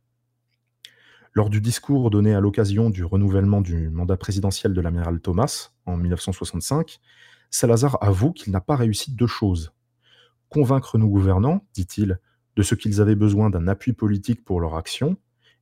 Lors 1.38 1.52
du 1.52 1.62
discours 1.62 2.10
donné 2.10 2.34
à 2.34 2.40
l'occasion 2.40 2.90
du 2.90 3.04
renouvellement 3.04 3.62
du 3.62 3.92
mandat 3.92 4.18
présidentiel 4.18 4.74
de 4.74 4.82
l'amiral 4.82 5.20
Thomas 5.20 5.70
en 5.86 5.96
1965, 5.96 7.00
Salazar 7.52 8.00
avoue 8.02 8.32
qu'il 8.32 8.52
n'a 8.52 8.60
pas 8.60 8.76
réussi 8.76 9.12
deux 9.12 9.28
choses. 9.28 9.72
Convaincre 10.50 10.98
nos 10.98 11.08
gouvernants, 11.08 11.64
dit-il, 11.76 12.20
de 12.56 12.64
ce 12.64 12.74
qu'ils 12.74 13.02
avaient 13.02 13.14
besoin 13.14 13.52
d'un 13.52 13.68
appui 13.68 13.94
politique 13.94 14.44
pour 14.44 14.60
leur 14.60 14.78
action, 14.78 15.16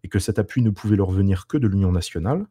et 0.03 0.07
que 0.07 0.17
cet 0.17 0.39
appui 0.39 0.61
ne 0.61 0.69
pouvait 0.69 0.95
leur 0.95 1.11
venir 1.11 1.45
que 1.45 1.57
de 1.57 1.67
l'Union 1.67 1.91
nationale, 1.91 2.45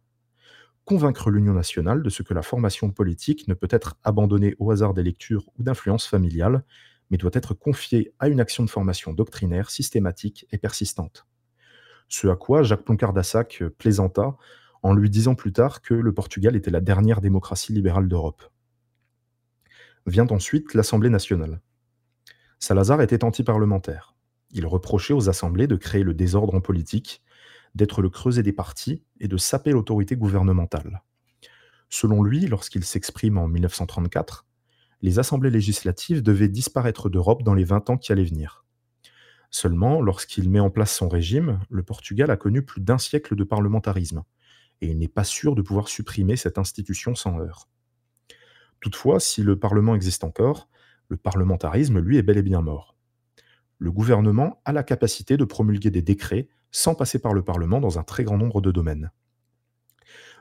convaincre 0.85 1.31
l'Union 1.31 1.55
nationale 1.55 2.03
de 2.03 2.11
ce 2.11 2.23
que 2.23 2.35
la 2.35 2.43
formation 2.43 2.91
politique 2.91 3.49
ne 3.49 3.55
peut 3.55 3.69
être 3.71 3.97
abandonnée 4.05 4.55
au 4.59 4.71
hasard 4.71 4.93
des 4.93 5.03
lectures 5.03 5.47
ou 5.59 5.63
d'influences 5.63 6.07
familiales, 6.07 6.63
mais 7.09 7.17
doit 7.17 7.31
être 7.33 7.55
confiée 7.55 8.13
à 8.19 8.29
une 8.29 8.41
action 8.41 8.65
de 8.65 8.69
formation 8.69 9.15
doctrinaire 9.15 9.71
systématique 9.71 10.47
et 10.53 10.59
persistante. 10.59 11.27
Ce 12.17 12.29
à 12.29 12.37
quoi 12.37 12.63
Jacques 12.63 12.85
Ploncard-Dassac 12.85 13.61
euh, 13.61 13.71
plaisanta 13.71 14.37
en 14.85 14.95
lui 14.95 15.11
disant 15.11 15.35
plus 15.35 15.53
tard 15.53 15.83
que 15.83 15.95
le 15.95 16.15
Portugal 16.15 16.55
était 16.55 16.71
la 16.71 16.81
dernière 16.81 17.21
démocratie 17.21 17.73
libérale 17.73 18.07
d'Europe. 18.07 18.45
Vient 20.07 20.29
ensuite 20.29 20.75
l'Assemblée 20.75 21.11
nationale. 21.11 21.61
Salazar 22.61 23.03
était 23.03 23.25
anti-parlementaire. 23.25 24.15
Il 24.53 24.65
reprochait 24.65 25.13
aux 25.13 25.29
assemblées 25.29 25.67
de 25.67 25.75
créer 25.75 26.05
le 26.05 26.15
désordre 26.15 26.55
en 26.55 26.61
politique, 26.61 27.21
d'être 27.75 28.01
le 28.01 28.11
creuset 28.11 28.45
des 28.45 28.53
partis 28.53 29.03
et 29.19 29.27
de 29.27 29.37
saper 29.37 29.73
l'autorité 29.73 30.15
gouvernementale. 30.15 31.03
Selon 31.91 32.23
lui, 32.23 32.47
lorsqu'il 32.47 32.85
s'exprime 32.85 33.39
en 33.39 33.49
1934, 33.49 34.47
les 35.03 35.19
assemblées 35.19 35.51
législatives 35.51 36.23
devaient 36.23 36.47
disparaître 36.47 37.11
d'Europe 37.11 37.43
dans 37.43 37.55
les 37.55 37.65
20 37.65 37.91
ans 37.91 37.97
qui 37.97 38.13
allaient 38.13 38.23
venir. 38.23 38.64
Seulement, 39.55 40.03
lorsqu'il 40.03 40.51
met 40.51 40.59
en 40.59 40.69
place 40.69 40.93
son 40.93 41.09
régime, 41.09 41.61
le 41.71 41.85
Portugal 41.85 42.29
a 42.33 42.37
connu 42.37 42.63
plus 42.63 42.81
d'un 42.81 42.99
siècle 42.99 43.37
de 43.37 43.45
parlementarisme, 43.45 44.25
et 44.81 44.89
il 44.89 44.99
n'est 44.99 45.07
pas 45.07 45.23
sûr 45.23 45.55
de 45.55 45.63
pouvoir 45.63 45.87
supprimer 45.87 46.35
cette 46.35 46.59
institution 46.59 47.15
sans 47.15 47.39
heurts. 47.39 47.69
Toutefois, 48.81 49.21
si 49.21 49.45
le 49.45 49.57
Parlement 49.57 49.95
existe 49.95 50.25
encore, 50.25 50.69
le 51.07 51.17
parlementarisme, 51.17 52.01
lui, 52.01 52.19
est 52.19 52.25
bel 52.25 52.37
et 52.37 52.43
bien 52.43 52.63
mort. 52.63 52.97
Le 53.79 53.93
gouvernement 53.93 54.61
a 54.65 54.73
la 54.73 54.83
capacité 54.83 55.37
de 55.37 55.45
promulguer 55.45 55.93
des 55.93 56.03
décrets 56.03 56.49
sans 56.73 56.97
passer 56.97 57.21
par 57.21 57.33
le 57.33 57.45
Parlement 57.45 57.81
dans 57.81 58.01
un 58.01 58.03
très 58.03 58.25
grand 58.25 58.39
nombre 58.39 58.61
de 58.61 58.73
domaines. 58.73 59.13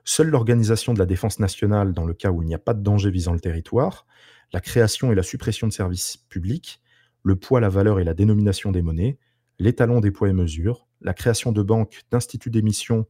Seule 0.05 0.29
l'organisation 0.29 0.91
de 0.91 0.97
la 0.97 1.05
défense 1.05 1.37
nationale 1.37 1.93
dans 1.93 2.05
le 2.05 2.15
cas 2.15 2.31
où 2.31 2.41
il 2.41 2.47
n'y 2.47 2.55
a 2.55 2.57
pas 2.57 2.73
de 2.73 2.81
danger 2.81 3.11
visant 3.11 3.33
le 3.33 3.39
territoire, 3.39 4.07
la 4.53 4.59
création 4.59 5.11
et 5.11 5.15
la 5.15 5.21
suppression 5.21 5.67
de 5.67 5.71
services 5.71 6.17
publics 6.17 6.81
le 7.23 7.35
poids, 7.35 7.59
la 7.59 7.69
valeur 7.69 7.99
et 7.99 8.03
la 8.03 8.13
dénomination 8.13 8.71
des 8.71 8.81
monnaies, 8.81 9.17
l'étalon 9.59 9.99
des 9.99 10.11
poids 10.11 10.29
et 10.29 10.33
mesures, 10.33 10.87
la 11.01 11.13
création 11.13 11.51
de 11.51 11.61
banques, 11.61 12.01
d'instituts 12.11 12.49
d'émission 12.49 13.07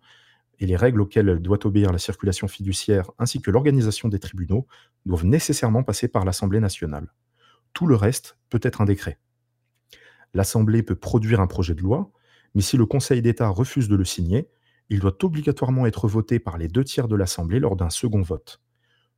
et 0.59 0.65
les 0.65 0.75
règles 0.75 1.01
auxquelles 1.01 1.39
doit 1.39 1.65
obéir 1.65 1.91
la 1.91 1.97
circulation 1.97 2.47
fiduciaire, 2.47 3.11
ainsi 3.17 3.41
que 3.41 3.51
l'organisation 3.51 4.07
des 4.07 4.19
tribunaux, 4.19 4.67
doivent 5.05 5.25
nécessairement 5.25 5.83
passer 5.83 6.07
par 6.07 6.25
l'Assemblée 6.25 6.59
nationale. 6.59 7.11
Tout 7.73 7.87
le 7.87 7.95
reste 7.95 8.37
peut 8.49 8.59
être 8.61 8.81
un 8.81 8.85
décret. 8.85 9.19
L'Assemblée 10.33 10.83
peut 10.83 10.95
produire 10.95 11.41
un 11.41 11.47
projet 11.47 11.73
de 11.73 11.81
loi, 11.81 12.11
mais 12.55 12.61
si 12.61 12.77
le 12.77 12.85
Conseil 12.85 13.21
d'État 13.21 13.49
refuse 13.49 13.87
de 13.87 13.95
le 13.95 14.05
signer, 14.05 14.47
il 14.89 14.99
doit 14.99 15.23
obligatoirement 15.23 15.85
être 15.85 16.07
voté 16.07 16.39
par 16.39 16.57
les 16.57 16.67
deux 16.67 16.83
tiers 16.83 17.07
de 17.07 17.15
l'Assemblée 17.15 17.59
lors 17.59 17.75
d'un 17.75 17.89
second 17.89 18.21
vote. 18.21 18.61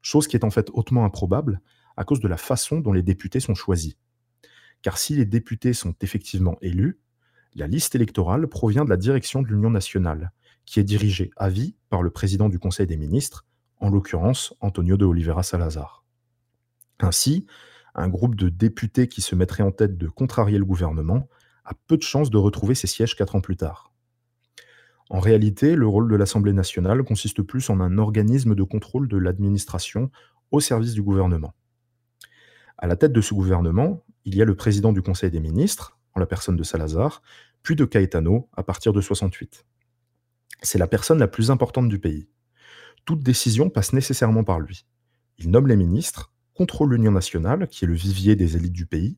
Chose 0.02 0.28
qui 0.28 0.38
est 0.38 0.46
en 0.46 0.52
fait 0.52 0.70
hautement 0.74 1.04
improbable 1.04 1.62
à 1.98 2.04
cause 2.04 2.20
de 2.20 2.28
la 2.28 2.38
façon 2.38 2.80
dont 2.80 2.93
les 2.93 3.04
députés 3.04 3.39
sont 3.39 3.56
choisis. 3.56 3.96
Car 4.86 4.99
si 4.99 5.15
les 5.15 5.25
députés 5.25 5.73
sont 5.73 5.95
effectivement 6.01 6.59
élus, 6.61 6.99
la 7.55 7.65
liste 7.65 7.95
électorale 7.95 8.45
provient 8.45 8.86
de 8.86 8.91
la 8.91 8.97
direction 8.97 9.41
de 9.41 9.47
l'Union 9.47 9.71
nationale, 9.71 10.31
qui 10.63 10.79
est 10.79 10.83
dirigée 10.83 11.31
à 11.38 11.49
vie 11.49 11.75
par 11.89 12.03
le 12.03 12.11
président 12.11 12.49
du 12.49 12.59
Conseil 12.59 12.86
des 12.86 12.95
ministres, 12.95 13.47
en 13.79 13.89
l'occurrence 13.89 14.53
Antonio 14.59 14.95
de 14.95 15.03
Oliveira 15.03 15.41
Salazar. 15.41 16.03
Ainsi, 16.99 17.47
un 17.95 18.07
groupe 18.09 18.36
de 18.36 18.47
députés 18.47 19.07
qui 19.07 19.21
se 19.21 19.33
mettrait 19.33 19.63
en 19.63 19.71
tête 19.71 19.97
de 19.97 20.07
contrarier 20.07 20.59
le 20.59 20.65
gouvernement 20.65 21.29
a 21.63 21.73
peu 21.88 21.97
de 21.97 22.03
chances 22.03 22.29
de 22.29 22.38
retrouver 22.38 22.75
ses 22.75 22.86
sièges 22.86 23.15
quatre 23.15 23.36
ans 23.36 23.41
plus 23.41 23.57
tard. 23.57 23.91
En 25.09 25.19
réalité, 25.19 25.75
le 25.75 25.88
rôle 25.88 26.11
de 26.11 26.15
l'Assemblée 26.15 26.53
nationale 26.53 27.01
consiste 27.03 27.41
plus 27.41 27.71
en 27.71 27.79
un 27.79 27.97
organisme 27.97 28.53
de 28.53 28.61
contrôle 28.61 29.07
de 29.07 29.17
l'administration 29.17 30.11
au 30.51 30.59
service 30.59 30.93
du 30.93 31.01
gouvernement. 31.01 31.55
À 32.77 32.86
la 32.86 32.95
tête 32.95 33.13
de 33.13 33.21
ce 33.21 33.33
gouvernement, 33.33 34.05
il 34.26 34.36
y 34.36 34.41
a 34.41 34.45
le 34.45 34.55
président 34.55 34.91
du 34.91 35.03
Conseil 35.03 35.30
des 35.30 35.39
ministres, 35.39 35.97
en 36.15 36.19
la 36.19 36.26
personne 36.26 36.55
de 36.55 36.63
Salazar, 36.63 37.21
puis 37.61 37.76
de 37.76 37.86
Caetano 37.86 38.49
à 38.53 38.63
partir 38.63 38.91
de 38.91 38.99
68. 38.99 39.65
C'est 40.61 40.80
la 40.80 40.88
personne 40.88 41.19
la 41.19 41.28
plus 41.28 41.51
importante 41.51 41.89
du 41.89 41.99
pays. 41.99 42.28
Toute 43.05 43.21
décision 43.21 43.69
passe 43.69 43.93
nécessairement 43.93 44.43
par 44.43 44.59
lui. 44.59 44.86
Il 45.38 45.51
nomme 45.51 45.67
les 45.67 45.76
ministres, 45.76 46.34
contrôle 46.55 46.93
l'Union 46.93 47.11
nationale, 47.11 47.67
qui 47.67 47.86
est 47.86 47.88
le 47.88 47.93
vivier 47.93 48.36
des 48.36 48.55
élites 48.55 48.73
du 48.73 48.88
pays. 48.88 49.17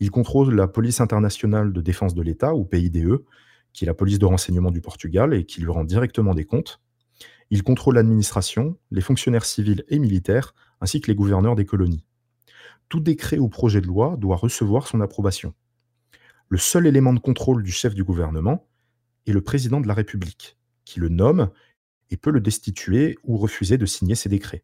Il 0.00 0.10
contrôle 0.10 0.54
la 0.54 0.68
police 0.68 1.00
internationale 1.00 1.72
de 1.72 1.80
défense 1.80 2.14
de 2.14 2.22
l'État, 2.22 2.54
ou 2.54 2.64
PIDE, 2.64 3.24
qui 3.72 3.84
est 3.84 3.86
la 3.86 3.94
police 3.94 4.18
de 4.18 4.26
renseignement 4.26 4.70
du 4.70 4.82
Portugal 4.82 5.32
et 5.32 5.46
qui 5.46 5.60
lui 5.62 5.70
rend 5.70 5.84
directement 5.84 6.34
des 6.34 6.44
comptes. 6.44 6.80
Il 7.50 7.62
contrôle 7.62 7.94
l'administration, 7.94 8.76
les 8.90 9.00
fonctionnaires 9.00 9.44
civils 9.44 9.84
et 9.88 9.98
militaires, 9.98 10.54
ainsi 10.80 11.00
que 11.00 11.06
les 11.06 11.14
gouverneurs 11.14 11.54
des 11.54 11.64
colonies 11.64 12.04
tout 12.94 13.00
décret 13.00 13.38
ou 13.38 13.48
projet 13.48 13.80
de 13.80 13.88
loi 13.88 14.16
doit 14.16 14.36
recevoir 14.36 14.86
son 14.86 15.00
approbation. 15.00 15.52
Le 16.48 16.58
seul 16.58 16.86
élément 16.86 17.12
de 17.12 17.18
contrôle 17.18 17.64
du 17.64 17.72
chef 17.72 17.92
du 17.92 18.04
gouvernement 18.04 18.68
est 19.26 19.32
le 19.32 19.40
président 19.40 19.80
de 19.80 19.88
la 19.88 19.94
République, 19.94 20.56
qui 20.84 21.00
le 21.00 21.08
nomme 21.08 21.50
et 22.10 22.16
peut 22.16 22.30
le 22.30 22.40
destituer 22.40 23.18
ou 23.24 23.36
refuser 23.36 23.78
de 23.78 23.84
signer 23.84 24.14
ses 24.14 24.28
décrets. 24.28 24.62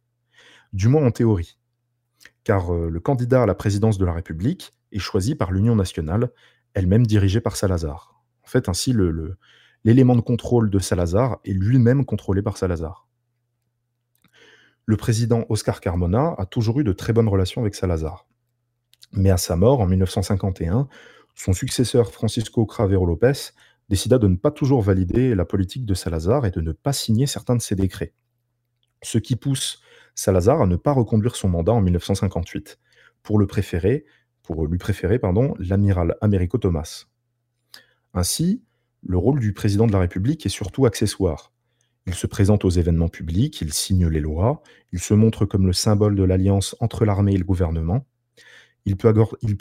Du 0.73 0.87
moins 0.87 1.05
en 1.05 1.11
théorie. 1.11 1.59
Car 2.45 2.73
euh, 2.73 2.89
le 2.89 3.01
candidat 3.01 3.43
à 3.43 3.47
la 3.47 3.57
présidence 3.57 3.99
de 3.99 4.05
la 4.05 4.13
République 4.13 4.75
est 4.93 5.01
choisi 5.01 5.35
par 5.35 5.51
l'Union 5.51 5.75
nationale, 5.75 6.31
elle-même 6.75 7.09
dirigée 7.09 7.41
par 7.41 7.57
Salazar. 7.57 8.23
En 8.45 8.47
fait, 8.47 8.69
ainsi, 8.69 8.95
l'élément 9.83 10.15
de 10.15 10.21
contrôle 10.21 10.71
de 10.71 10.79
Salazar 10.79 11.41
est 11.45 11.53
lui-même 11.53 12.05
contrôlé 12.05 12.43
par 12.43 12.59
Salazar. 12.59 13.09
Le 14.87 14.97
président 14.97 15.45
Oscar 15.49 15.81
Carmona 15.81 16.35
a 16.39 16.47
toujours 16.47 16.81
eu 16.81 16.85
de 16.85 16.93
très 16.93 17.13
bonnes 17.13 17.29
relations 17.29 17.61
avec 17.61 17.75
Salazar. 17.75 18.27
Mais 19.13 19.31
à 19.31 19.37
sa 19.37 19.57
mort, 19.57 19.81
en 19.81 19.87
1951, 19.87 20.89
son 21.35 21.53
successeur 21.53 22.13
Francisco 22.13 22.67
Cravero 22.67 23.07
Lopez 23.07 23.53
décida 23.89 24.19
de 24.19 24.29
ne 24.29 24.37
pas 24.37 24.51
toujours 24.51 24.83
valider 24.83 25.35
la 25.35 25.45
politique 25.45 25.85
de 25.85 25.95
Salazar 25.95 26.47
et 26.47 26.51
de 26.51 26.61
ne 26.61 26.73
pas 26.73 26.93
signer 26.93 27.27
certains 27.27 27.57
de 27.57 27.63
ses 27.63 27.75
décrets. 27.75 28.13
Ce 29.03 29.19
qui 29.19 29.37
pousse 29.37 29.81
Salazar 30.15 30.61
à 30.61 30.67
ne 30.67 30.77
pas 30.77 30.93
reconduire 30.93 31.37
son 31.37 31.49
mandat 31.49 31.73
en 31.73 31.81
1958, 31.81 32.79
pour, 33.23 33.39
le 33.39 33.47
préférer, 33.47 34.05
pour 34.43 34.67
lui 34.67 34.79
préférer 34.79 35.21
l'amiral 35.59 36.17
Américo 36.21 36.59
Thomas. 36.59 37.07
Ainsi, 38.15 38.63
le 39.03 39.19
rôle 39.19 39.41
du 39.41 39.53
président 39.53 39.87
de 39.87 39.93
la 39.93 40.01
République 40.01 40.45
est 40.47 40.51
surtout 40.51 40.87
accessoire. 40.87 41.53
Il 42.07 42.15
se 42.15 42.27
présente 42.27 42.65
aux 42.65 42.71
événements 42.71 43.09
publics, 43.09 43.61
il 43.61 43.73
signe 43.73 44.09
les 44.09 44.21
lois, 44.21 44.63
il 44.93 45.01
se 45.01 45.15
montre 45.15 45.45
comme 45.45 45.67
le 45.67 45.73
symbole 45.73 46.17
de 46.17 46.23
l'alliance 46.23 46.75
entre 46.81 47.05
l'armée 47.05 47.35
et 47.35 47.39
le 47.39 47.45
gouvernement. 47.45 48.07
Il 48.87 48.97
peut, 48.97 49.13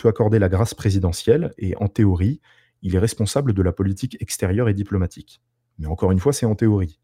accorder 0.06 0.40
la 0.40 0.50
grâce 0.50 0.74
présidentielle 0.74 1.54
et, 1.58 1.76
en 1.78 1.88
théorie, 1.88 2.40
il 2.82 2.96
est 2.96 3.00
responsable 3.00 3.54
de 3.54 3.62
la 3.62 3.74
politique 3.74 4.18
extérieure 4.22 4.70
et 4.70 4.74
diplomatique. 4.74 5.42
Mais 5.78 5.88
encore 5.88 6.12
une 6.12 6.20
fois, 6.20 6.32
c'est 6.32 6.46
en 6.46 6.56
théorie, 6.56 7.00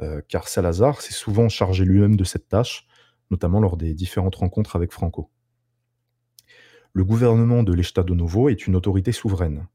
euh, 0.00 0.22
car 0.28 0.46
Salazar 0.46 1.00
s'est 1.00 1.12
souvent 1.12 1.48
chargé 1.48 1.84
lui-même 1.84 2.16
de 2.16 2.24
cette 2.24 2.48
tâche, 2.48 2.86
notamment 3.30 3.60
lors 3.60 3.76
des 3.76 3.92
différentes 3.92 4.36
rencontres 4.36 4.76
avec 4.76 4.92
Franco. 4.92 5.30
Le 6.92 7.04
gouvernement 7.04 7.62
de 7.64 7.74
l'Estado 7.74 8.14
Novo 8.14 8.48
est 8.48 8.66
une 8.66 8.76
autorité 8.76 9.12
souveraine. 9.12 9.66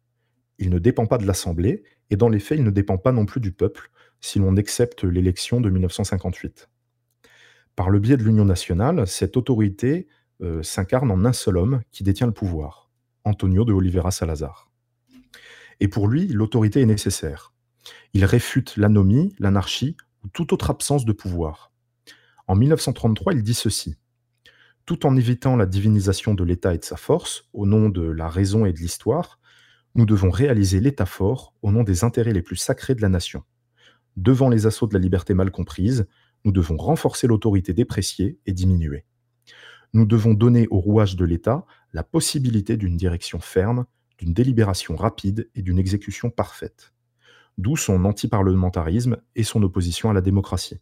Il 0.62 0.70
ne 0.70 0.78
dépend 0.78 1.08
pas 1.08 1.18
de 1.18 1.26
l'Assemblée, 1.26 1.84
et 2.12 2.16
dans 2.16 2.30
les 2.30 2.40
faits, 2.40 2.60
il 2.60 2.64
ne 2.64 2.70
dépend 2.70 3.00
pas 3.00 3.12
non 3.12 3.26
plus 3.26 3.42
du 3.42 3.52
peuple, 3.52 3.90
si 4.22 4.38
l'on 4.38 4.56
accepte 4.58 5.04
l'élection 5.04 5.60
de 5.60 5.72
1958. 5.72 6.70
Par 7.76 7.90
le 7.90 7.98
biais 8.00 8.16
de 8.16 8.24
l'Union 8.24 8.46
nationale, 8.46 9.08
cette 9.08 9.38
autorité 9.38 10.08
euh, 10.44 10.62
s'incarne 10.62 11.10
en 11.10 11.26
un 11.26 11.34
seul 11.34 11.58
homme 11.58 11.82
qui 11.92 12.04
détient 12.04 12.28
le 12.28 12.34
pouvoir, 12.34 12.92
Antonio 13.24 13.66
de 13.66 13.74
Oliveira 13.74 14.12
Salazar. 14.12 14.70
Et 15.80 15.88
pour 15.88 16.08
lui, 16.08 16.28
l'autorité 16.28 16.82
est 16.82 16.86
nécessaire. 16.86 17.54
Il 18.14 18.24
réfute 18.24 18.78
l'anomie, 18.78 19.34
l'anarchie 19.40 19.98
ou 20.24 20.28
toute 20.28 20.54
autre 20.54 20.70
absence 20.70 21.06
de 21.06 21.12
pouvoir. 21.12 21.72
En 22.46 22.56
1933, 22.56 23.34
il 23.34 23.42
dit 23.42 23.56
ceci. 23.56 23.96
Tout 24.86 25.08
en 25.08 25.16
évitant 25.16 25.56
la 25.56 25.66
divinisation 25.66 26.36
de 26.36 26.44
l'État 26.44 26.76
et 26.76 26.78
de 26.78 26.86
sa 26.86 26.98
force, 26.98 27.50
au 27.54 27.66
nom 27.66 27.90
de 27.90 28.04
la 28.04 28.30
raison 28.30 28.68
et 28.68 28.74
de 28.74 28.78
l'histoire, 28.78 29.41
nous 29.96 30.06
devons 30.06 30.30
réaliser 30.30 30.80
l'État 30.80 31.06
fort 31.06 31.54
au 31.62 31.72
nom 31.72 31.84
des 31.84 32.04
intérêts 32.04 32.34
les 32.34 32.42
plus 32.42 32.56
sacrés 32.56 32.96
de 32.96 33.02
la 33.02 33.10
nation. 33.10 33.44
Devant 34.18 34.50
les 34.50 34.66
assauts 34.66 34.88
de 34.88 34.94
la 34.94 35.00
liberté 35.00 35.34
mal 35.34 35.52
comprise, 35.52 36.08
nous 36.44 36.52
devons 36.52 36.78
renforcer 36.78 37.28
l'autorité 37.28 37.74
dépréciée 37.74 38.40
et 38.46 38.54
diminuer. 38.54 39.06
Nous 39.94 40.06
devons 40.06 40.34
donner 40.34 40.68
au 40.70 40.80
rouage 40.80 41.16
de 41.16 41.26
l'État 41.26 41.66
la 41.94 42.04
possibilité 42.04 42.78
d'une 42.78 42.96
direction 42.96 43.40
ferme, 43.40 43.86
d'une 44.18 44.34
délibération 44.34 44.96
rapide 44.96 45.50
et 45.56 45.62
d'une 45.62 45.80
exécution 45.80 46.30
parfaite. 46.30 46.94
D'où 47.58 47.76
son 47.76 48.06
antiparlementarisme 48.06 49.18
et 49.36 49.44
son 49.44 49.62
opposition 49.64 50.10
à 50.10 50.14
la 50.14 50.22
démocratie. 50.22 50.80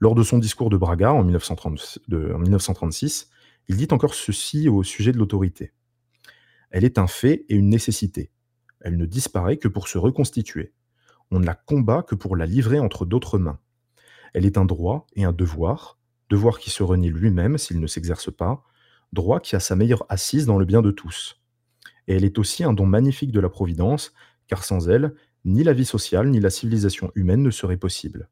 Lors 0.00 0.14
de 0.14 0.22
son 0.22 0.38
discours 0.38 0.68
de 0.68 0.76
Braga 0.76 1.12
en, 1.12 1.24
1936, 1.24 3.30
il 3.68 3.76
dit 3.76 3.88
encore 3.92 4.14
ceci 4.14 4.68
au 4.68 4.82
sujet 4.82 5.12
de 5.12 5.18
l'autorité. 5.18 5.72
Elle 6.70 6.84
est 6.84 6.98
un 6.98 7.06
fait 7.06 7.44
et 7.48 7.54
une 7.54 7.68
nécessité. 7.68 8.30
Elle 8.80 8.96
ne 8.96 9.06
disparaît 9.06 9.56
que 9.56 9.68
pour 9.68 9.88
se 9.88 9.98
reconstituer. 9.98 10.72
On 11.30 11.40
ne 11.40 11.46
la 11.46 11.54
combat 11.54 12.02
que 12.02 12.14
pour 12.14 12.36
la 12.36 12.46
livrer 12.46 12.78
entre 12.78 13.04
d'autres 13.04 13.38
mains. 13.38 13.58
Elle 14.34 14.46
est 14.46 14.58
un 14.58 14.64
droit 14.64 15.06
et 15.14 15.24
un 15.24 15.32
devoir, 15.32 15.98
devoir 16.28 16.58
qui 16.58 16.70
se 16.70 16.82
renie 16.82 17.10
lui-même 17.10 17.58
s'il 17.58 17.80
ne 17.80 17.86
s'exerce 17.86 18.30
pas, 18.30 18.62
droit 19.12 19.40
qui 19.40 19.56
a 19.56 19.60
sa 19.60 19.76
meilleure 19.76 20.04
assise 20.08 20.46
dans 20.46 20.58
le 20.58 20.64
bien 20.64 20.82
de 20.82 20.90
tous. 20.90 21.40
Et 22.08 22.14
elle 22.14 22.24
est 22.24 22.38
aussi 22.38 22.64
un 22.64 22.72
don 22.72 22.86
magnifique 22.86 23.32
de 23.32 23.40
la 23.40 23.48
Providence, 23.48 24.12
car 24.46 24.64
sans 24.64 24.88
elle, 24.88 25.14
ni 25.44 25.62
la 25.64 25.72
vie 25.72 25.84
sociale 25.84 26.28
ni 26.28 26.40
la 26.40 26.50
civilisation 26.50 27.10
humaine 27.14 27.42
ne 27.42 27.50
seraient 27.50 27.76
possibles. 27.76 28.28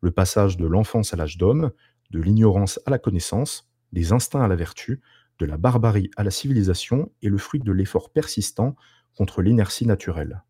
Le 0.00 0.10
passage 0.10 0.56
de 0.56 0.66
l'enfance 0.66 1.12
à 1.12 1.16
l'âge 1.16 1.38
d'homme, 1.38 1.72
de 2.10 2.20
l'ignorance 2.20 2.80
à 2.86 2.90
la 2.90 2.98
connaissance, 2.98 3.70
des 3.92 4.12
instincts 4.12 4.42
à 4.42 4.48
la 4.48 4.56
vertu, 4.56 5.00
de 5.42 5.46
la 5.50 5.58
barbarie 5.58 6.10
à 6.16 6.22
la 6.22 6.30
civilisation 6.30 7.10
est 7.22 7.28
le 7.28 7.38
fruit 7.38 7.60
de 7.60 7.72
l'effort 7.72 8.10
persistant 8.10 8.76
contre 9.14 9.42
l'inertie 9.42 9.86
naturelle 9.86 10.42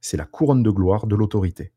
c'est 0.00 0.16
la 0.16 0.24
couronne 0.24 0.62
de 0.62 0.70
gloire 0.70 1.06
de 1.06 1.14
l'autorité. 1.14 1.72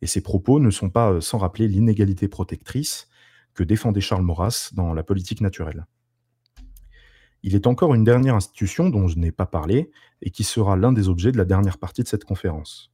Et 0.00 0.06
ces 0.06 0.20
propos 0.20 0.60
ne 0.60 0.70
sont 0.70 0.90
pas 0.90 1.12
euh, 1.12 1.20
sans 1.20 1.38
rappeler 1.38 1.68
l'inégalité 1.68 2.28
protectrice 2.28 3.08
que 3.54 3.64
défendait 3.64 4.00
Charles 4.00 4.22
Maurras 4.22 4.70
dans 4.74 4.94
la 4.94 5.02
politique 5.02 5.40
naturelle. 5.40 5.86
Il 7.42 7.54
est 7.54 7.66
encore 7.66 7.94
une 7.94 8.04
dernière 8.04 8.34
institution 8.34 8.90
dont 8.90 9.08
je 9.08 9.18
n'ai 9.18 9.32
pas 9.32 9.46
parlé 9.46 9.90
et 10.22 10.30
qui 10.30 10.44
sera 10.44 10.76
l'un 10.76 10.92
des 10.92 11.08
objets 11.08 11.32
de 11.32 11.38
la 11.38 11.44
dernière 11.44 11.78
partie 11.78 12.02
de 12.02 12.08
cette 12.08 12.24
conférence. 12.24 12.92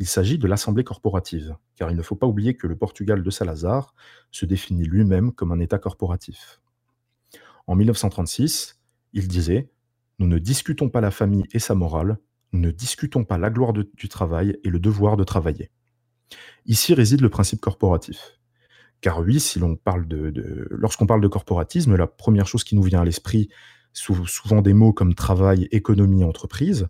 Il 0.00 0.06
s'agit 0.06 0.38
de 0.38 0.48
l'Assemblée 0.48 0.84
corporative, 0.84 1.56
car 1.76 1.90
il 1.90 1.96
ne 1.96 2.02
faut 2.02 2.16
pas 2.16 2.26
oublier 2.26 2.56
que 2.56 2.66
le 2.66 2.76
Portugal 2.76 3.22
de 3.22 3.30
Salazar 3.30 3.94
se 4.30 4.44
définit 4.44 4.84
lui-même 4.84 5.32
comme 5.32 5.52
un 5.52 5.60
État 5.60 5.78
corporatif. 5.78 6.60
En 7.66 7.76
1936, 7.76 8.80
il 9.12 9.28
disait 9.28 9.70
Nous 10.18 10.26
ne 10.26 10.38
discutons 10.38 10.88
pas 10.88 11.00
la 11.00 11.10
famille 11.10 11.44
et 11.52 11.58
sa 11.58 11.74
morale, 11.74 12.18
ne 12.52 12.70
discutons 12.70 13.24
pas 13.24 13.38
la 13.38 13.50
gloire 13.50 13.72
du 13.72 14.08
travail 14.08 14.58
et 14.64 14.70
le 14.70 14.78
devoir 14.78 15.16
de 15.16 15.24
travailler. 15.24 15.70
Ici 16.66 16.94
réside 16.94 17.20
le 17.20 17.28
principe 17.28 17.60
corporatif. 17.60 18.38
Car 19.00 19.20
oui, 19.20 19.40
si 19.40 19.58
l'on 19.58 19.76
parle 19.76 20.06
de, 20.08 20.66
lorsqu'on 20.70 21.06
parle 21.06 21.20
de 21.20 21.28
corporatisme, 21.28 21.94
la 21.96 22.06
première 22.06 22.46
chose 22.46 22.64
qui 22.64 22.74
nous 22.74 22.82
vient 22.82 23.02
à 23.02 23.04
l'esprit, 23.04 23.50
souvent 23.92 24.62
des 24.62 24.72
mots 24.72 24.92
comme 24.92 25.14
travail, 25.14 25.68
économie, 25.72 26.24
entreprise, 26.24 26.88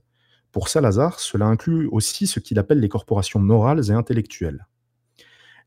pour 0.52 0.68
Salazar, 0.68 1.18
cela 1.18 1.46
inclut 1.46 1.88
aussi 1.90 2.28
ce 2.28 2.38
qu'il 2.38 2.60
appelle 2.60 2.78
les 2.78 2.88
corporations 2.88 3.40
morales 3.40 3.90
et 3.90 3.92
intellectuelles. 3.92 4.68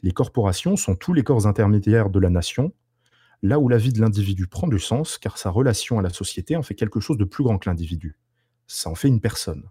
Les 0.02 0.12
corporations 0.12 0.78
sont 0.78 0.96
tous 0.96 1.12
les 1.12 1.24
corps 1.24 1.48
intermédiaires 1.48 2.10
de 2.10 2.20
la 2.20 2.30
nation, 2.30 2.72
là 3.44 3.60
où 3.60 3.70
la 3.70 3.78
vie 3.78 3.94
de 3.94 4.02
l'individu 4.02 4.48
prend 4.48 4.68
du 4.68 4.80
sens, 4.80 5.18
car 5.18 5.38
sa 5.38 5.50
relation 5.50 6.00
à 6.00 6.02
la 6.02 6.10
société 6.10 6.56
en 6.56 6.64
fait 6.64 6.76
quelque 6.76 7.00
chose 7.00 7.18
de 7.18 7.26
plus 7.26 7.44
grand 7.44 7.58
que 7.58 7.70
l'individu. 7.70 8.18
Ça 8.68 8.90
en 8.90 8.96
fait 8.96 9.08
une 9.08 9.22
personne. 9.22 9.64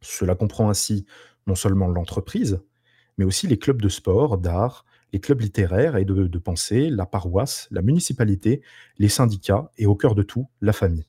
Cela 0.00 0.34
comprend 0.34 0.68
ainsi 0.68 1.06
non 1.46 1.54
seulement 1.54 1.88
l'entreprise, 1.88 2.60
mais 3.18 3.24
aussi 3.24 3.46
les 3.46 3.58
clubs 3.58 3.80
de 3.80 3.88
sport, 3.88 4.38
d'art, 4.38 4.84
les 5.12 5.20
clubs 5.20 5.40
littéraires 5.40 5.96
et 5.96 6.04
de, 6.04 6.38
pensée, 6.38 6.90
la 6.90 7.06
paroisse, 7.06 7.68
la 7.70 7.82
municipalité, 7.82 8.62
les 8.98 9.08
syndicats 9.08 9.70
et 9.78 9.86
au 9.86 9.94
cœur 9.94 10.14
de 10.14 10.22
tout, 10.22 10.48
la 10.60 10.72
famille. 10.72 11.06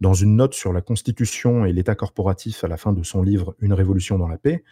Dans 0.00 0.14
une 0.14 0.36
note 0.36 0.54
sur 0.54 0.72
la 0.72 0.80
Constitution 0.80 1.64
et 1.64 1.72
l'État 1.72 1.94
corporatif 1.94 2.64
à 2.64 2.68
la 2.68 2.76
fin 2.76 2.92
de 2.92 3.02
son 3.02 3.22
livre 3.22 3.54
Une 3.60 3.72
révolution 3.72 4.18
dans 4.18 4.28
la 4.28 4.38
paix, 4.38 4.64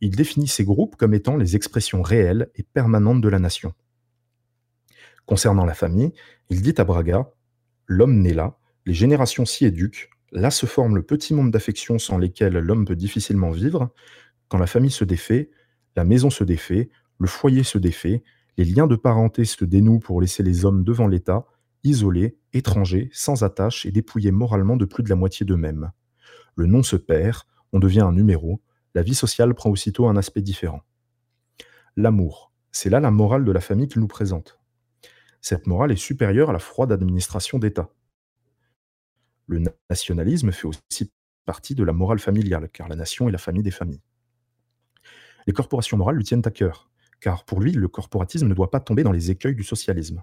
il 0.00 0.16
définit 0.16 0.48
ces 0.48 0.64
groupes 0.64 0.96
comme 0.96 1.14
étant 1.14 1.36
les 1.36 1.56
expressions 1.56 2.02
réelles 2.02 2.50
et 2.56 2.62
permanentes 2.62 3.20
de 3.20 3.28
la 3.28 3.38
nation. 3.38 3.72
Concernant 5.26 5.64
la 5.64 5.74
famille, 5.74 6.12
il 6.50 6.62
dit 6.62 6.74
à 6.76 6.84
Braga 6.84 7.30
L'homme 7.86 8.20
naît 8.20 8.34
là, 8.34 8.58
les 8.86 8.94
générations 8.94 9.44
s'y 9.44 9.64
éduquent, 9.64 10.10
Là 10.34 10.50
se 10.50 10.66
forme 10.66 10.96
le 10.96 11.02
petit 11.02 11.32
monde 11.32 11.52
d'affections 11.52 12.00
sans 12.00 12.18
lesquelles 12.18 12.58
l'homme 12.58 12.84
peut 12.84 12.96
difficilement 12.96 13.52
vivre. 13.52 13.94
Quand 14.48 14.58
la 14.58 14.66
famille 14.66 14.90
se 14.90 15.04
défait, 15.04 15.50
la 15.94 16.02
maison 16.02 16.28
se 16.28 16.42
défait, 16.42 16.90
le 17.20 17.28
foyer 17.28 17.62
se 17.62 17.78
défait, 17.78 18.24
les 18.56 18.64
liens 18.64 18.88
de 18.88 18.96
parenté 18.96 19.44
se 19.44 19.64
dénouent 19.64 20.00
pour 20.00 20.20
laisser 20.20 20.42
les 20.42 20.64
hommes 20.64 20.82
devant 20.82 21.06
l'État, 21.06 21.46
isolés, 21.84 22.36
étrangers, 22.52 23.10
sans 23.12 23.44
attache 23.44 23.86
et 23.86 23.92
dépouillés 23.92 24.32
moralement 24.32 24.76
de 24.76 24.84
plus 24.84 25.04
de 25.04 25.08
la 25.08 25.14
moitié 25.14 25.46
d'eux-mêmes. 25.46 25.92
Le 26.56 26.66
nom 26.66 26.82
se 26.82 26.96
perd, 26.96 27.42
on 27.72 27.78
devient 27.78 28.00
un 28.00 28.12
numéro, 28.12 28.60
la 28.96 29.02
vie 29.02 29.14
sociale 29.14 29.54
prend 29.54 29.70
aussitôt 29.70 30.08
un 30.08 30.16
aspect 30.16 30.42
différent. 30.42 30.82
L'amour, 31.96 32.52
c'est 32.72 32.90
là 32.90 32.98
la 32.98 33.12
morale 33.12 33.44
de 33.44 33.52
la 33.52 33.60
famille 33.60 33.86
qu'il 33.86 34.00
nous 34.00 34.08
présente. 34.08 34.58
Cette 35.44 35.66
morale 35.66 35.92
est 35.92 35.96
supérieure 35.96 36.48
à 36.48 36.54
la 36.54 36.58
froide 36.58 36.90
administration 36.90 37.58
d'État. 37.58 37.90
Le 39.46 39.62
nationalisme 39.90 40.52
fait 40.52 40.66
aussi 40.66 41.12
partie 41.44 41.74
de 41.74 41.84
la 41.84 41.92
morale 41.92 42.18
familiale, 42.18 42.70
car 42.72 42.88
la 42.88 42.96
nation 42.96 43.28
est 43.28 43.32
la 43.32 43.36
famille 43.36 43.62
des 43.62 43.70
familles. 43.70 44.00
Les 45.46 45.52
corporations 45.52 45.98
morales 45.98 46.16
lui 46.16 46.24
tiennent 46.24 46.46
à 46.46 46.50
cœur, 46.50 46.90
car 47.20 47.44
pour 47.44 47.60
lui, 47.60 47.72
le 47.72 47.88
corporatisme 47.88 48.48
ne 48.48 48.54
doit 48.54 48.70
pas 48.70 48.80
tomber 48.80 49.02
dans 49.02 49.12
les 49.12 49.30
écueils 49.30 49.54
du 49.54 49.64
socialisme. 49.64 50.22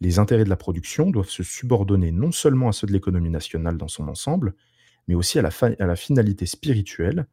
Les 0.00 0.18
intérêts 0.18 0.44
de 0.44 0.48
la 0.48 0.56
production 0.56 1.10
doivent 1.10 1.28
se 1.28 1.42
subordonner 1.42 2.10
non 2.10 2.32
seulement 2.32 2.70
à 2.70 2.72
ceux 2.72 2.86
de 2.86 2.92
l'économie 2.92 3.28
nationale 3.28 3.76
dans 3.76 3.88
son 3.88 4.08
ensemble, 4.08 4.54
mais 5.08 5.14
aussi 5.14 5.40
à 5.40 5.42
la, 5.42 5.96
finalité 5.96 6.46
spirituelle 6.46 7.26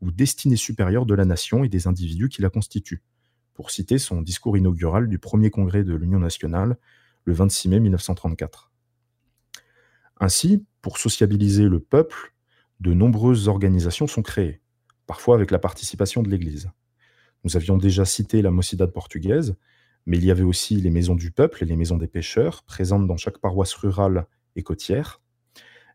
ou 0.00 0.12
destinée 0.12 0.54
supérieure 0.54 1.04
de 1.04 1.14
la 1.14 1.24
nation 1.24 1.64
et 1.64 1.68
des 1.68 1.88
individus 1.88 2.28
qui 2.28 2.42
la 2.42 2.50
constituent, 2.50 3.02
pour 3.54 3.70
citer 3.70 3.98
son 3.98 4.20
discours 4.20 4.56
inaugural 4.56 5.08
du 5.08 5.18
premier 5.18 5.50
congrès 5.50 5.84
de 5.84 5.94
l'Union 5.94 6.18
nationale 6.18 6.76
le 7.24 7.32
26 7.32 7.68
mai 7.68 7.80
1934. 7.80 8.70
Ainsi, 10.20 10.64
pour 10.82 10.98
sociabiliser 10.98 11.64
le 11.64 11.80
peuple, 11.80 12.34
de 12.80 12.92
nombreuses 12.92 13.48
organisations 13.48 14.06
sont 14.06 14.22
créées, 14.22 14.60
parfois 15.06 15.36
avec 15.36 15.50
la 15.50 15.58
participation 15.58 16.22
de 16.22 16.28
l'Église. 16.28 16.70
Nous 17.44 17.56
avions 17.56 17.78
déjà 17.78 18.04
cité 18.04 18.42
la 18.42 18.50
Mocidade 18.50 18.92
portugaise, 18.92 19.56
mais 20.06 20.18
il 20.18 20.24
y 20.24 20.30
avait 20.30 20.42
aussi 20.42 20.76
les 20.76 20.90
maisons 20.90 21.14
du 21.14 21.30
peuple 21.30 21.62
et 21.62 21.66
les 21.66 21.76
maisons 21.76 21.96
des 21.96 22.06
pêcheurs, 22.06 22.62
présentes 22.64 23.06
dans 23.06 23.16
chaque 23.16 23.38
paroisse 23.38 23.74
rurale 23.74 24.26
et 24.56 24.62
côtière. 24.62 25.22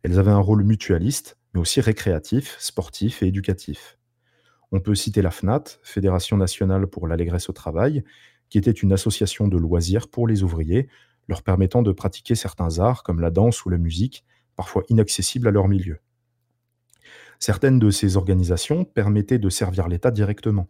Elles 0.04 0.18
avaient 0.18 0.32
un 0.32 0.40
rôle 0.40 0.64
mutualiste, 0.64 1.38
mais 1.54 1.60
aussi 1.60 1.82
récréatif, 1.82 2.56
sportif 2.60 3.22
et 3.22 3.28
éducatif. 3.28 3.99
On 4.72 4.80
peut 4.80 4.96
citer 4.96 5.22
la 5.22 5.32
FNAT, 5.32 5.64
Fédération 5.82 6.38
nationale 6.38 6.88
pour 6.88 7.08
l'allégresse 7.08 7.50
au 7.50 7.54
travail, 7.54 8.04
qui 8.50 8.58
était 8.58 8.72
une 8.72 8.94
association 8.94 9.48
de 9.48 9.58
loisirs 9.58 10.10
pour 10.10 10.28
les 10.28 10.44
ouvriers, 10.44 10.90
leur 11.28 11.44
permettant 11.44 11.82
de 11.82 11.92
pratiquer 11.92 12.36
certains 12.36 12.80
arts 12.80 13.04
comme 13.04 13.20
la 13.20 13.32
danse 13.32 13.66
ou 13.66 13.70
la 13.70 13.78
musique, 13.78 14.26
parfois 14.56 14.84
inaccessibles 14.90 15.48
à 15.48 15.52
leur 15.52 15.68
milieu. 15.68 16.00
Certaines 17.40 17.80
de 17.80 17.90
ces 17.90 18.18
organisations 18.18 18.84
permettaient 18.84 19.40
de 19.40 19.50
servir 19.50 19.88
l'État 19.88 20.12
directement. 20.12 20.68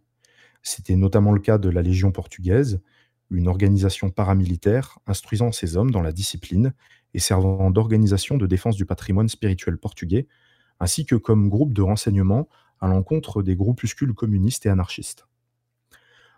C'était 0.61 0.95
notamment 0.95 1.31
le 1.31 1.39
cas 1.39 1.57
de 1.57 1.69
la 1.69 1.81
Légion 1.81 2.11
portugaise, 2.11 2.81
une 3.31 3.47
organisation 3.47 4.09
paramilitaire 4.09 4.99
instruisant 5.07 5.51
ses 5.51 5.77
hommes 5.77 5.91
dans 5.91 6.01
la 6.01 6.11
discipline 6.11 6.73
et 7.13 7.19
servant 7.19 7.71
d'organisation 7.71 8.37
de 8.37 8.47
défense 8.47 8.75
du 8.75 8.85
patrimoine 8.85 9.29
spirituel 9.29 9.77
portugais, 9.77 10.27
ainsi 10.79 11.05
que 11.05 11.15
comme 11.15 11.49
groupe 11.49 11.73
de 11.73 11.81
renseignement 11.81 12.49
à 12.82 12.88
l'encontre 12.88 13.43
des 13.43 13.55
groupuscules 13.55 14.13
communistes 14.13 14.65
et 14.65 14.69
anarchistes. 14.69 15.27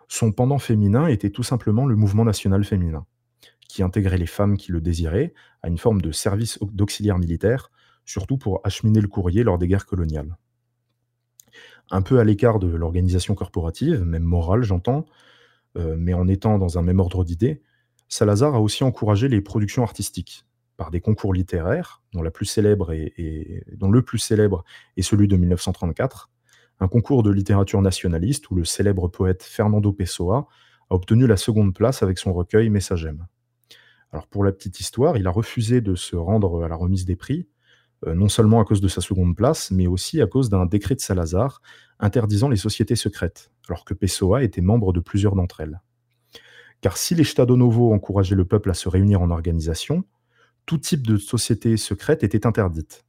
Son 0.08 0.32
pendant 0.32 0.58
féminin 0.58 1.06
était 1.06 1.30
tout 1.30 1.42
simplement 1.42 1.86
le 1.86 1.96
mouvement 1.96 2.24
national 2.24 2.64
féminin, 2.64 3.06
qui 3.68 3.82
intégrait 3.82 4.18
les 4.18 4.26
femmes 4.26 4.56
qui 4.56 4.72
le 4.72 4.80
désiraient 4.80 5.32
à 5.62 5.68
une 5.68 5.78
forme 5.78 6.02
de 6.02 6.12
service 6.12 6.58
d'auxiliaire 6.62 7.18
militaire, 7.18 7.70
surtout 8.04 8.36
pour 8.36 8.60
acheminer 8.64 9.00
le 9.00 9.08
courrier 9.08 9.42
lors 9.42 9.58
des 9.58 9.68
guerres 9.68 9.86
coloniales. 9.86 10.36
Un 11.90 12.02
peu 12.02 12.18
à 12.18 12.24
l'écart 12.24 12.58
de 12.58 12.68
l'organisation 12.68 13.34
corporative, 13.34 14.02
même 14.02 14.22
morale 14.22 14.62
j'entends, 14.62 15.06
euh, 15.78 15.96
mais 15.98 16.14
en 16.14 16.28
étant 16.28 16.58
dans 16.58 16.78
un 16.78 16.82
même 16.82 17.00
ordre 17.00 17.24
d'idées, 17.24 17.62
Salazar 18.08 18.54
a 18.54 18.60
aussi 18.60 18.84
encouragé 18.84 19.28
les 19.28 19.40
productions 19.40 19.82
artistiques 19.82 20.44
des 20.90 21.00
concours 21.00 21.34
littéraires, 21.34 22.02
dont, 22.12 22.22
le 22.22 22.30
plus 22.30 22.46
célèbre 22.46 22.92
est 22.92 25.02
celui 25.02 25.28
de 25.28 25.36
1934, 25.36 26.30
un 26.80 26.88
concours 26.88 27.22
de 27.22 27.30
littérature 27.30 27.80
nationaliste 27.80 28.50
où 28.50 28.54
le 28.54 28.64
célèbre 28.64 29.08
poète 29.08 29.42
Fernando 29.42 29.92
Pessoa 29.92 30.48
a 30.90 30.94
obtenu 30.94 31.26
la 31.26 31.36
seconde 31.36 31.74
place 31.74 32.02
avec 32.02 32.18
son 32.18 32.32
recueil 32.32 32.70
Messagem. 32.70 33.26
Alors 34.10 34.26
pour 34.26 34.44
la 34.44 34.52
petite 34.52 34.80
histoire, 34.80 35.16
il 35.16 35.26
a 35.26 35.30
refusé 35.30 35.80
de 35.80 35.94
se 35.94 36.16
rendre 36.16 36.64
à 36.64 36.68
la 36.68 36.76
remise 36.76 37.04
des 37.04 37.16
prix, 37.16 37.48
euh, 38.06 38.14
non 38.14 38.28
seulement 38.28 38.60
à 38.60 38.64
cause 38.64 38.80
de 38.80 38.88
sa 38.88 39.00
seconde 39.00 39.36
place, 39.36 39.70
mais 39.70 39.86
aussi 39.86 40.20
à 40.20 40.26
cause 40.26 40.50
d'un 40.50 40.66
décret 40.66 40.94
de 40.94 41.00
Salazar 41.00 41.62
interdisant 42.00 42.48
les 42.48 42.56
sociétés 42.56 42.96
secrètes, 42.96 43.52
alors 43.68 43.84
que 43.84 43.94
Pessoa 43.94 44.42
était 44.42 44.60
membre 44.60 44.92
de 44.92 45.00
plusieurs 45.00 45.34
d'entre 45.34 45.60
elles. 45.60 45.80
Car 46.80 46.96
si 46.96 47.14
les 47.14 47.22
Estado 47.22 47.56
Novo 47.56 47.94
encourageaient 47.94 48.34
le 48.34 48.44
peuple 48.44 48.70
à 48.70 48.74
se 48.74 48.88
réunir 48.88 49.22
en 49.22 49.30
organisation, 49.30 50.04
tout 50.66 50.78
type 50.78 51.06
de 51.06 51.16
société 51.16 51.76
secrète 51.76 52.22
était 52.22 52.46
interdite. 52.46 53.04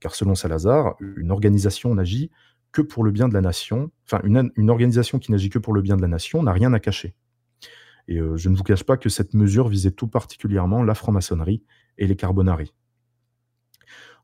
Car 0.00 0.14
selon 0.14 0.34
Salazar, 0.34 0.96
une 1.00 1.30
organisation 1.30 1.94
n'agit 1.94 2.30
que 2.72 2.82
pour 2.82 3.04
le 3.04 3.10
bien 3.10 3.28
de 3.28 3.34
la 3.34 3.40
nation, 3.40 3.90
enfin 4.04 4.20
une, 4.24 4.70
organisation 4.70 5.18
qui 5.18 5.32
n'agit 5.32 5.48
que 5.48 5.58
pour 5.58 5.72
le 5.72 5.80
bien 5.80 5.96
de 5.96 6.02
la 6.02 6.08
nation 6.08 6.42
n'a 6.42 6.52
rien 6.52 6.72
à 6.74 6.80
cacher. 6.80 7.14
Et 8.08 8.18
euh, 8.18 8.36
je 8.36 8.48
ne 8.48 8.56
vous 8.56 8.62
cache 8.62 8.84
pas 8.84 8.96
que 8.96 9.08
cette 9.08 9.34
mesure 9.34 9.68
visait 9.68 9.90
tout 9.90 10.08
particulièrement 10.08 10.82
la 10.82 10.94
franc-maçonnerie 10.94 11.62
et 11.98 12.06
les 12.06 12.16
carbonari. 12.16 12.74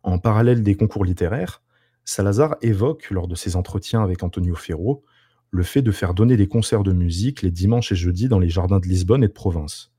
En 0.03 0.19
parallèle 0.19 0.63
des 0.63 0.75
concours 0.75 1.05
littéraires, 1.05 1.63
Salazar 2.05 2.57
évoque, 2.61 3.11
lors 3.11 3.29
de 3.29 3.35
ses 3.35 3.57
entretiens 3.57 4.03
avec 4.03 4.23
Antonio 4.23 4.55
Ferro, 4.55 5.05
le 5.51 5.63
fait 5.63 5.83
de 5.83 5.93
faire 5.93 6.15
donner 6.15 6.37
des 6.37 6.49
concerts 6.49 6.83
de 6.83 6.93
musique 6.93 7.43
les 7.43 7.51
dimanches 7.51 7.93
et 7.93 7.97
jeudis 7.97 8.29
dans 8.29 8.39
les 8.39 8.49
jardins 8.49 8.81
de 8.81 8.87
Lisbonne 8.87 9.23
et 9.23 9.29
de 9.29 9.33
province. 9.33 9.92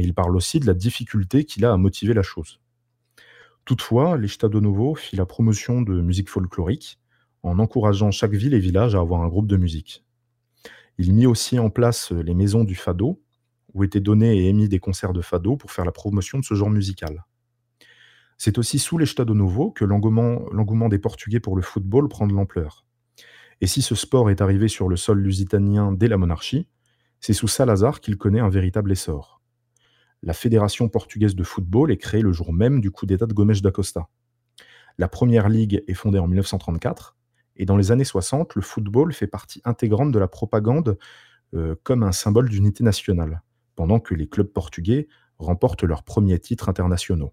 Il 0.00 0.14
parle 0.14 0.36
aussi 0.36 0.60
de 0.60 0.66
la 0.66 0.74
difficulté 0.74 1.44
qu'il 1.44 1.64
a 1.64 1.72
à 1.72 1.76
motiver 1.76 2.14
la 2.14 2.22
chose. 2.22 2.60
Toutefois, 3.64 4.16
l'Estado 4.16 4.60
Novo 4.60 4.94
fit 4.94 5.16
la 5.16 5.26
promotion 5.26 5.82
de 5.82 6.00
musique 6.00 6.30
folklorique 6.30 6.98
en 7.42 7.58
encourageant 7.58 8.10
chaque 8.10 8.32
ville 8.32 8.54
et 8.54 8.58
village 8.58 8.94
à 8.94 9.00
avoir 9.00 9.22
un 9.22 9.28
groupe 9.28 9.46
de 9.46 9.56
musique. 9.56 10.04
Il 10.98 11.12
mit 11.14 11.26
aussi 11.26 11.58
en 11.58 11.70
place 11.70 12.12
les 12.12 12.34
maisons 12.34 12.64
du 12.64 12.74
fado, 12.74 13.22
où 13.74 13.84
étaient 13.84 14.00
donnés 14.00 14.36
et 14.36 14.48
émis 14.48 14.68
des 14.68 14.80
concerts 14.80 15.12
de 15.12 15.22
fado 15.22 15.56
pour 15.56 15.70
faire 15.70 15.84
la 15.84 15.92
promotion 15.92 16.38
de 16.38 16.44
ce 16.44 16.54
genre 16.54 16.70
musical. 16.70 17.24
C'est 18.36 18.58
aussi 18.58 18.78
sous 18.78 18.98
l'Estado 18.98 19.34
Novo 19.34 19.70
que 19.70 19.84
l'engouement 19.84 20.88
des 20.88 20.98
Portugais 20.98 21.40
pour 21.40 21.56
le 21.56 21.62
football 21.62 22.08
prend 22.08 22.26
de 22.26 22.32
l'ampleur. 22.32 22.84
Et 23.60 23.66
si 23.66 23.82
ce 23.82 23.94
sport 23.94 24.30
est 24.30 24.40
arrivé 24.40 24.68
sur 24.68 24.88
le 24.88 24.96
sol 24.96 25.20
lusitanien 25.20 25.92
dès 25.92 26.08
la 26.08 26.16
monarchie, 26.16 26.66
c'est 27.20 27.34
sous 27.34 27.48
Salazar 27.48 28.00
qu'il 28.00 28.16
connaît 28.16 28.40
un 28.40 28.48
véritable 28.48 28.92
essor. 28.92 29.39
La 30.22 30.32
Fédération 30.34 30.88
portugaise 30.88 31.34
de 31.34 31.42
football 31.42 31.90
est 31.90 31.96
créée 31.96 32.22
le 32.22 32.32
jour 32.32 32.52
même 32.52 32.80
du 32.80 32.90
coup 32.90 33.06
d'État 33.06 33.26
de 33.26 33.32
Gomes 33.32 33.54
da 33.54 33.70
Costa. 33.70 34.08
La 34.98 35.08
première 35.08 35.48
ligue 35.48 35.82
est 35.86 35.94
fondée 35.94 36.18
en 36.18 36.26
1934, 36.26 37.16
et 37.56 37.64
dans 37.64 37.76
les 37.76 37.90
années 37.90 38.04
60, 38.04 38.54
le 38.54 38.62
football 38.62 39.12
fait 39.12 39.26
partie 39.26 39.62
intégrante 39.64 40.12
de 40.12 40.18
la 40.18 40.28
propagande 40.28 40.98
euh, 41.54 41.74
comme 41.82 42.02
un 42.02 42.12
symbole 42.12 42.48
d'unité 42.48 42.84
nationale, 42.84 43.42
pendant 43.76 43.98
que 43.98 44.14
les 44.14 44.28
clubs 44.28 44.46
portugais 44.46 45.08
remportent 45.38 45.84
leurs 45.84 46.02
premiers 46.02 46.38
titres 46.38 46.68
internationaux. 46.68 47.32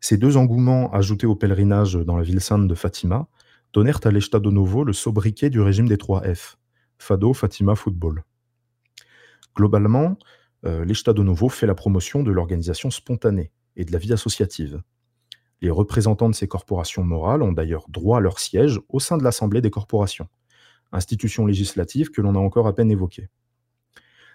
Ces 0.00 0.16
deux 0.18 0.36
engouements, 0.36 0.92
ajoutés 0.92 1.26
au 1.26 1.36
pèlerinage 1.36 1.94
dans 1.94 2.16
la 2.16 2.22
ville 2.22 2.40
sainte 2.40 2.66
de 2.66 2.74
Fatima, 2.74 3.28
donnèrent 3.72 4.00
à 4.04 4.10
l'Estado 4.10 4.50
Novo 4.50 4.84
le 4.84 4.92
sobriquet 4.92 5.48
du 5.48 5.60
régime 5.60 5.88
des 5.88 5.98
trois 5.98 6.22
F 6.22 6.58
Fado, 6.98 7.32
Fatima, 7.34 7.74
Football. 7.74 8.24
Globalement, 9.54 10.18
euh, 10.66 10.84
l'Estado 10.84 11.22
Novo 11.22 11.48
fait 11.48 11.66
la 11.66 11.74
promotion 11.74 12.22
de 12.22 12.30
l'organisation 12.30 12.90
spontanée 12.90 13.52
et 13.76 13.84
de 13.84 13.92
la 13.92 13.98
vie 13.98 14.12
associative. 14.12 14.82
Les 15.62 15.70
représentants 15.70 16.28
de 16.28 16.34
ces 16.34 16.48
corporations 16.48 17.02
morales 17.04 17.42
ont 17.42 17.52
d'ailleurs 17.52 17.86
droit 17.88 18.18
à 18.18 18.20
leur 18.20 18.40
siège 18.40 18.80
au 18.88 19.00
sein 19.00 19.16
de 19.16 19.24
l'Assemblée 19.24 19.60
des 19.60 19.70
corporations, 19.70 20.28
institution 20.92 21.46
législative 21.46 22.10
que 22.10 22.20
l'on 22.20 22.34
a 22.34 22.38
encore 22.38 22.66
à 22.66 22.74
peine 22.74 22.90
évoquée. 22.90 23.28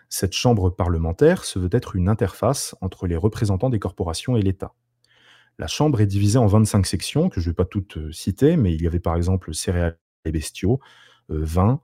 Cette 0.09 0.33
chambre 0.33 0.69
parlementaire 0.69 1.45
se 1.45 1.59
veut 1.59 1.69
être 1.71 1.95
une 1.95 2.09
interface 2.09 2.75
entre 2.81 3.07
les 3.07 3.15
représentants 3.15 3.69
des 3.69 3.79
corporations 3.79 4.35
et 4.35 4.41
l'État. 4.41 4.73
La 5.57 5.67
chambre 5.67 6.01
est 6.01 6.07
divisée 6.07 6.39
en 6.39 6.47
25 6.47 6.85
sections, 6.85 7.29
que 7.29 7.39
je 7.39 7.47
ne 7.47 7.51
vais 7.51 7.55
pas 7.55 7.65
toutes 7.65 7.97
euh, 7.97 8.11
citer, 8.11 8.57
mais 8.57 8.73
il 8.73 8.81
y 8.81 8.87
avait 8.87 8.99
par 8.99 9.15
exemple 9.15 9.53
céréales 9.53 9.97
et 10.25 10.31
bestiaux, 10.31 10.79
euh, 11.29 11.39
vin, 11.43 11.81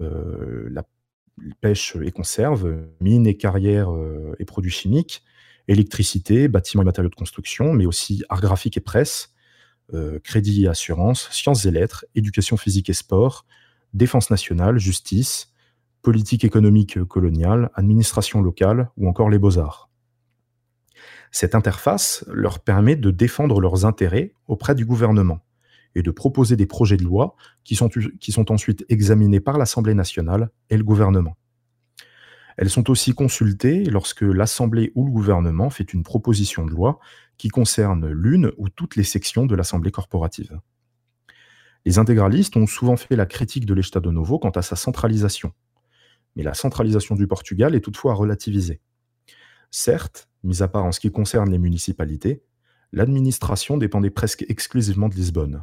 euh, 0.00 0.68
la 0.70 0.84
pêche 1.60 1.96
et 2.02 2.10
conserve, 2.10 2.86
mines 3.00 3.26
et 3.26 3.36
carrières 3.36 3.90
et 4.38 4.44
produits 4.44 4.70
chimiques, 4.70 5.22
électricité, 5.68 6.48
bâtiments 6.48 6.82
et 6.82 6.86
matériaux 6.86 7.10
de 7.10 7.14
construction, 7.14 7.72
mais 7.72 7.86
aussi 7.86 8.22
art 8.28 8.40
graphique 8.40 8.76
et 8.76 8.80
presse, 8.80 9.34
crédit 10.22 10.64
et 10.64 10.68
assurance, 10.68 11.28
sciences 11.30 11.64
et 11.64 11.70
lettres, 11.70 12.04
éducation 12.14 12.56
physique 12.56 12.90
et 12.90 12.94
sport, 12.94 13.46
défense 13.92 14.30
nationale, 14.30 14.78
justice, 14.78 15.52
politique 16.02 16.44
économique 16.44 17.02
coloniale, 17.04 17.70
administration 17.74 18.40
locale 18.40 18.90
ou 18.96 19.08
encore 19.08 19.30
les 19.30 19.38
beaux-arts. 19.38 19.90
Cette 21.30 21.54
interface 21.54 22.24
leur 22.28 22.58
permet 22.58 22.96
de 22.96 23.10
défendre 23.10 23.60
leurs 23.60 23.84
intérêts 23.84 24.32
auprès 24.48 24.74
du 24.74 24.84
gouvernement 24.84 25.40
et 25.94 26.02
de 26.02 26.10
proposer 26.10 26.56
des 26.56 26.66
projets 26.66 26.96
de 26.96 27.04
loi 27.04 27.36
qui 27.64 27.74
sont, 27.74 28.52
ensuite 28.52 28.84
examinés 28.88 29.40
par 29.40 29.58
l'Assemblée 29.58 29.94
nationale 29.94 30.50
et 30.70 30.76
le 30.76 30.84
gouvernement. 30.84 31.36
Elles 32.56 32.70
sont 32.70 32.90
aussi 32.90 33.14
consultées 33.14 33.84
lorsque 33.84 34.22
l'Assemblée 34.22 34.92
ou 34.94 35.06
le 35.06 35.10
gouvernement 35.10 35.70
fait 35.70 35.92
une 35.92 36.02
proposition 36.02 36.66
de 36.66 36.70
loi 36.70 36.98
qui 37.38 37.48
concerne 37.48 38.10
l'une 38.10 38.52
ou 38.58 38.68
toutes 38.68 38.96
les 38.96 39.04
sections 39.04 39.46
de 39.46 39.54
l'Assemblée 39.54 39.90
corporative. 39.90 40.60
Les 41.86 41.98
intégralistes 41.98 42.56
ont 42.56 42.66
souvent 42.66 42.96
fait 42.96 43.16
la 43.16 43.24
critique 43.24 43.64
de 43.64 43.72
l'Estado 43.72 44.12
Novo 44.12 44.38
quant 44.38 44.50
à 44.50 44.62
sa 44.62 44.76
centralisation. 44.76 45.52
Mais 46.36 46.42
la 46.42 46.54
centralisation 46.54 47.14
du 47.14 47.26
Portugal 47.26 47.74
est 47.74 47.80
toutefois 47.80 48.14
relativisée. 48.14 48.80
Certes, 49.70 50.28
mis 50.42 50.62
à 50.62 50.68
part 50.68 50.84
en 50.84 50.92
ce 50.92 51.00
qui 51.00 51.10
concerne 51.10 51.50
les 51.50 51.58
municipalités, 51.58 52.42
l'administration 52.92 53.78
dépendait 53.78 54.10
presque 54.10 54.44
exclusivement 54.48 55.08
de 55.08 55.14
Lisbonne. 55.14 55.62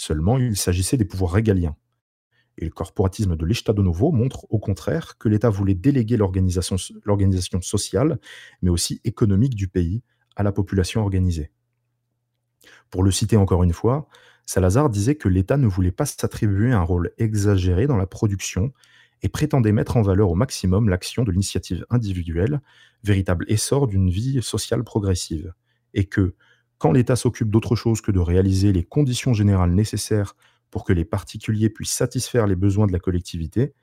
Seulement, 0.00 0.38
il 0.38 0.56
s'agissait 0.56 0.96
des 0.96 1.04
pouvoirs 1.04 1.32
régaliens. 1.32 1.76
Et 2.56 2.64
le 2.64 2.70
corporatisme 2.70 3.36
de 3.36 3.44
l'Estado 3.44 3.82
Novo 3.82 4.12
montre 4.12 4.46
au 4.48 4.58
contraire 4.58 5.18
que 5.18 5.28
l'État 5.28 5.50
voulait 5.50 5.74
déléguer 5.74 6.16
l'organisation 6.16 7.60
sociale, 7.60 8.18
mais 8.62 8.70
aussi 8.70 9.02
économique 9.04 9.54
du 9.54 9.68
pays 9.68 10.02
à 10.36 10.42
la 10.42 10.52
population 10.52 11.02
organisée. 11.02 11.50
Pour 12.88 13.02
le 13.02 13.10
citer 13.10 13.36
encore 13.36 13.62
une 13.62 13.74
fois, 13.74 14.08
Salazar 14.46 14.88
disait 14.88 15.16
que 15.16 15.28
l'État 15.28 15.58
ne 15.58 15.66
voulait 15.66 15.92
pas 15.92 16.06
s'attribuer 16.06 16.72
un 16.72 16.80
rôle 16.80 17.10
exagéré 17.18 17.86
dans 17.86 17.98
la 17.98 18.06
production 18.06 18.72
et 19.20 19.28
prétendait 19.28 19.72
mettre 19.72 19.98
en 19.98 20.02
valeur 20.02 20.30
au 20.30 20.34
maximum 20.34 20.88
l'action 20.88 21.24
de 21.24 21.30
l'initiative 21.30 21.84
individuelle, 21.90 22.62
véritable 23.04 23.44
essor 23.48 23.86
d'une 23.86 24.08
vie 24.08 24.40
sociale 24.40 24.82
progressive, 24.82 25.52
et 25.92 26.06
que, 26.06 26.34
quand 26.80 26.92
l'État 26.92 27.14
s'occupe 27.14 27.50
d'autre 27.50 27.76
chose 27.76 28.00
que 28.00 28.10
de 28.10 28.18
réaliser 28.18 28.72
les 28.72 28.82
conditions 28.82 29.34
générales 29.34 29.72
nécessaires 29.72 30.34
pour 30.70 30.82
que 30.84 30.94
les 30.94 31.04
particuliers 31.04 31.68
puissent 31.68 31.92
satisfaire 31.92 32.46
les 32.46 32.56
besoins 32.56 32.86
de 32.86 32.92
la 32.92 32.98
collectivité, 32.98 33.74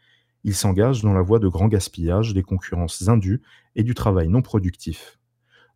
il 0.43 0.55
s'engage 0.55 1.03
dans 1.03 1.13
la 1.13 1.21
voie 1.21 1.39
de 1.39 1.47
grand 1.47 1.67
gaspillage, 1.67 2.33
des 2.33 2.41
concurrences 2.41 3.07
indues 3.07 3.41
et 3.75 3.83
du 3.83 3.93
travail 3.93 4.27
non 4.27 4.41
productif. 4.41 5.19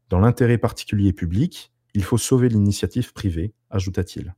Dans 0.10 0.20
l'intérêt 0.20 0.58
particulier 0.58 1.14
public, 1.14 1.72
il 1.94 2.04
faut 2.04 2.18
sauver 2.18 2.50
l'initiative 2.50 3.14
privée, 3.14 3.54
ajouta-t-il. 3.70 4.36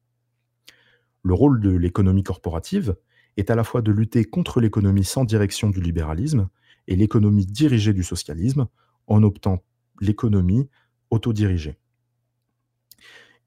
Le 1.24 1.34
rôle 1.34 1.62
de 1.62 1.70
l'économie 1.70 2.24
corporative, 2.24 2.96
est 3.38 3.50
à 3.50 3.56
la 3.56 3.64
fois 3.64 3.82
de 3.82 3.92
lutter 3.92 4.26
contre 4.26 4.60
l'économie 4.60 5.04
sans 5.04 5.26
direction 5.26 5.70
du 5.70 5.82
libéralisme 5.82 6.50
et 6.88 6.96
l'économie 6.96 7.46
dirigée 7.46 7.94
du 7.94 8.04
socialisme 8.04 8.68
en 9.08 9.24
optant 9.24 9.64
l'économie 10.02 10.70
autodirigée. 11.10 11.78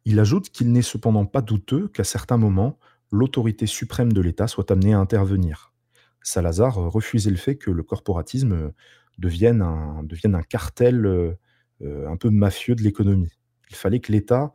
Il 0.06 0.20
ajoute 0.20 0.50
qu'il 0.50 0.70
n'est 0.72 0.82
cependant 0.82 1.26
pas 1.26 1.42
douteux 1.42 1.88
qu'à 1.88 2.04
certains 2.04 2.36
moments, 2.36 2.78
l'autorité 3.10 3.66
suprême 3.66 4.12
de 4.12 4.20
l'État 4.20 4.46
soit 4.46 4.70
amenée 4.70 4.94
à 4.94 5.00
intervenir. 5.00 5.74
Salazar 6.22 6.76
refusait 6.76 7.30
le 7.30 7.36
fait 7.36 7.56
que 7.56 7.72
le 7.72 7.82
corporatisme 7.82 8.72
devienne 9.18 9.62
un, 9.62 10.04
devienne 10.04 10.36
un 10.36 10.42
cartel 10.42 11.36
un 11.82 12.16
peu 12.16 12.30
mafieux 12.30 12.76
de 12.76 12.82
l'économie. 12.82 13.32
Il 13.68 13.74
fallait 13.74 13.98
que 13.98 14.12
l'État 14.12 14.52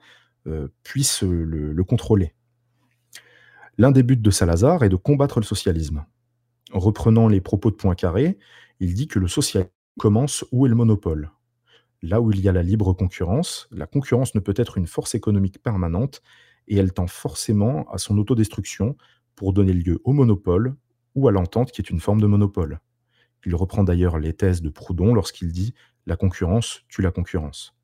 puisse 0.84 1.22
le, 1.22 1.74
le 1.74 1.84
contrôler. 1.84 2.34
L'un 3.78 3.91
des 3.91 4.04
buts 4.04 4.16
de 4.16 4.32
Salazar 4.32 4.84
est 4.84 4.89
de 4.89 4.95
combattre 4.95 5.39
le 5.39 5.45
socialisme. 5.45 6.06
En 6.72 6.80
reprenant 6.80 7.28
les 7.28 7.41
propos 7.41 7.72
de 7.72 7.76
Poincaré, 7.76 8.39
il 8.80 8.93
dit 8.93 9.10
que 9.10 9.20
le 9.20 9.28
socialisme 9.28 9.70
commence 9.99 10.45
où 10.54 10.66
est 10.66 10.70
le 10.70 10.76
monopole. 10.76 11.30
Là 12.02 12.20
où 12.20 12.32
il 12.32 12.39
y 12.39 12.49
a 12.49 12.52
la 12.52 12.64
libre 12.64 12.93
concurrence, 12.93 13.68
la 13.72 13.86
concurrence 13.86 14.34
ne 14.34 14.39
peut 14.39 14.56
être 14.56 14.78
une 14.78 14.88
force 14.88 15.14
économique 15.14 15.62
permanente 15.62 16.22
et 16.68 16.78
elle 16.78 16.93
tend 16.93 17.08
forcément 17.08 17.88
à 17.91 17.99
son 17.99 18.18
autodestruction 18.18 18.97
pour 19.36 19.54
donner 19.54 19.74
lieu 19.74 19.99
au 20.04 20.14
monopole 20.14 20.76
ou 21.14 21.28
à 21.28 21.32
l'entente 21.32 21.72
qui 21.72 21.82
est 21.82 21.89
une 21.89 21.99
forme 21.99 22.22
de 22.22 22.28
monopole. 22.28 22.80
Il 23.45 23.56
reprend 23.56 23.84
d'ailleurs 23.84 24.18
les 24.18 24.34
thèses 24.34 24.62
de 24.62 24.70
Proudhon 24.70 25.14
lorsqu'il 25.14 25.52
dit 25.52 25.74
La 26.08 26.16
concurrence 26.16 26.84
tue 26.89 27.02
la 27.02 27.12
concurrence. 27.12 27.76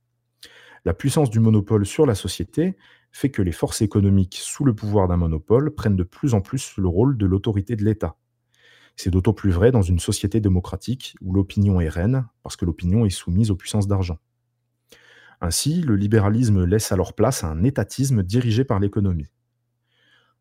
La 0.85 0.93
puissance 0.93 1.29
du 1.29 1.39
monopole 1.39 1.85
sur 1.85 2.05
la 2.05 2.15
société 2.15 2.77
fait 3.11 3.29
que 3.29 3.41
les 3.41 3.51
forces 3.51 3.81
économiques 3.81 4.37
sous 4.41 4.65
le 4.65 4.73
pouvoir 4.73 5.07
d'un 5.07 5.17
monopole 5.17 5.73
prennent 5.73 5.95
de 5.95 6.03
plus 6.03 6.33
en 6.33 6.41
plus 6.41 6.75
le 6.77 6.87
rôle 6.87 7.17
de 7.17 7.25
l'autorité 7.25 7.75
de 7.75 7.83
l'État. 7.83 8.15
C'est 8.97 9.11
d'autant 9.11 9.33
plus 9.33 9.51
vrai 9.51 9.71
dans 9.71 9.83
une 9.83 9.99
société 9.99 10.41
démocratique 10.41 11.15
où 11.21 11.31
l'opinion 11.31 11.79
est 11.79 11.87
reine, 11.87 12.27
parce 12.41 12.55
que 12.55 12.65
l'opinion 12.65 13.05
est 13.05 13.11
soumise 13.11 13.51
aux 13.51 13.55
puissances 13.55 13.87
d'argent. 13.87 14.17
Ainsi, 15.39 15.81
le 15.81 15.95
libéralisme 15.95 16.65
laisse 16.65 16.91
alors 16.91 17.13
place 17.13 17.43
à 17.43 17.47
un 17.47 17.63
étatisme 17.63 18.23
dirigé 18.23 18.63
par 18.63 18.79
l'économie. 18.79 19.27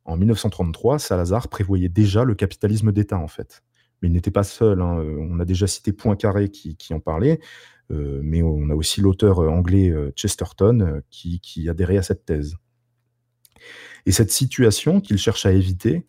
En 0.07 0.17
1933, 0.17 0.99
Salazar 0.99 1.49
prévoyait 1.49 1.91
déjà 1.91 2.25
le 2.25 2.35
capitalisme 2.35 2.93
d'État, 2.93 3.19
en 3.19 3.29
fait. 3.29 3.63
Mais 4.01 4.09
il 4.09 4.13
n'était 4.13 4.31
pas 4.31 4.45
seul. 4.45 4.81
Hein. 4.81 5.05
On 5.19 5.39
a 5.39 5.45
déjà 5.45 5.67
cité 5.67 5.93
Poincaré 5.93 6.49
qui, 6.49 6.95
en 6.95 7.01
parlait, 7.01 7.41
euh, 7.91 8.21
mais 8.23 8.43
on 8.43 8.71
a 8.71 8.75
aussi 8.75 9.03
l'auteur 9.03 9.41
anglais 9.41 9.91
euh, 9.91 10.13
Chesterton 10.17 10.81
euh, 10.81 11.01
qui, 11.11 11.41
qui 11.41 11.69
adhérait 11.69 11.99
à 11.99 12.03
cette 12.03 12.25
thèse. 12.25 12.57
Et 14.07 14.13
cette 14.13 14.31
situation 14.31 15.01
qu'il 15.01 15.19
cherche 15.19 15.45
à 15.45 15.53
éviter, 15.53 16.07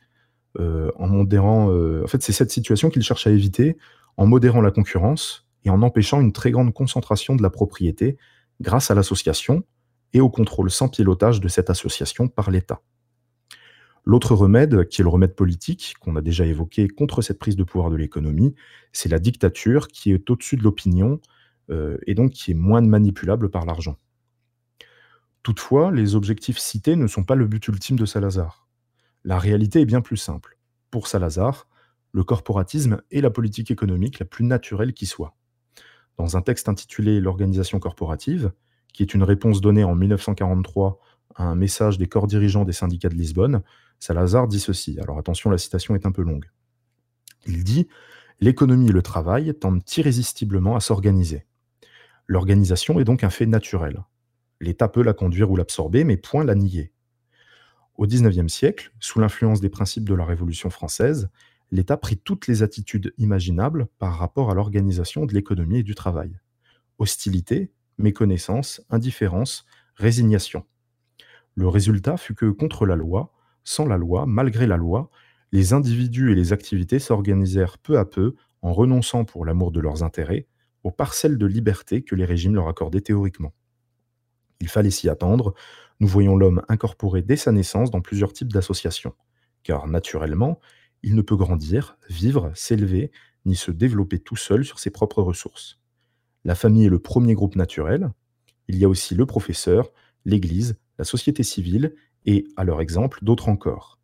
en 0.58 1.08
modérant, 1.08 1.68
en 1.68 2.08
fait, 2.08 2.24
c'est 2.24 2.32
cette 2.32 2.52
situation 2.52 2.90
qu'il 2.90 3.04
cherche 3.04 3.28
à 3.28 3.32
éviter 3.32 3.78
en 4.18 4.26
modérant 4.26 4.62
la 4.62 4.72
concurrence 4.72 5.48
et 5.64 5.70
en 5.70 5.82
empêchant 5.82 6.22
une 6.22 6.34
très 6.34 6.52
grande 6.52 6.74
concentration 6.74 7.36
de 7.36 7.44
la 7.44 7.50
propriété 7.50 8.18
grâce 8.62 8.90
à 8.90 8.96
l'association 8.96 9.64
et 10.14 10.22
au 10.22 10.30
contrôle 10.30 10.72
sans 10.72 10.90
pilotage 10.90 11.42
de 11.42 11.48
cette 11.48 11.70
association 11.70 12.28
par 12.28 12.50
l'État. 12.50 12.82
L'autre 14.06 14.36
remède, 14.36 14.88
qui 14.88 15.02
est 15.02 15.04
le 15.04 15.10
remède 15.10 15.36
politique, 15.36 15.96
qu'on 16.00 16.16
a 16.16 16.22
déjà 16.22 16.46
évoqué 16.46 16.88
contre 16.88 17.22
cette 17.22 17.40
prise 17.40 17.58
de 17.58 17.64
pouvoir 17.64 17.90
de 17.90 17.98
l'économie, 17.98 18.56
c'est 18.94 19.10
la 19.10 19.20
dictature 19.20 19.90
qui 19.90 20.14
est 20.14 20.30
au-dessus 20.30 20.56
de 20.56 20.64
l'opinion 20.64 21.20
euh, 21.70 21.98
et 22.08 22.16
donc 22.16 22.32
qui 22.32 22.52
est 22.52 22.56
moins 22.56 22.82
manipulable 22.82 23.50
par 23.50 23.66
l'argent. 23.66 23.98
Toutefois, 25.44 25.92
les 25.92 26.16
objectifs 26.16 26.58
cités 26.58 26.96
ne 26.96 27.08
sont 27.08 27.26
pas 27.26 27.36
le 27.36 27.48
but 27.48 27.68
ultime 27.68 27.98
de 27.98 28.06
Salazar. 28.06 28.67
La 29.24 29.40
réalité 29.40 29.82
est 29.82 29.86
bien 29.86 30.02
plus 30.02 30.18
simple. 30.18 30.58
Pour 30.92 31.08
Salazar, 31.08 31.68
le 32.12 32.24
corporatisme 32.24 33.02
est 33.12 33.22
la 33.22 33.30
politique 33.30 33.72
économique 33.72 34.20
la 34.20 34.26
plus 34.26 34.46
naturelle 34.46 34.94
qui 34.94 35.06
soit. 35.06 35.36
Dans 36.18 36.38
un 36.38 36.42
texte 36.42 36.70
intitulé 36.70 37.20
L'organisation 37.20 37.80
corporative, 37.80 38.52
qui 38.94 39.04
est 39.04 39.14
une 39.14 39.24
réponse 39.24 39.62
donnée 39.62 39.84
en 39.84 39.96
1943 39.96 41.00
à 41.36 41.44
un 41.44 41.56
message 41.56 41.98
des 41.98 42.08
corps 42.08 42.28
dirigeants 42.28 42.66
des 42.66 42.74
syndicats 42.74 43.10
de 43.10 43.16
Lisbonne, 43.16 43.62
Salazar 44.00 44.48
dit 44.48 44.60
ceci. 44.60 45.00
Alors 45.00 45.20
attention, 45.20 45.50
la 45.50 45.58
citation 45.58 45.96
est 45.96 46.06
un 46.06 46.12
peu 46.12 46.24
longue. 46.24 46.50
Il 47.46 47.64
dit 47.64 47.88
L'économie 48.40 48.90
et 48.90 48.94
le 48.94 49.02
travail 49.02 49.54
tendent 49.56 49.82
irrésistiblement 49.98 50.76
à 50.76 50.80
s'organiser. 50.80 51.46
L'organisation 52.28 53.00
est 53.00 53.04
donc 53.04 53.24
un 53.24 53.30
fait 53.30 53.46
naturel. 53.46 54.04
L'État 54.60 54.88
peut 54.88 55.02
la 55.02 55.14
conduire 55.14 55.50
ou 55.50 55.56
l'absorber, 55.56 56.04
mais 56.04 56.18
point 56.18 56.44
la 56.44 56.56
nier. 56.56 56.92
Au 57.98 58.06
XIXe 58.06 58.52
siècle, 58.52 58.92
sous 59.00 59.20
l'influence 59.20 59.60
des 59.60 59.70
principes 59.70 60.08
de 60.08 60.14
la 60.14 60.24
Révolution 60.24 60.70
française, 60.70 61.30
l'État 61.72 61.98
prit 61.98 62.18
toutes 62.18 62.48
les 62.48 62.62
attitudes 62.62 63.12
imaginables 63.18 63.88
par 63.98 64.20
rapport 64.20 64.52
à 64.52 64.54
l'organisation 64.54 65.26
de 65.26 65.34
l'économie 65.34 65.80
et 65.80 65.84
du 65.84 65.96
travail. 65.96 66.40
Hostilité, 67.00 67.72
méconnaissance, 67.98 68.82
indifférence, 68.92 69.66
résignation. 69.96 70.64
Le 71.56 71.68
résultat 71.68 72.18
fut 72.18 72.36
que, 72.36 72.52
contre 72.52 72.86
la 72.86 72.96
loi, 72.96 73.34
sans 73.64 73.88
la 73.88 73.98
loi, 73.98 74.28
malgré 74.28 74.68
la 74.68 74.78
loi, 74.78 75.10
les 75.52 75.74
individus 75.74 76.32
et 76.32 76.36
les 76.36 76.54
activités 76.54 77.00
s'organisèrent 77.00 77.80
peu 77.80 77.98
à 77.98 78.06
peu, 78.06 78.36
en 78.62 78.74
renonçant 78.74 79.26
pour 79.26 79.44
l'amour 79.44 79.72
de 79.72 79.80
leurs 79.80 80.04
intérêts, 80.04 80.48
aux 80.84 80.92
parcelles 80.92 81.40
de 81.40 81.46
liberté 81.48 82.04
que 82.04 82.16
les 82.16 82.26
régimes 82.26 82.54
leur 82.54 82.68
accordaient 82.68 83.02
théoriquement. 83.02 83.54
Il 84.60 84.70
fallait 84.70 84.92
s'y 84.92 85.10
attendre, 85.10 85.54
nous 86.00 86.08
voyons 86.08 86.36
l'homme 86.36 86.62
incorporé 86.70 87.22
dès 87.22 87.38
sa 87.38 87.52
naissance 87.52 87.92
dans 87.92 88.02
plusieurs 88.02 88.34
types 88.34 88.54
d'associations, 88.54 89.14
car 89.64 89.88
naturellement, 89.88 90.60
il 91.04 91.16
ne 91.16 91.22
peut 91.22 91.36
grandir, 91.36 91.98
vivre, 92.10 92.52
s'élever, 92.56 93.12
ni 93.46 93.56
se 93.56 93.72
développer 93.72 94.20
tout 94.20 94.36
seul 94.36 94.66
sur 94.66 94.80
ses 94.80 94.90
propres 94.90 95.22
ressources. 95.22 95.80
La 96.44 96.56
famille 96.56 96.86
est 96.86 96.90
le 96.90 97.00
premier 97.00 97.34
groupe 97.34 97.56
naturel, 97.56 98.12
il 98.68 98.78
y 98.78 98.86
a 98.86 98.90
aussi 98.90 99.16
le 99.16 99.26
professeur, 99.26 99.92
l'Église, 100.26 100.78
la 100.98 101.06
société 101.06 101.44
civile 101.44 101.96
et, 102.26 102.46
à 102.58 102.64
leur 102.64 102.82
exemple, 102.82 103.20
d'autres 103.22 103.50
encore. 103.50 104.00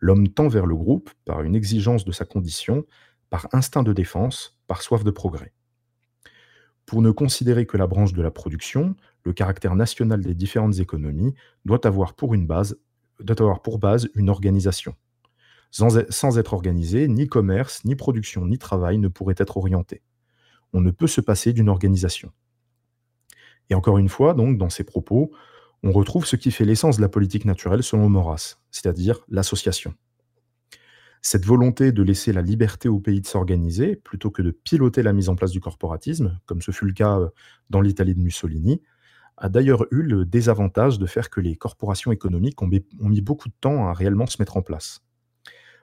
L'homme 0.00 0.28
tend 0.28 0.48
vers 0.48 0.66
le 0.66 0.76
groupe 0.76 1.10
par 1.24 1.42
une 1.42 1.54
exigence 1.54 2.04
de 2.04 2.12
sa 2.12 2.24
condition, 2.24 2.84
par 3.30 3.48
instinct 3.52 3.82
de 3.82 3.92
défense, 3.92 4.58
par 4.66 4.82
soif 4.82 5.04
de 5.04 5.10
progrès. 5.10 5.52
Pour 6.86 7.02
ne 7.02 7.10
considérer 7.10 7.66
que 7.66 7.76
la 7.76 7.86
branche 7.86 8.12
de 8.12 8.22
la 8.22 8.30
production, 8.30 8.94
le 9.24 9.32
caractère 9.32 9.74
national 9.74 10.20
des 10.20 10.34
différentes 10.34 10.78
économies 10.78 11.34
doit 11.64 11.86
avoir 11.86 12.14
pour, 12.14 12.36
base, 12.36 12.76
une 14.14 14.30
organisation. 14.30 14.94
Sans, 15.70 15.98
sans 16.10 16.38
être 16.38 16.52
organisé, 16.52 17.08
ni 17.08 17.26
commerce, 17.26 17.84
ni 17.84 17.96
production, 17.96 18.46
ni 18.46 18.58
travail 18.58 18.98
ne 18.98 19.08
pourraient 19.08 19.34
être 19.38 19.56
orientés. 19.56 20.02
On 20.72 20.80
ne 20.80 20.90
peut 20.90 21.06
se 21.06 21.20
passer 21.20 21.52
d'une 21.52 21.68
organisation. 21.68 22.32
Et 23.70 23.74
encore 23.74 23.98
une 23.98 24.08
fois, 24.08 24.34
donc, 24.34 24.58
dans 24.58 24.70
ces 24.70 24.84
propos, 24.84 25.32
on 25.82 25.92
retrouve 25.92 26.26
ce 26.26 26.36
qui 26.36 26.50
fait 26.50 26.64
l'essence 26.64 26.96
de 26.96 27.02
la 27.02 27.08
politique 27.08 27.44
naturelle 27.44 27.82
selon 27.82 28.08
Maurras, 28.08 28.56
c'est-à-dire 28.70 29.20
l'association. 29.28 29.94
Cette 31.26 31.46
volonté 31.46 31.90
de 31.90 32.02
laisser 32.02 32.34
la 32.34 32.42
liberté 32.42 32.86
au 32.86 33.00
pays 33.00 33.22
de 33.22 33.26
s'organiser, 33.26 33.96
plutôt 33.96 34.30
que 34.30 34.42
de 34.42 34.50
piloter 34.50 35.02
la 35.02 35.14
mise 35.14 35.30
en 35.30 35.36
place 35.36 35.52
du 35.52 35.58
corporatisme, 35.58 36.38
comme 36.44 36.60
ce 36.60 36.70
fut 36.70 36.84
le 36.84 36.92
cas 36.92 37.18
euh, 37.18 37.30
dans 37.70 37.80
l'Italie 37.80 38.14
de 38.14 38.20
Mussolini, 38.20 38.82
a 39.38 39.48
d'ailleurs 39.48 39.86
eu 39.90 40.02
le 40.02 40.26
désavantage 40.26 40.98
de 40.98 41.06
faire 41.06 41.30
que 41.30 41.40
les 41.40 41.56
corporations 41.56 42.12
économiques 42.12 42.60
ont 42.60 42.68
mis 42.68 43.22
beaucoup 43.22 43.48
de 43.48 43.54
temps 43.58 43.88
à 43.88 43.94
réellement 43.94 44.26
se 44.26 44.36
mettre 44.38 44.58
en 44.58 44.62
place. 44.62 45.00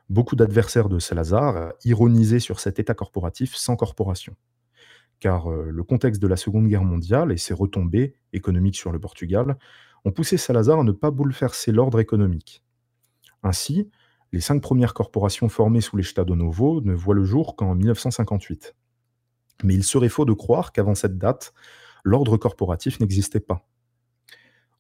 Beaucoup 0.10 0.36
d'adversaires 0.36 0.90
de 0.90 1.00
Salazar 1.00 1.74
ironisaient 1.86 2.40
sur 2.40 2.60
cet 2.60 2.78
État 2.78 2.94
corporatif 2.94 3.56
sans 3.56 3.76
corporation. 3.76 4.36
Car 5.20 5.52
euh, 5.52 5.72
le 5.72 5.84
contexte 5.84 6.22
de 6.22 6.28
la 6.28 6.38
Seconde 6.38 6.68
Guerre 6.68 6.84
mondiale 6.84 7.32
et 7.32 7.38
ses 7.38 7.56
retombées 7.56 8.14
économiques 8.32 8.78
sur 8.78 8.92
le 8.92 9.00
Portugal 9.00 9.58
ont 10.06 10.12
poussé 10.12 10.38
Salazar 10.38 10.82
à 10.82 10.84
ne 10.84 10.92
pas 10.92 11.10
bouleverser 11.10 11.72
l'ordre 11.72 12.00
économique. 12.00 12.64
Ainsi, 13.42 13.90
les 14.32 14.42
cinq 14.42 14.62
premières 14.62 14.94
corporations 14.94 15.50
formées 15.50 15.82
sous 15.82 15.98
l'Estado 15.98 16.36
Novo 16.36 16.82
ne 16.82 16.94
voient 16.94 17.16
le 17.16 17.26
jour 17.26 17.56
qu'en 17.56 17.76
1958. 17.76 18.76
Mais 19.64 19.74
il 19.74 19.84
serait 19.84 20.10
faux 20.10 20.26
de 20.26 20.34
croire 20.34 20.72
qu'avant 20.72 20.96
cette 20.96 21.18
date, 21.18 21.54
l'ordre 22.04 22.38
corporatif 22.38 23.00
n'existait 23.00 23.40
pas. 23.40 23.68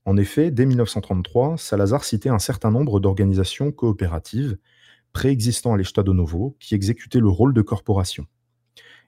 En 0.05 0.17
effet, 0.17 0.49
dès 0.49 0.65
1933, 0.65 1.57
Salazar 1.57 2.03
citait 2.03 2.29
un 2.29 2.39
certain 2.39 2.71
nombre 2.71 2.99
d'organisations 2.99 3.71
coopératives 3.71 4.57
préexistant 5.13 5.73
à 5.73 5.77
l'Estado 5.77 6.13
Novo 6.13 6.55
qui 6.59 6.73
exécutaient 6.73 7.19
le 7.19 7.29
rôle 7.29 7.53
de 7.53 7.61
corporation. 7.61 8.25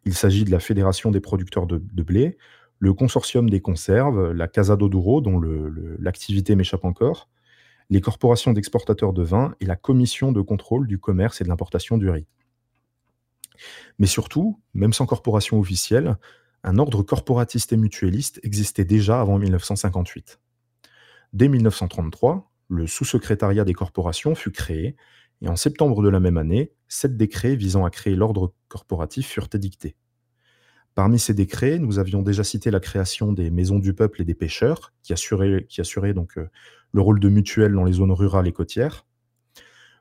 Il 0.05 0.13
s'agit 0.13 0.43
de 0.43 0.51
la 0.51 0.59
Fédération 0.59 1.09
des 1.09 1.21
producteurs 1.21 1.65
de, 1.65 1.81
de 1.81 2.03
blé, 2.03 2.37
le 2.79 2.93
consortium 2.93 3.49
des 3.49 3.61
conserves, 3.61 4.33
la 4.33 4.49
Casa 4.49 4.75
d'Oduro, 4.75 5.21
dont 5.21 5.41
l'activité 5.99 6.55
m'échappe 6.55 6.83
encore, 6.83 7.29
les 7.93 8.01
corporations 8.01 8.53
d'exportateurs 8.53 9.13
de 9.13 9.21
vin 9.21 9.53
et 9.59 9.67
la 9.67 9.75
commission 9.75 10.31
de 10.31 10.41
contrôle 10.41 10.87
du 10.87 10.97
commerce 10.97 11.41
et 11.41 11.43
de 11.43 11.49
l'importation 11.49 11.95
du 11.95 12.09
riz. 12.09 12.25
Mais 13.99 14.07
surtout, 14.07 14.59
même 14.73 14.93
sans 14.93 15.05
corporation 15.05 15.59
officielle, 15.59 16.17
un 16.63 16.79
ordre 16.79 17.03
corporatiste 17.03 17.71
et 17.71 17.77
mutualiste 17.77 18.39
existait 18.41 18.83
déjà 18.83 19.21
avant 19.21 19.37
1958. 19.37 20.39
Dès 21.33 21.47
1933, 21.47 22.51
le 22.67 22.87
sous-secrétariat 22.87 23.63
des 23.63 23.75
corporations 23.75 24.33
fut 24.33 24.51
créé, 24.51 24.95
et 25.43 25.47
en 25.47 25.55
septembre 25.55 26.01
de 26.01 26.09
la 26.09 26.19
même 26.19 26.37
année, 26.37 26.73
sept 26.87 27.15
décrets 27.15 27.55
visant 27.55 27.85
à 27.85 27.91
créer 27.91 28.15
l'ordre 28.15 28.55
corporatif 28.69 29.27
furent 29.27 29.49
édictés. 29.53 29.95
Parmi 30.95 31.19
ces 31.19 31.35
décrets, 31.35 31.77
nous 31.77 31.99
avions 31.99 32.23
déjà 32.23 32.43
cité 32.43 32.71
la 32.71 32.79
création 32.79 33.33
des 33.33 33.51
maisons 33.51 33.77
du 33.77 33.93
peuple 33.93 34.21
et 34.23 34.25
des 34.25 34.35
pêcheurs, 34.35 34.93
qui 35.03 35.13
assuraient, 35.13 35.67
qui 35.69 35.81
donc 36.13 36.39
euh, 36.39 36.49
le 36.93 37.01
rôle 37.01 37.19
de 37.19 37.27
mutuelle 37.27 37.73
dans 37.73 37.83
les 37.83 37.93
zones 37.93 38.11
rurales 38.11 38.47
et 38.47 38.53
côtières. 38.53 39.05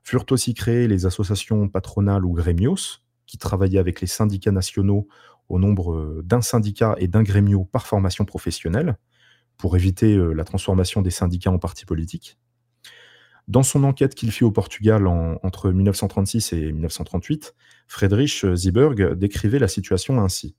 Furent 0.05 0.27
aussi 0.31 0.55
créées 0.55 0.89
les 0.89 1.07
associations 1.07 1.69
patronales 1.69 2.25
ou 2.25 2.33
grémios, 2.33 3.01
qui 3.27 3.39
travaillaient 3.39 3.79
avec 3.79 4.01
les 4.01 4.07
syndicats 4.07 4.53
nationaux 4.53 5.09
au 5.49 5.59
nombre 5.59 5.95
euh, 5.95 6.23
d'un 6.25 6.43
syndicat 6.43 6.95
et 6.99 7.09
d'un 7.09 7.23
grémio 7.23 7.65
par 7.65 7.87
formation 7.87 8.25
professionnelle, 8.25 8.99
pour 9.57 9.77
éviter 9.77 10.17
euh, 10.17 10.33
la 10.33 10.45
transformation 10.45 11.03
des 11.03 11.11
syndicats 11.11 11.51
en 11.51 11.59
partis 11.59 11.87
politiques. 11.87 12.39
Dans 13.49 13.63
son 13.63 13.85
enquête 13.85 14.15
qu'il 14.15 14.31
fit 14.31 14.45
au 14.45 14.53
Portugal 14.53 15.07
entre 15.07 15.71
1936 15.73 16.53
et 16.53 16.73
1938, 16.73 17.55
Friedrich 17.89 18.47
Zieberg 18.55 19.15
décrivait 19.15 19.59
la 19.59 19.67
situation 19.67 20.21
ainsi. 20.21 20.55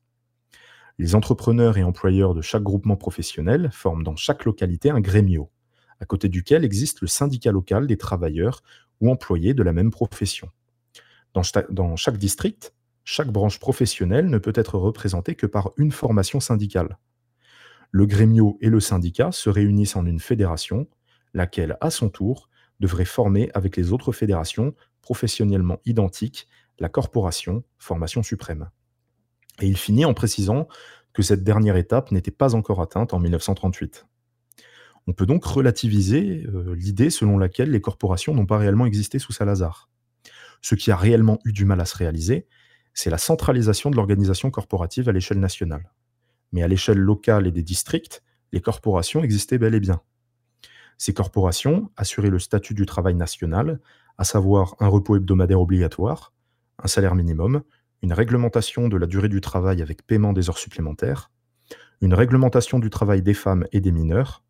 Les 1.00 1.16
entrepreneurs 1.16 1.78
et 1.78 1.84
employeurs 1.84 2.34
de 2.34 2.42
chaque 2.42 2.62
groupement 2.62 2.98
professionnel 2.98 3.70
forment 3.72 4.04
dans 4.04 4.18
chaque 4.18 4.44
localité 4.44 4.90
un 4.90 5.00
grémio, 5.00 5.50
à 6.00 6.06
côté 6.06 6.30
duquel 6.30 6.64
existe 6.64 7.02
le 7.02 7.08
syndicat 7.08 7.52
local 7.52 7.88
des 7.88 7.98
travailleurs 7.98 8.62
ou 9.02 9.12
employés 9.12 9.54
de 9.54 9.64
la 9.64 9.74
même 9.74 9.92
profession. 9.92 10.50
Dans, 11.34 11.96
chaque 11.96 12.18
district, 12.18 12.74
chaque 13.04 13.32
branche 13.32 13.60
professionnelle 13.60 14.30
ne 14.30 14.38
peut 14.38 14.54
être 14.56 14.78
représentée 14.78 15.36
que 15.36 15.48
par 15.48 15.72
une 15.78 15.92
formation 15.92 16.40
syndicale. 16.40 16.98
Le 17.92 18.06
grémio 18.06 18.58
et 18.62 18.70
le 18.70 18.80
syndicat 18.80 19.32
se 19.32 19.50
réunissent 19.50 19.96
en 19.96 20.06
une 20.06 20.20
fédération, 20.20 20.88
laquelle, 21.34 21.78
à 21.82 21.90
son 21.90 22.10
tour, 22.10 22.50
devrait 22.80 23.06
former 23.06 23.50
avec 23.54 23.78
les 23.78 23.92
autres 23.92 24.12
fédérations 24.12 24.74
professionnellement 25.02 25.80
identiques 25.86 26.48
la 26.80 26.90
corporation, 26.90 27.64
formation 27.78 28.24
suprême. 28.24 28.70
Et 29.62 29.68
il 29.68 29.78
finit 29.78 30.06
en 30.06 30.14
précisant 30.14 30.68
que 31.14 31.22
cette 31.22 31.44
dernière 31.44 31.78
étape 31.78 32.12
n'était 32.12 32.32
pas 32.32 32.56
encore 32.56 32.82
atteinte 32.82 33.14
en 33.14 33.20
1938. 33.20 34.08
On 35.08 35.14
peut 35.14 35.26
donc 35.26 35.44
relativiser 35.44 36.46
euh, 36.54 36.76
l'idée 36.76 37.10
selon 37.10 37.38
laquelle 37.38 37.72
les 37.72 37.82
corporations 37.82 38.34
n'ont 38.34 38.46
pas 38.46 38.58
réellement 38.58 38.86
existé 38.86 39.20
sous 39.20 39.34
Salazar. 39.34 39.90
Ce 40.62 40.76
qui 40.76 40.92
a 40.92 40.96
réellement 40.96 41.40
eu 41.44 41.52
du 41.52 41.66
mal 41.66 41.82
à 41.82 41.86
se 41.86 41.98
réaliser, 41.98 42.48
c'est 42.94 43.10
la 43.10 43.18
centralisation 43.18 43.90
de 43.90 43.96
l'organisation 43.96 44.50
corporative 44.50 45.10
à 45.10 45.12
l'échelle 45.12 45.40
nationale. 45.40 45.92
Mais 46.52 46.64
à 46.64 46.68
l'échelle 46.68 47.00
locale 47.00 47.48
et 47.48 47.52
des 47.52 47.64
districts, 47.64 48.24
les 48.52 48.62
corporations 48.62 49.24
existaient 49.24 49.58
bel 49.58 49.74
et 49.74 49.80
bien. 49.80 50.02
Ces 50.98 51.14
corporations 51.14 51.92
assuraient 51.98 52.30
le 52.30 52.40
statut 52.40 52.76
du 52.76 52.86
travail 52.86 53.16
national, 53.16 53.82
à 54.18 54.24
savoir 54.24 54.76
un 54.80 54.88
repos 54.88 55.16
hebdomadaire 55.16 55.60
obligatoire, 55.60 56.32
un 56.82 56.88
salaire 56.88 57.16
minimum, 57.16 57.64
une 58.04 58.14
réglementation 58.14 58.88
de 58.90 58.98
la 58.98 59.08
durée 59.08 59.30
du 59.30 59.42
travail 59.42 59.82
avec 59.82 60.06
paiement 60.06 60.34
des 60.34 60.50
heures 60.50 60.58
supplémentaires, 60.58 61.32
une 62.02 62.14
réglementation 62.14 62.80
du 62.80 62.90
travail 62.90 63.22
des 63.22 63.34
femmes 63.34 63.66
et 63.72 63.82
des 63.82 63.92
mineurs, 63.92 64.44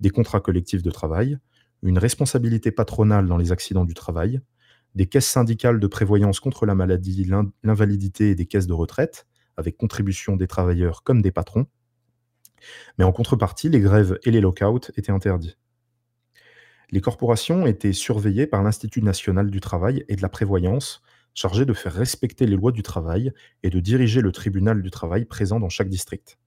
des 0.00 0.10
contrats 0.10 0.40
collectifs 0.40 0.82
de 0.82 0.90
travail, 0.90 1.38
une 1.82 1.98
responsabilité 1.98 2.70
patronale 2.70 3.26
dans 3.26 3.36
les 3.36 3.52
accidents 3.52 3.84
du 3.84 3.94
travail, 3.94 4.40
des 4.94 5.06
caisses 5.06 5.28
syndicales 5.28 5.80
de 5.80 5.86
prévoyance 5.86 6.40
contre 6.40 6.66
la 6.66 6.74
maladie, 6.74 7.28
l'invalidité 7.62 8.30
et 8.30 8.34
des 8.34 8.46
caisses 8.46 8.66
de 8.66 8.72
retraite, 8.72 9.26
avec 9.56 9.76
contribution 9.76 10.36
des 10.36 10.46
travailleurs 10.46 11.02
comme 11.02 11.22
des 11.22 11.30
patrons. 11.30 11.66
Mais 12.96 13.04
en 13.04 13.12
contrepartie, 13.12 13.68
les 13.68 13.80
grèves 13.80 14.18
et 14.24 14.30
les 14.30 14.40
lockouts 14.40 14.90
étaient 14.96 15.12
interdits. 15.12 15.56
Les 16.90 17.00
corporations 17.00 17.66
étaient 17.66 17.92
surveillées 17.92 18.46
par 18.46 18.62
l'Institut 18.62 19.02
national 19.02 19.50
du 19.50 19.60
travail 19.60 20.04
et 20.08 20.16
de 20.16 20.22
la 20.22 20.28
prévoyance, 20.28 21.02
chargé 21.34 21.66
de 21.66 21.74
faire 21.74 21.92
respecter 21.92 22.46
les 22.46 22.56
lois 22.56 22.72
du 22.72 22.82
travail 22.82 23.32
et 23.62 23.70
de 23.70 23.78
diriger 23.78 24.22
le 24.22 24.32
tribunal 24.32 24.82
du 24.82 24.90
travail 24.90 25.24
présent 25.24 25.60
dans 25.60 25.68
chaque 25.68 25.90
district. 25.90 26.38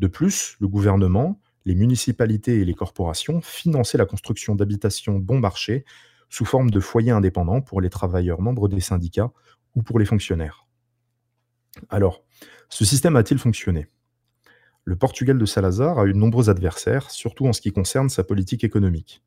De 0.00 0.08
plus, 0.08 0.56
le 0.60 0.68
gouvernement, 0.68 1.40
les 1.64 1.74
municipalités 1.74 2.60
et 2.60 2.64
les 2.64 2.74
corporations 2.74 3.40
finançaient 3.40 3.98
la 3.98 4.06
construction 4.06 4.54
d'habitations 4.54 5.18
bon 5.18 5.38
marché 5.38 5.84
sous 6.28 6.44
forme 6.44 6.70
de 6.70 6.80
foyers 6.80 7.10
indépendants 7.10 7.60
pour 7.60 7.80
les 7.80 7.90
travailleurs 7.90 8.40
membres 8.40 8.68
des 8.68 8.80
syndicats 8.80 9.32
ou 9.74 9.82
pour 9.82 9.98
les 9.98 10.04
fonctionnaires. 10.04 10.66
Alors, 11.88 12.22
ce 12.68 12.84
système 12.84 13.16
a-t-il 13.16 13.38
fonctionné? 13.38 13.86
Le 14.84 14.96
Portugal 14.96 15.38
de 15.38 15.46
Salazar 15.46 15.98
a 15.98 16.06
eu 16.06 16.12
de 16.12 16.18
nombreux 16.18 16.50
adversaires, 16.50 17.10
surtout 17.10 17.46
en 17.46 17.52
ce 17.52 17.60
qui 17.60 17.72
concerne 17.72 18.08
sa 18.08 18.22
politique 18.22 18.64
économique. 18.64 19.22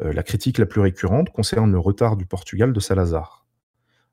Euh, 0.00 0.12
la 0.12 0.22
critique 0.22 0.58
la 0.58 0.66
plus 0.66 0.80
récurrente 0.80 1.30
concerne 1.30 1.70
le 1.70 1.78
retard 1.78 2.16
du 2.16 2.26
Portugal 2.26 2.72
de 2.72 2.80
Salazar, 2.80 3.46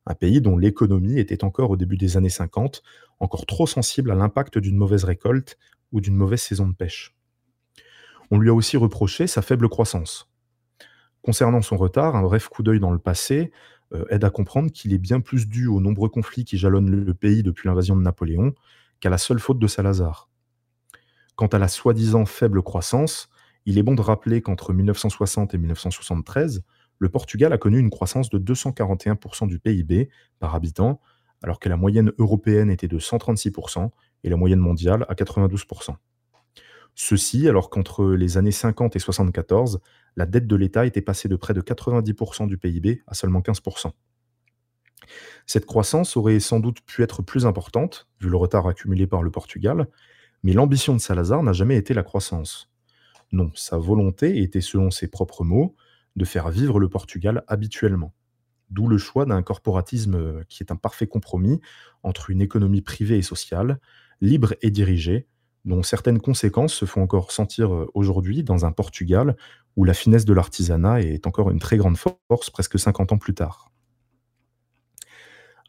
un 0.05 0.13
pays 0.13 0.41
dont 0.41 0.57
l'économie 0.57 1.19
était 1.19 1.43
encore 1.43 1.71
au 1.71 1.77
début 1.77 1.97
des 1.97 2.17
années 2.17 2.29
50 2.29 2.83
encore 3.19 3.45
trop 3.45 3.67
sensible 3.67 4.11
à 4.11 4.15
l'impact 4.15 4.57
d'une 4.57 4.75
mauvaise 4.75 5.03
récolte 5.03 5.57
ou 5.91 6.01
d'une 6.01 6.15
mauvaise 6.15 6.41
saison 6.41 6.67
de 6.67 6.73
pêche. 6.73 7.15
On 8.31 8.39
lui 8.39 8.49
a 8.49 8.53
aussi 8.53 8.77
reproché 8.77 9.27
sa 9.27 9.41
faible 9.41 9.67
croissance. 9.67 10.29
Concernant 11.21 11.61
son 11.61 11.77
retard, 11.77 12.15
un 12.15 12.21
bref 12.21 12.47
coup 12.47 12.63
d'œil 12.63 12.79
dans 12.79 12.91
le 12.91 12.97
passé 12.97 13.51
euh, 13.93 14.05
aide 14.09 14.23
à 14.23 14.29
comprendre 14.29 14.71
qu'il 14.71 14.93
est 14.93 14.97
bien 14.97 15.19
plus 15.19 15.47
dû 15.47 15.67
aux 15.67 15.81
nombreux 15.81 16.09
conflits 16.09 16.45
qui 16.45 16.57
jalonnent 16.57 16.89
le 16.89 17.13
pays 17.13 17.43
depuis 17.43 17.67
l'invasion 17.67 17.95
de 17.95 18.01
Napoléon 18.01 18.53
qu'à 19.01 19.09
la 19.09 19.17
seule 19.17 19.39
faute 19.39 19.59
de 19.59 19.67
Salazar. 19.67 20.29
Quant 21.35 21.47
à 21.47 21.59
la 21.59 21.67
soi-disant 21.67 22.25
faible 22.25 22.61
croissance, 22.61 23.29
il 23.65 23.77
est 23.77 23.83
bon 23.83 23.95
de 23.95 24.01
rappeler 24.01 24.41
qu'entre 24.41 24.73
1960 24.73 25.53
et 25.53 25.57
1973, 25.57 26.63
le 26.99 27.09
Portugal 27.09 27.51
a 27.51 27.57
connu 27.57 27.79
une 27.79 27.89
croissance 27.89 28.29
de 28.29 28.39
241% 28.39 29.47
du 29.47 29.59
PIB 29.59 30.09
par 30.39 30.55
habitant, 30.55 31.01
alors 31.43 31.59
que 31.59 31.67
la 31.67 31.77
moyenne 31.77 32.11
européenne 32.17 32.69
était 32.69 32.87
de 32.87 32.99
136% 32.99 33.89
et 34.23 34.29
la 34.29 34.37
moyenne 34.37 34.59
mondiale 34.59 35.05
à 35.09 35.15
92%. 35.15 35.95
Ceci 36.95 37.47
alors 37.47 37.69
qu'entre 37.69 38.05
les 38.11 38.37
années 38.37 38.51
50 38.51 38.95
et 38.95 38.99
74, 38.99 39.79
la 40.15 40.25
dette 40.25 40.47
de 40.47 40.55
l'État 40.55 40.85
était 40.85 41.01
passée 41.01 41.29
de 41.29 41.35
près 41.35 41.53
de 41.53 41.61
90% 41.61 42.47
du 42.47 42.57
PIB 42.57 43.01
à 43.07 43.13
seulement 43.13 43.39
15%. 43.39 43.91
Cette 45.45 45.65
croissance 45.65 46.15
aurait 46.17 46.39
sans 46.39 46.59
doute 46.59 46.81
pu 46.81 47.03
être 47.03 47.21
plus 47.21 47.45
importante, 47.45 48.07
vu 48.19 48.29
le 48.29 48.37
retard 48.37 48.67
accumulé 48.67 49.07
par 49.07 49.23
le 49.23 49.31
Portugal, 49.31 49.87
mais 50.43 50.53
l'ambition 50.53 50.93
de 50.93 50.99
Salazar 50.99 51.43
n'a 51.43 51.53
jamais 51.53 51.77
été 51.77 51.93
la 51.93 52.03
croissance. 52.03 52.69
Non, 53.31 53.51
sa 53.55 53.77
volonté 53.77 54.41
était, 54.41 54.61
selon 54.61 54.91
ses 54.91 55.07
propres 55.07 55.43
mots, 55.43 55.75
de 56.15 56.25
faire 56.25 56.49
vivre 56.49 56.79
le 56.79 56.89
Portugal 56.89 57.43
habituellement. 57.47 58.13
D'où 58.69 58.87
le 58.87 58.97
choix 58.97 59.25
d'un 59.25 59.41
corporatisme 59.43 60.43
qui 60.45 60.63
est 60.63 60.71
un 60.71 60.75
parfait 60.75 61.07
compromis 61.07 61.61
entre 62.03 62.29
une 62.29 62.41
économie 62.41 62.81
privée 62.81 63.17
et 63.17 63.21
sociale, 63.21 63.79
libre 64.21 64.53
et 64.61 64.71
dirigée, 64.71 65.27
dont 65.65 65.83
certaines 65.83 66.19
conséquences 66.19 66.73
se 66.73 66.85
font 66.85 67.01
encore 67.01 67.31
sentir 67.31 67.73
euh, 67.73 67.89
aujourd'hui 67.93 68.43
dans 68.43 68.65
un 68.65 68.71
Portugal 68.71 69.35
où 69.75 69.83
la 69.83 69.93
finesse 69.93 70.25
de 70.25 70.33
l'artisanat 70.33 71.01
est 71.01 71.27
encore 71.27 71.49
une 71.49 71.59
très 71.59 71.77
grande 71.77 71.97
force 71.97 72.49
presque 72.49 72.79
50 72.79 73.11
ans 73.11 73.17
plus 73.17 73.33
tard. 73.33 73.71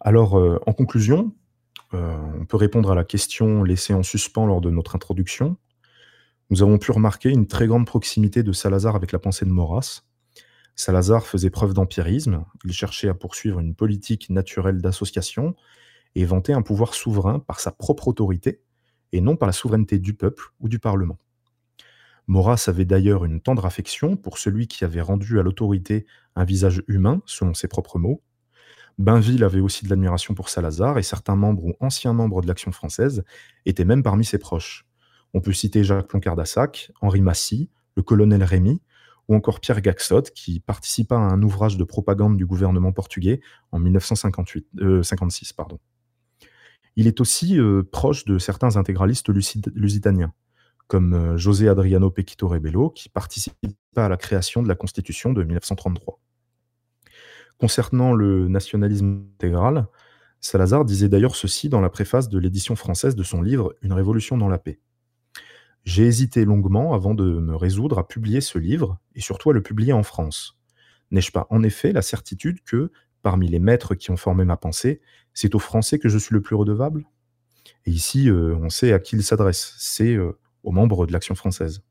Alors, 0.00 0.38
euh, 0.38 0.58
en 0.66 0.72
conclusion, 0.72 1.32
on 1.94 2.46
peut 2.46 2.56
répondre 2.56 2.90
à 2.90 2.94
la 2.94 3.04
question 3.04 3.64
laissée 3.64 3.92
en 3.92 4.02
suspens 4.02 4.46
lors 4.46 4.62
de 4.62 4.70
notre 4.70 4.96
introduction. 4.96 5.58
Nous 6.48 6.62
avons 6.62 6.78
pu 6.78 6.90
remarquer 6.90 7.30
une 7.30 7.46
très 7.46 7.66
grande 7.66 7.86
proximité 7.86 8.42
de 8.42 8.52
Salazar 8.52 8.96
avec 8.96 9.12
la 9.12 9.18
pensée 9.18 9.44
de 9.44 9.50
Maurras. 9.50 10.02
Salazar 10.74 11.26
faisait 11.26 11.50
preuve 11.50 11.74
d'empirisme, 11.74 12.44
il 12.64 12.72
cherchait 12.72 13.08
à 13.08 13.14
poursuivre 13.14 13.60
une 13.60 13.74
politique 13.74 14.30
naturelle 14.30 14.80
d'association 14.80 15.54
et 16.14 16.24
vantait 16.24 16.52
un 16.52 16.62
pouvoir 16.62 16.94
souverain 16.94 17.38
par 17.38 17.60
sa 17.60 17.70
propre 17.70 18.08
autorité 18.08 18.60
et 19.12 19.20
non 19.20 19.36
par 19.36 19.46
la 19.46 19.52
souveraineté 19.52 19.98
du 19.98 20.14
peuple 20.14 20.52
ou 20.60 20.68
du 20.68 20.78
Parlement. 20.78 21.18
Maurras 22.26 22.64
avait 22.68 22.84
d'ailleurs 22.84 23.24
une 23.24 23.40
tendre 23.40 23.66
affection 23.66 24.16
pour 24.16 24.38
celui 24.38 24.68
qui 24.68 24.84
avait 24.84 25.00
rendu 25.00 25.38
à 25.40 25.42
l'autorité 25.42 26.06
un 26.36 26.44
visage 26.44 26.82
humain, 26.86 27.20
selon 27.26 27.52
ses 27.54 27.68
propres 27.68 27.98
mots. 27.98 28.22
Bainville 28.98 29.42
avait 29.42 29.60
aussi 29.60 29.84
de 29.84 29.90
l'admiration 29.90 30.34
pour 30.34 30.48
Salazar 30.48 30.98
et 30.98 31.02
certains 31.02 31.36
membres 31.36 31.64
ou 31.64 31.74
anciens 31.80 32.12
membres 32.12 32.42
de 32.42 32.46
l'Action 32.46 32.72
française 32.72 33.24
étaient 33.66 33.84
même 33.84 34.02
parmi 34.02 34.24
ses 34.24 34.38
proches. 34.38 34.86
On 35.34 35.40
peut 35.40 35.52
citer 35.52 35.82
Jacques 35.82 36.08
Ploncard-Dassac, 36.08 36.92
Henri 37.00 37.22
Massy, 37.22 37.70
le 37.96 38.02
colonel 38.02 38.44
Rémy, 38.44 38.80
ou 39.28 39.34
encore 39.34 39.60
Pierre 39.60 39.80
Gaxot, 39.80 40.22
qui 40.34 40.60
participa 40.60 41.16
à 41.16 41.20
un 41.20 41.42
ouvrage 41.42 41.76
de 41.76 41.84
propagande 41.84 42.36
du 42.36 42.46
gouvernement 42.46 42.92
portugais 42.92 43.40
en 43.70 43.78
1956. 43.78 44.62
Euh, 44.80 45.02
pardon. 45.56 45.78
Il 46.96 47.06
est 47.06 47.20
aussi 47.20 47.58
euh, 47.58 47.82
proche 47.82 48.24
de 48.24 48.38
certains 48.38 48.76
intégralistes 48.76 49.28
lusitaniens, 49.74 50.32
comme 50.88 51.14
euh, 51.14 51.36
José 51.38 51.68
Adriano 51.68 52.10
Pequito 52.10 52.48
Rebelo, 52.48 52.90
qui 52.90 53.08
participa 53.08 53.56
à 53.96 54.08
la 54.08 54.16
création 54.16 54.62
de 54.62 54.68
la 54.68 54.74
Constitution 54.74 55.32
de 55.32 55.42
1933. 55.42 56.18
Concernant 57.58 58.12
le 58.12 58.48
nationalisme 58.48 59.24
intégral, 59.34 59.86
Salazar 60.40 60.84
disait 60.84 61.08
d'ailleurs 61.08 61.36
ceci 61.36 61.68
dans 61.68 61.80
la 61.80 61.88
préface 61.88 62.28
de 62.28 62.38
l'édition 62.38 62.74
française 62.74 63.14
de 63.14 63.22
son 63.22 63.40
livre 63.40 63.74
Une 63.82 63.92
révolution 63.92 64.36
dans 64.36 64.48
la 64.48 64.58
paix. 64.58 64.80
J'ai 65.84 66.04
hésité 66.04 66.44
longuement 66.44 66.94
avant 66.94 67.14
de 67.14 67.38
me 67.38 67.56
résoudre 67.56 67.98
à 67.98 68.06
publier 68.06 68.40
ce 68.40 68.58
livre, 68.58 68.98
et 69.14 69.20
surtout 69.20 69.50
à 69.50 69.52
le 69.52 69.62
publier 69.62 69.92
en 69.92 70.02
France. 70.02 70.58
N'ai-je 71.10 71.32
pas 71.32 71.46
en 71.50 71.62
effet 71.62 71.92
la 71.92 72.02
certitude 72.02 72.62
que, 72.64 72.90
parmi 73.22 73.48
les 73.48 73.58
maîtres 73.58 73.94
qui 73.94 74.10
ont 74.10 74.16
formé 74.16 74.44
ma 74.44 74.56
pensée, 74.56 75.00
c'est 75.34 75.54
aux 75.54 75.60
Français 75.60 75.98
que 75.98 76.08
je 76.08 76.18
suis 76.18 76.34
le 76.34 76.42
plus 76.42 76.56
redevable 76.56 77.04
Et 77.86 77.90
ici, 77.90 78.28
euh, 78.28 78.56
on 78.60 78.68
sait 78.68 78.92
à 78.92 78.98
qui 78.98 79.16
il 79.16 79.22
s'adresse, 79.22 79.74
c'est 79.78 80.14
euh, 80.14 80.38
aux 80.62 80.72
membres 80.72 81.06
de 81.06 81.12
l'Action 81.12 81.34
française. 81.34 81.82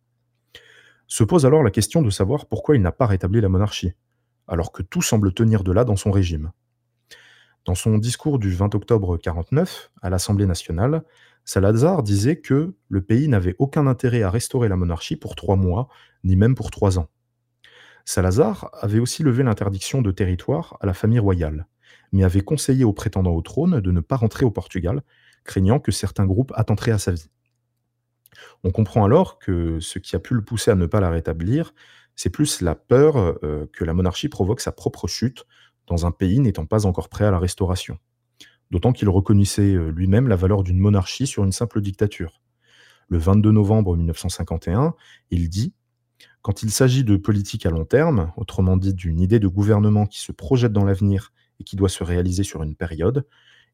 Se 1.08 1.24
pose 1.24 1.46
alors 1.46 1.64
la 1.64 1.72
question 1.72 2.02
de 2.02 2.10
savoir 2.10 2.46
pourquoi 2.46 2.76
il 2.76 2.82
n'a 2.82 2.92
pas 2.92 3.06
rétabli 3.06 3.42
la 3.42 3.50
monarchie. 3.50 3.94
alors 4.48 4.72
que 4.72 4.84
tout 4.84 5.02
semble 5.02 5.34
tenir 5.34 5.64
de 5.64 5.72
là 5.72 5.86
dans 5.86 5.96
son 5.96 6.12
régime. 6.12 6.52
Dans 7.64 7.76
son 7.76 7.98
discours 7.98 8.40
du 8.40 8.52
20 8.52 8.74
octobre 8.76 9.18
49 9.18 9.92
à 10.02 10.10
l'Assemblée 10.10 10.46
nationale, 10.46 11.04
Salazar 11.46 12.04
disait 12.04 12.38
que 12.38 12.74
le 12.90 13.02
pays 13.02 13.28
n'avait 13.28 13.56
aucun 13.60 13.88
intérêt 13.88 14.24
à 14.24 14.30
restaurer 14.30 14.68
la 14.68 14.76
monarchie 14.76 15.16
pour 15.16 15.36
trois 15.36 15.56
mois, 15.56 15.88
ni 16.24 16.36
même 16.36 16.56
pour 16.56 16.72
trois 16.72 17.00
ans. 17.00 17.08
Salazar 18.06 18.70
avait 18.74 19.00
aussi 19.00 19.24
levé 19.24 19.44
l'interdiction 19.44 20.02
de 20.02 20.12
territoire 20.12 20.78
à 20.82 20.86
la 20.86 20.94
famille 20.94 21.20
royale, 21.20 21.68
mais 22.12 22.24
avait 22.24 22.42
conseillé 22.42 22.84
aux 22.84 22.94
prétendants 22.94 23.36
au 23.36 23.42
trône 23.42 23.80
de 23.80 23.92
ne 23.92 24.00
pas 24.00 24.16
rentrer 24.16 24.46
au 24.46 24.52
Portugal, 24.52 25.02
craignant 25.44 25.80
que 25.80 25.92
certains 25.92 26.26
groupes 26.26 26.52
attenteraient 26.56 26.92
à 26.92 26.98
sa 26.98 27.12
vie. 27.12 27.30
On 28.64 28.72
comprend 28.72 29.06
alors 29.06 29.40
que 29.40 29.80
ce 29.80 30.00
qui 30.00 30.16
a 30.16 30.20
pu 30.20 30.34
le 30.34 30.44
pousser 30.44 30.72
à 30.72 30.76
ne 30.76 30.86
pas 30.86 31.00
la 31.00 31.10
rétablir, 31.10 31.74
c'est 32.16 32.30
plus 32.30 32.62
la 32.62 32.76
peur 32.76 33.18
euh, 33.18 33.70
que 33.74 33.84
la 33.84 33.94
monarchie 33.94 34.30
provoque 34.30 34.62
sa 34.62 34.72
propre 34.72 35.08
chute 35.08 35.46
dans 35.88 36.06
un 36.06 36.12
pays 36.12 36.40
n'étant 36.40 36.66
pas 36.66 36.86
encore 36.86 37.10
prêt 37.10 37.26
à 37.26 37.32
la 37.32 37.40
restauration. 37.40 37.98
D'autant 38.70 38.94
qu'il 38.94 39.10
reconnaissait 39.10 39.74
euh, 39.74 39.90
lui-même 39.90 40.28
la 40.28 40.36
valeur 40.36 40.64
d'une 40.64 40.80
monarchie 40.80 41.28
sur 41.28 41.44
une 41.44 41.52
simple 41.52 41.82
dictature. 41.82 42.42
Le 43.10 43.18
22 43.18 43.52
novembre 43.52 43.98
1951, 43.98 44.94
il 45.32 45.50
dit 45.50 45.74
Quand 46.42 46.64
il 46.64 46.72
s'agit 46.72 47.04
de 47.04 47.18
politique 47.18 47.66
à 47.66 47.70
long 47.70 47.86
terme, 47.86 48.32
autrement 48.36 48.76
dit 48.76 48.94
d'une 48.94 49.20
idée 49.20 49.40
de 49.40 49.48
gouvernement 49.48 50.08
qui 50.08 50.20
se 50.20 50.32
projette 50.32 50.74
dans 50.74 50.84
l'avenir 50.84 51.32
et 51.60 51.64
qui 51.64 51.76
doit 51.76 51.90
se 51.90 52.04
réaliser 52.04 52.44
sur 52.44 52.64
une 52.64 52.76
période, 52.76 53.28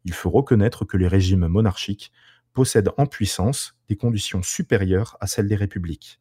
il 0.03 0.13
faut 0.13 0.30
reconnaître 0.30 0.84
que 0.84 0.97
les 0.97 1.07
régimes 1.07 1.47
monarchiques 1.47 2.11
possèdent 2.51 2.91
en 2.97 3.05
puissance 3.05 3.78
des 3.88 3.95
conditions 3.95 4.41
supérieures 4.41 5.15
à 5.22 5.28
celles 5.28 5.47
des 5.47 5.55
républiques. 5.55 6.20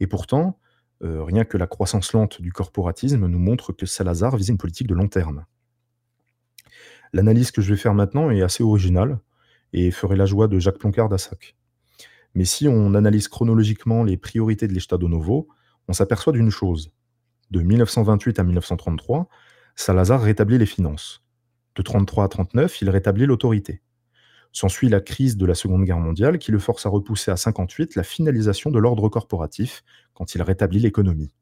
Et 0.00 0.06
pourtant, 0.06 0.58
euh, 1.04 1.22
rien 1.22 1.44
que 1.44 1.56
la 1.56 1.66
croissance 1.66 2.12
lente 2.12 2.40
du 2.40 2.52
corporatisme 2.52 3.26
nous 3.26 3.38
montre 3.38 3.72
que 3.72 3.86
Salazar 3.86 4.36
visait 4.36 4.52
une 4.52 4.58
politique 4.58 4.88
de 4.88 4.94
long 4.94 5.08
terme. 5.08 5.44
L'analyse 7.12 7.50
que 7.50 7.62
je 7.62 7.72
vais 7.72 7.80
faire 7.80 7.94
maintenant 7.94 8.30
est 8.30 8.42
assez 8.42 8.64
originale 8.64 9.20
et 9.72 9.90
ferait 9.90 10.16
la 10.16 10.26
joie 10.26 10.48
de 10.48 10.58
Jacques 10.58 10.78
Ploncard 10.78 11.08
d'Assac. 11.08 11.54
Mais 12.36 12.44
si 12.44 12.68
on 12.68 12.94
analyse 12.94 13.28
chronologiquement 13.28 14.04
les 14.04 14.18
priorités 14.18 14.68
de 14.68 14.74
l'Estado 14.74 15.08
Novo, 15.08 15.48
on 15.88 15.94
s'aperçoit 15.94 16.34
d'une 16.34 16.50
chose. 16.50 16.92
De 17.50 17.62
1928 17.62 18.38
à 18.38 18.44
1933, 18.44 19.26
Salazar 19.74 20.20
rétablit 20.20 20.58
les 20.58 20.66
finances. 20.66 21.24
De 21.76 21.80
1933 21.80 22.24
à 22.24 22.26
1939, 22.26 22.82
il 22.82 22.90
rétablit 22.90 23.24
l'autorité. 23.24 23.80
S'ensuit 24.52 24.90
la 24.90 25.00
crise 25.00 25.38
de 25.38 25.46
la 25.46 25.54
Seconde 25.54 25.84
Guerre 25.84 25.98
mondiale 25.98 26.38
qui 26.38 26.52
le 26.52 26.58
force 26.58 26.84
à 26.84 26.90
repousser 26.90 27.30
à 27.30 27.38
58 27.38 27.94
la 27.94 28.02
finalisation 28.02 28.70
de 28.70 28.78
l'ordre 28.78 29.08
corporatif 29.08 29.82
quand 30.12 30.34
il 30.34 30.42
rétablit 30.42 30.80
l'économie. 30.80 31.32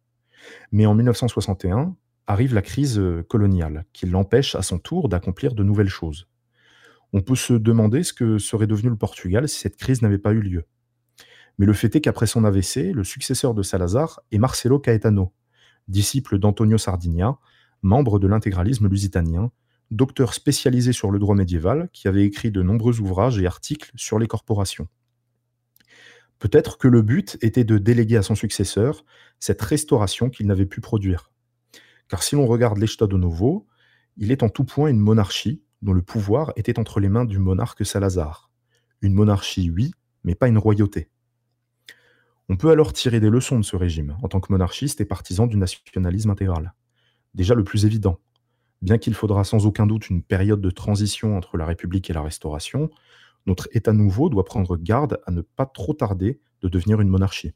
Mais 0.71 0.87
en 0.87 0.95
1961 0.95 1.97
arrive 2.29 2.55
la 2.55 2.63
crise 2.63 3.01
euh, 3.01 3.25
coloniale 3.25 3.85
qui 3.93 4.07
l'empêche 4.07 4.55
à 4.55 4.63
son 4.63 4.79
tour 4.79 5.09
d'accomplir 5.09 5.57
de 5.57 5.65
nouvelles 5.65 5.89
choses. 5.89 6.29
On 7.13 7.21
peut 7.21 7.35
se 7.35 7.55
demander 7.55 8.05
ce 8.05 8.13
que 8.13 8.39
serait 8.39 8.69
devenu 8.69 8.91
le 8.91 8.97
Portugal 8.97 9.49
si 9.49 9.59
cette 9.59 9.77
crise 9.77 10.01
n'avait 10.01 10.19
pas 10.19 10.33
eu 10.33 10.41
lieu. 10.41 10.65
Mais 11.59 11.67
le 11.67 11.73
fait 11.73 11.95
est 11.97 12.01
qu'après 12.01 12.27
son 12.27 12.45
AVC, 12.45 12.93
le 12.93 13.05
successeur 13.05 13.55
de 13.55 13.63
Salazar 13.63 14.21
est 14.33 14.39
Marcelo 14.39 14.79
Caetano, 14.79 15.33
disciple 15.89 16.39
d'Antonio 16.39 16.79
Sardinia, 16.79 17.39
membre 17.83 18.19
de 18.19 18.27
l'intégralisme 18.27 18.89
lusitanien, 18.89 19.51
docteur 19.91 20.35
spécialisé 20.35 20.93
sur 20.93 21.11
le 21.11 21.19
droit 21.19 21.37
médiéval, 21.37 21.89
qui 21.93 22.09
avait 22.09 22.25
écrit 22.25 22.51
de 22.51 22.63
nombreux 22.63 23.01
ouvrages 23.01 23.39
et 23.39 23.47
articles 23.47 23.93
sur 23.95 24.19
les 24.19 24.27
corporations. 24.27 24.89
Peut-être 26.39 26.79
que 26.79 26.89
le 26.89 27.03
but 27.03 27.39
était 27.43 27.65
de 27.65 27.79
déléguer 27.79 28.17
à 28.17 28.23
son 28.23 28.35
successeur 28.35 29.05
cette 29.39 29.63
restauration 29.63 30.31
qu'il 30.31 30.47
n'avait 30.47 30.67
pu 30.67 30.81
produire. 30.81 31.31
Car 32.09 32.23
si 32.23 32.35
l'on 32.35 32.47
regarde 32.47 32.79
l'Estado 32.79 33.17
Novo, 33.17 33.67
il 34.17 34.31
est 34.31 34.43
en 34.43 34.49
tout 34.49 34.65
point 34.65 34.89
une 34.89 34.99
monarchie 34.99 35.63
dont 35.83 35.93
le 35.93 36.03
pouvoir 36.03 36.53
était 36.57 36.79
entre 36.79 37.01
les 37.01 37.09
mains 37.09 37.25
du 37.25 37.39
monarque 37.39 37.85
Salazar. 37.85 38.51
Une 39.01 39.15
monarchie, 39.15 39.71
oui, 39.71 39.93
mais 40.25 40.35
pas 40.35 40.49
une 40.49 40.59
royauté. 40.59 41.09
On 42.49 42.57
peut 42.57 42.71
alors 42.71 42.93
tirer 42.93 43.21
des 43.21 43.31
leçons 43.31 43.59
de 43.59 43.65
ce 43.65 43.77
régime, 43.77 44.17
en 44.23 44.29
tant 44.29 44.41
que 44.41 44.53
monarchiste 44.53 45.01
et 45.01 45.05
partisan 45.05 45.47
du 45.47 45.57
nationalisme 45.57 46.31
intégral. 46.31 46.75
Déjà 47.35 47.55
le 47.55 47.65
plus 47.65 47.85
évident, 47.87 48.21
Bien 48.85 48.99
qu'il 48.99 49.15
faudra 49.15 49.45
sans 49.45 49.65
aucun 49.65 49.87
doute 49.87 50.11
une 50.11 50.23
période 50.23 50.61
de 50.61 50.69
transition 50.69 51.39
entre 51.39 51.57
la 51.57 51.65
République 51.65 52.11
et 52.11 52.13
la 52.13 52.21
Restauration, 52.21 52.91
notre 53.47 53.67
État 53.73 53.95
nouveau 53.95 54.29
doit 54.29 54.45
prendre 54.45 54.77
garde 54.77 55.23
à 55.25 55.31
ne 55.31 55.41
pas 55.41 55.65
trop 55.65 55.95
tarder 55.95 56.39
de 56.61 56.69
devenir 56.69 57.01
une 57.01 57.09
monarchie. 57.09 57.55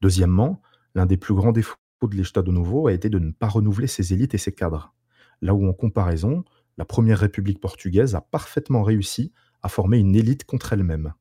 Deuxièmement, 0.00 0.62
l'un 0.94 1.04
des 1.04 1.18
plus 1.18 1.34
grands 1.34 1.52
défauts 1.52 1.76
de 2.02 2.16
l'État 2.16 2.40
de 2.40 2.50
nouveau 2.50 2.86
a 2.86 2.94
été 2.94 3.10
de 3.10 3.18
ne 3.18 3.32
pas 3.32 3.48
renouveler 3.48 3.86
ses 3.86 4.14
élites 4.14 4.32
et 4.32 4.38
ses 4.38 4.52
cadres. 4.52 4.94
Là 5.42 5.52
où 5.52 5.68
en 5.68 5.74
comparaison, 5.74 6.42
la 6.78 6.86
première 6.86 7.18
République 7.18 7.60
portugaise 7.60 8.14
a 8.14 8.22
parfaitement 8.22 8.84
réussi 8.84 9.30
à 9.62 9.68
former 9.68 9.98
une 9.98 10.16
élite 10.16 10.44
contre 10.44 10.72
elle-même. 10.72 11.12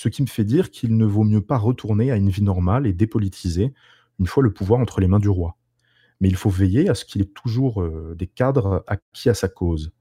Ce 0.00 0.08
qui 0.08 0.22
me 0.22 0.26
fait 0.26 0.44
dire 0.44 0.70
qu'il 0.70 0.96
ne 0.96 1.04
vaut 1.04 1.24
mieux 1.24 1.42
pas 1.42 1.58
retourner 1.58 2.10
à 2.10 2.16
une 2.16 2.30
vie 2.30 2.42
normale 2.42 2.86
et 2.86 2.94
dépolitisée 2.94 3.74
une 4.18 4.26
fois 4.26 4.42
le 4.42 4.52
pouvoir 4.52 4.80
entre 4.80 5.00
les 5.00 5.08
mains 5.08 5.18
du 5.18 5.28
roi 5.28 5.56
mais 6.20 6.28
il 6.28 6.36
faut 6.36 6.50
veiller 6.50 6.88
à 6.88 6.94
ce 6.94 7.04
qu'il 7.04 7.22
ait 7.22 7.32
toujours 7.34 7.82
euh, 7.82 8.14
des 8.16 8.26
cadres 8.26 8.84
acquis 8.86 9.30
à 9.30 9.34
sa 9.34 9.48
cause. 9.48 9.92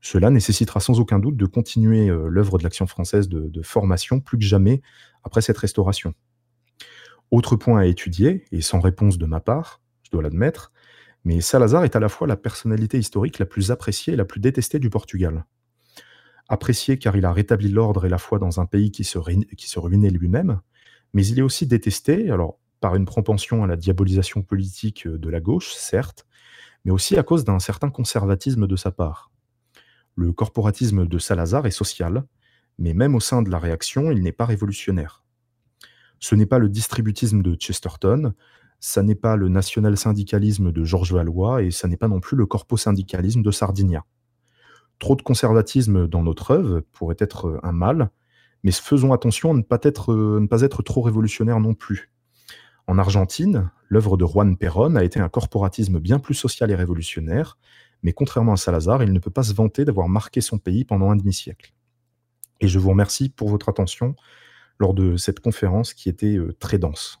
Cela 0.00 0.30
nécessitera 0.30 0.80
sans 0.80 1.00
aucun 1.00 1.18
doute 1.18 1.36
de 1.36 1.46
continuer 1.46 2.08
euh, 2.08 2.28
l'œuvre 2.28 2.58
de 2.58 2.64
l'Action 2.64 2.86
française 2.86 3.28
de, 3.28 3.62
formation 3.62 4.20
plus 4.20 4.38
que 4.38 4.44
jamais 4.44 4.82
après 5.24 5.40
cette 5.40 5.58
restauration. 5.58 6.14
Autre 7.30 7.56
point 7.56 7.78
à 7.80 7.86
étudier, 7.86 8.44
et 8.52 8.60
sans 8.60 8.80
réponse 8.80 9.18
de 9.18 9.26
ma 9.26 9.40
part, 9.40 9.80
je 10.02 10.10
dois 10.10 10.22
l'admettre, 10.22 10.72
mais 11.24 11.40
Salazar 11.40 11.84
est 11.84 11.94
à 11.94 12.00
la 12.00 12.08
fois 12.08 12.26
la 12.26 12.36
personnalité 12.36 12.98
historique 12.98 13.38
la 13.38 13.46
plus 13.46 13.70
appréciée 13.70 14.14
et 14.14 14.16
la 14.16 14.24
plus 14.24 14.40
détestée 14.40 14.78
du 14.78 14.88
Portugal. 14.88 15.44
Apprécié 16.48 16.98
car 16.98 17.16
il 17.16 17.26
a 17.26 17.32
rétabli 17.32 17.68
l'ordre 17.68 18.06
et 18.06 18.08
la 18.08 18.18
foi 18.18 18.38
dans 18.38 18.60
un 18.60 18.66
pays 18.66 18.90
qui 18.90 19.04
se, 19.04 19.18
ruinait 19.18 20.10
lui-même, 20.10 20.60
mais 21.12 21.26
il 21.26 21.38
est 21.38 21.42
aussi 21.42 21.66
détesté, 21.66 22.30
par 22.80 22.94
une 22.94 23.04
propension 23.04 23.64
à 23.64 23.66
la 23.66 23.76
diabolisation 23.76 24.42
politique 24.42 25.06
euh, 25.06 25.18
de 25.18 25.28
la 25.28 25.40
gauche, 25.40 25.72
certes, 25.74 26.26
mais 26.84 26.92
aussi 26.92 27.16
à 27.18 27.22
cause 27.22 27.44
d'un 27.44 27.58
certain 27.58 27.90
conservatisme 27.90 28.66
de 28.66 28.76
sa 28.76 28.90
part. 28.90 29.30
Le 30.14 30.32
corporatisme 30.32 31.06
de 31.06 31.18
Salazar 31.18 31.66
est 31.66 31.70
social, 31.70 32.24
mais 32.78 32.94
même 32.94 33.14
au 33.14 33.20
sein 33.20 33.42
de 33.42 33.50
la 33.50 33.58
réaction, 33.58 34.10
il 34.10 34.22
n'est 34.22 34.32
pas 34.32 34.46
révolutionnaire. 34.46 35.24
Ce 36.20 36.34
n'est 36.34 36.46
pas 36.46 36.58
le 36.58 36.68
distributisme 36.68 37.42
de 37.42 37.54
Chesterton, 37.54 38.32
ça 38.80 39.02
n'est 39.02 39.14
pas 39.14 39.36
le 39.36 39.48
national-syndicalisme 39.48 40.72
de 40.72 40.84
Georges 40.84 41.12
Valois, 41.12 41.62
et 41.62 41.70
ça 41.70 41.88
n'est 41.88 41.96
pas 41.96 42.08
non 42.08 42.20
plus 42.20 42.36
le 42.36 42.46
corpo-syndicalisme 42.46 43.42
de 43.42 43.50
Sardinia. 43.50 44.04
Trop 44.98 45.16
de 45.16 45.22
conservatisme 45.22 46.08
dans 46.08 46.22
notre 46.22 46.50
œuvre 46.50 46.80
pourrait 46.92 47.16
être 47.18 47.60
un 47.62 47.72
mal, 47.72 48.10
mais 48.64 48.72
faisons 48.72 49.12
attention 49.12 49.52
à 49.52 49.54
ne 49.54 49.62
pas 49.62 49.78
être, 49.82 50.14
ne 50.14 50.46
pas 50.46 50.62
être 50.62 50.82
trop 50.82 51.02
révolutionnaire 51.02 51.60
non 51.60 51.74
plus. 51.74 52.10
En 52.86 52.98
Argentine, 52.98 53.70
l'œuvre 53.88 54.16
de 54.16 54.24
Juan 54.24 54.56
Perón 54.56 54.96
a 54.96 55.04
été 55.04 55.20
un 55.20 55.28
corporatisme 55.28 56.00
bien 56.00 56.18
plus 56.18 56.34
social 56.34 56.70
et 56.70 56.74
révolutionnaire, 56.74 57.58
mais 58.02 58.12
contrairement 58.12 58.52
à 58.52 58.56
Salazar, 58.56 59.02
il 59.02 59.12
ne 59.12 59.18
peut 59.18 59.30
pas 59.30 59.42
se 59.42 59.54
vanter 59.54 59.84
d'avoir 59.84 60.08
marqué 60.08 60.40
son 60.40 60.58
pays 60.58 60.84
pendant 60.84 61.10
un 61.10 61.16
demi-siècle. 61.16 61.74
Et 62.60 62.68
je 62.68 62.78
vous 62.78 62.90
remercie 62.90 63.28
pour 63.28 63.48
votre 63.48 63.68
attention 63.68 64.16
lors 64.78 64.94
de 64.94 65.16
cette 65.16 65.40
conférence 65.40 65.94
qui 65.94 66.08
était 66.08 66.36
euh, 66.36 66.54
très 66.58 66.78
dense. 66.78 67.20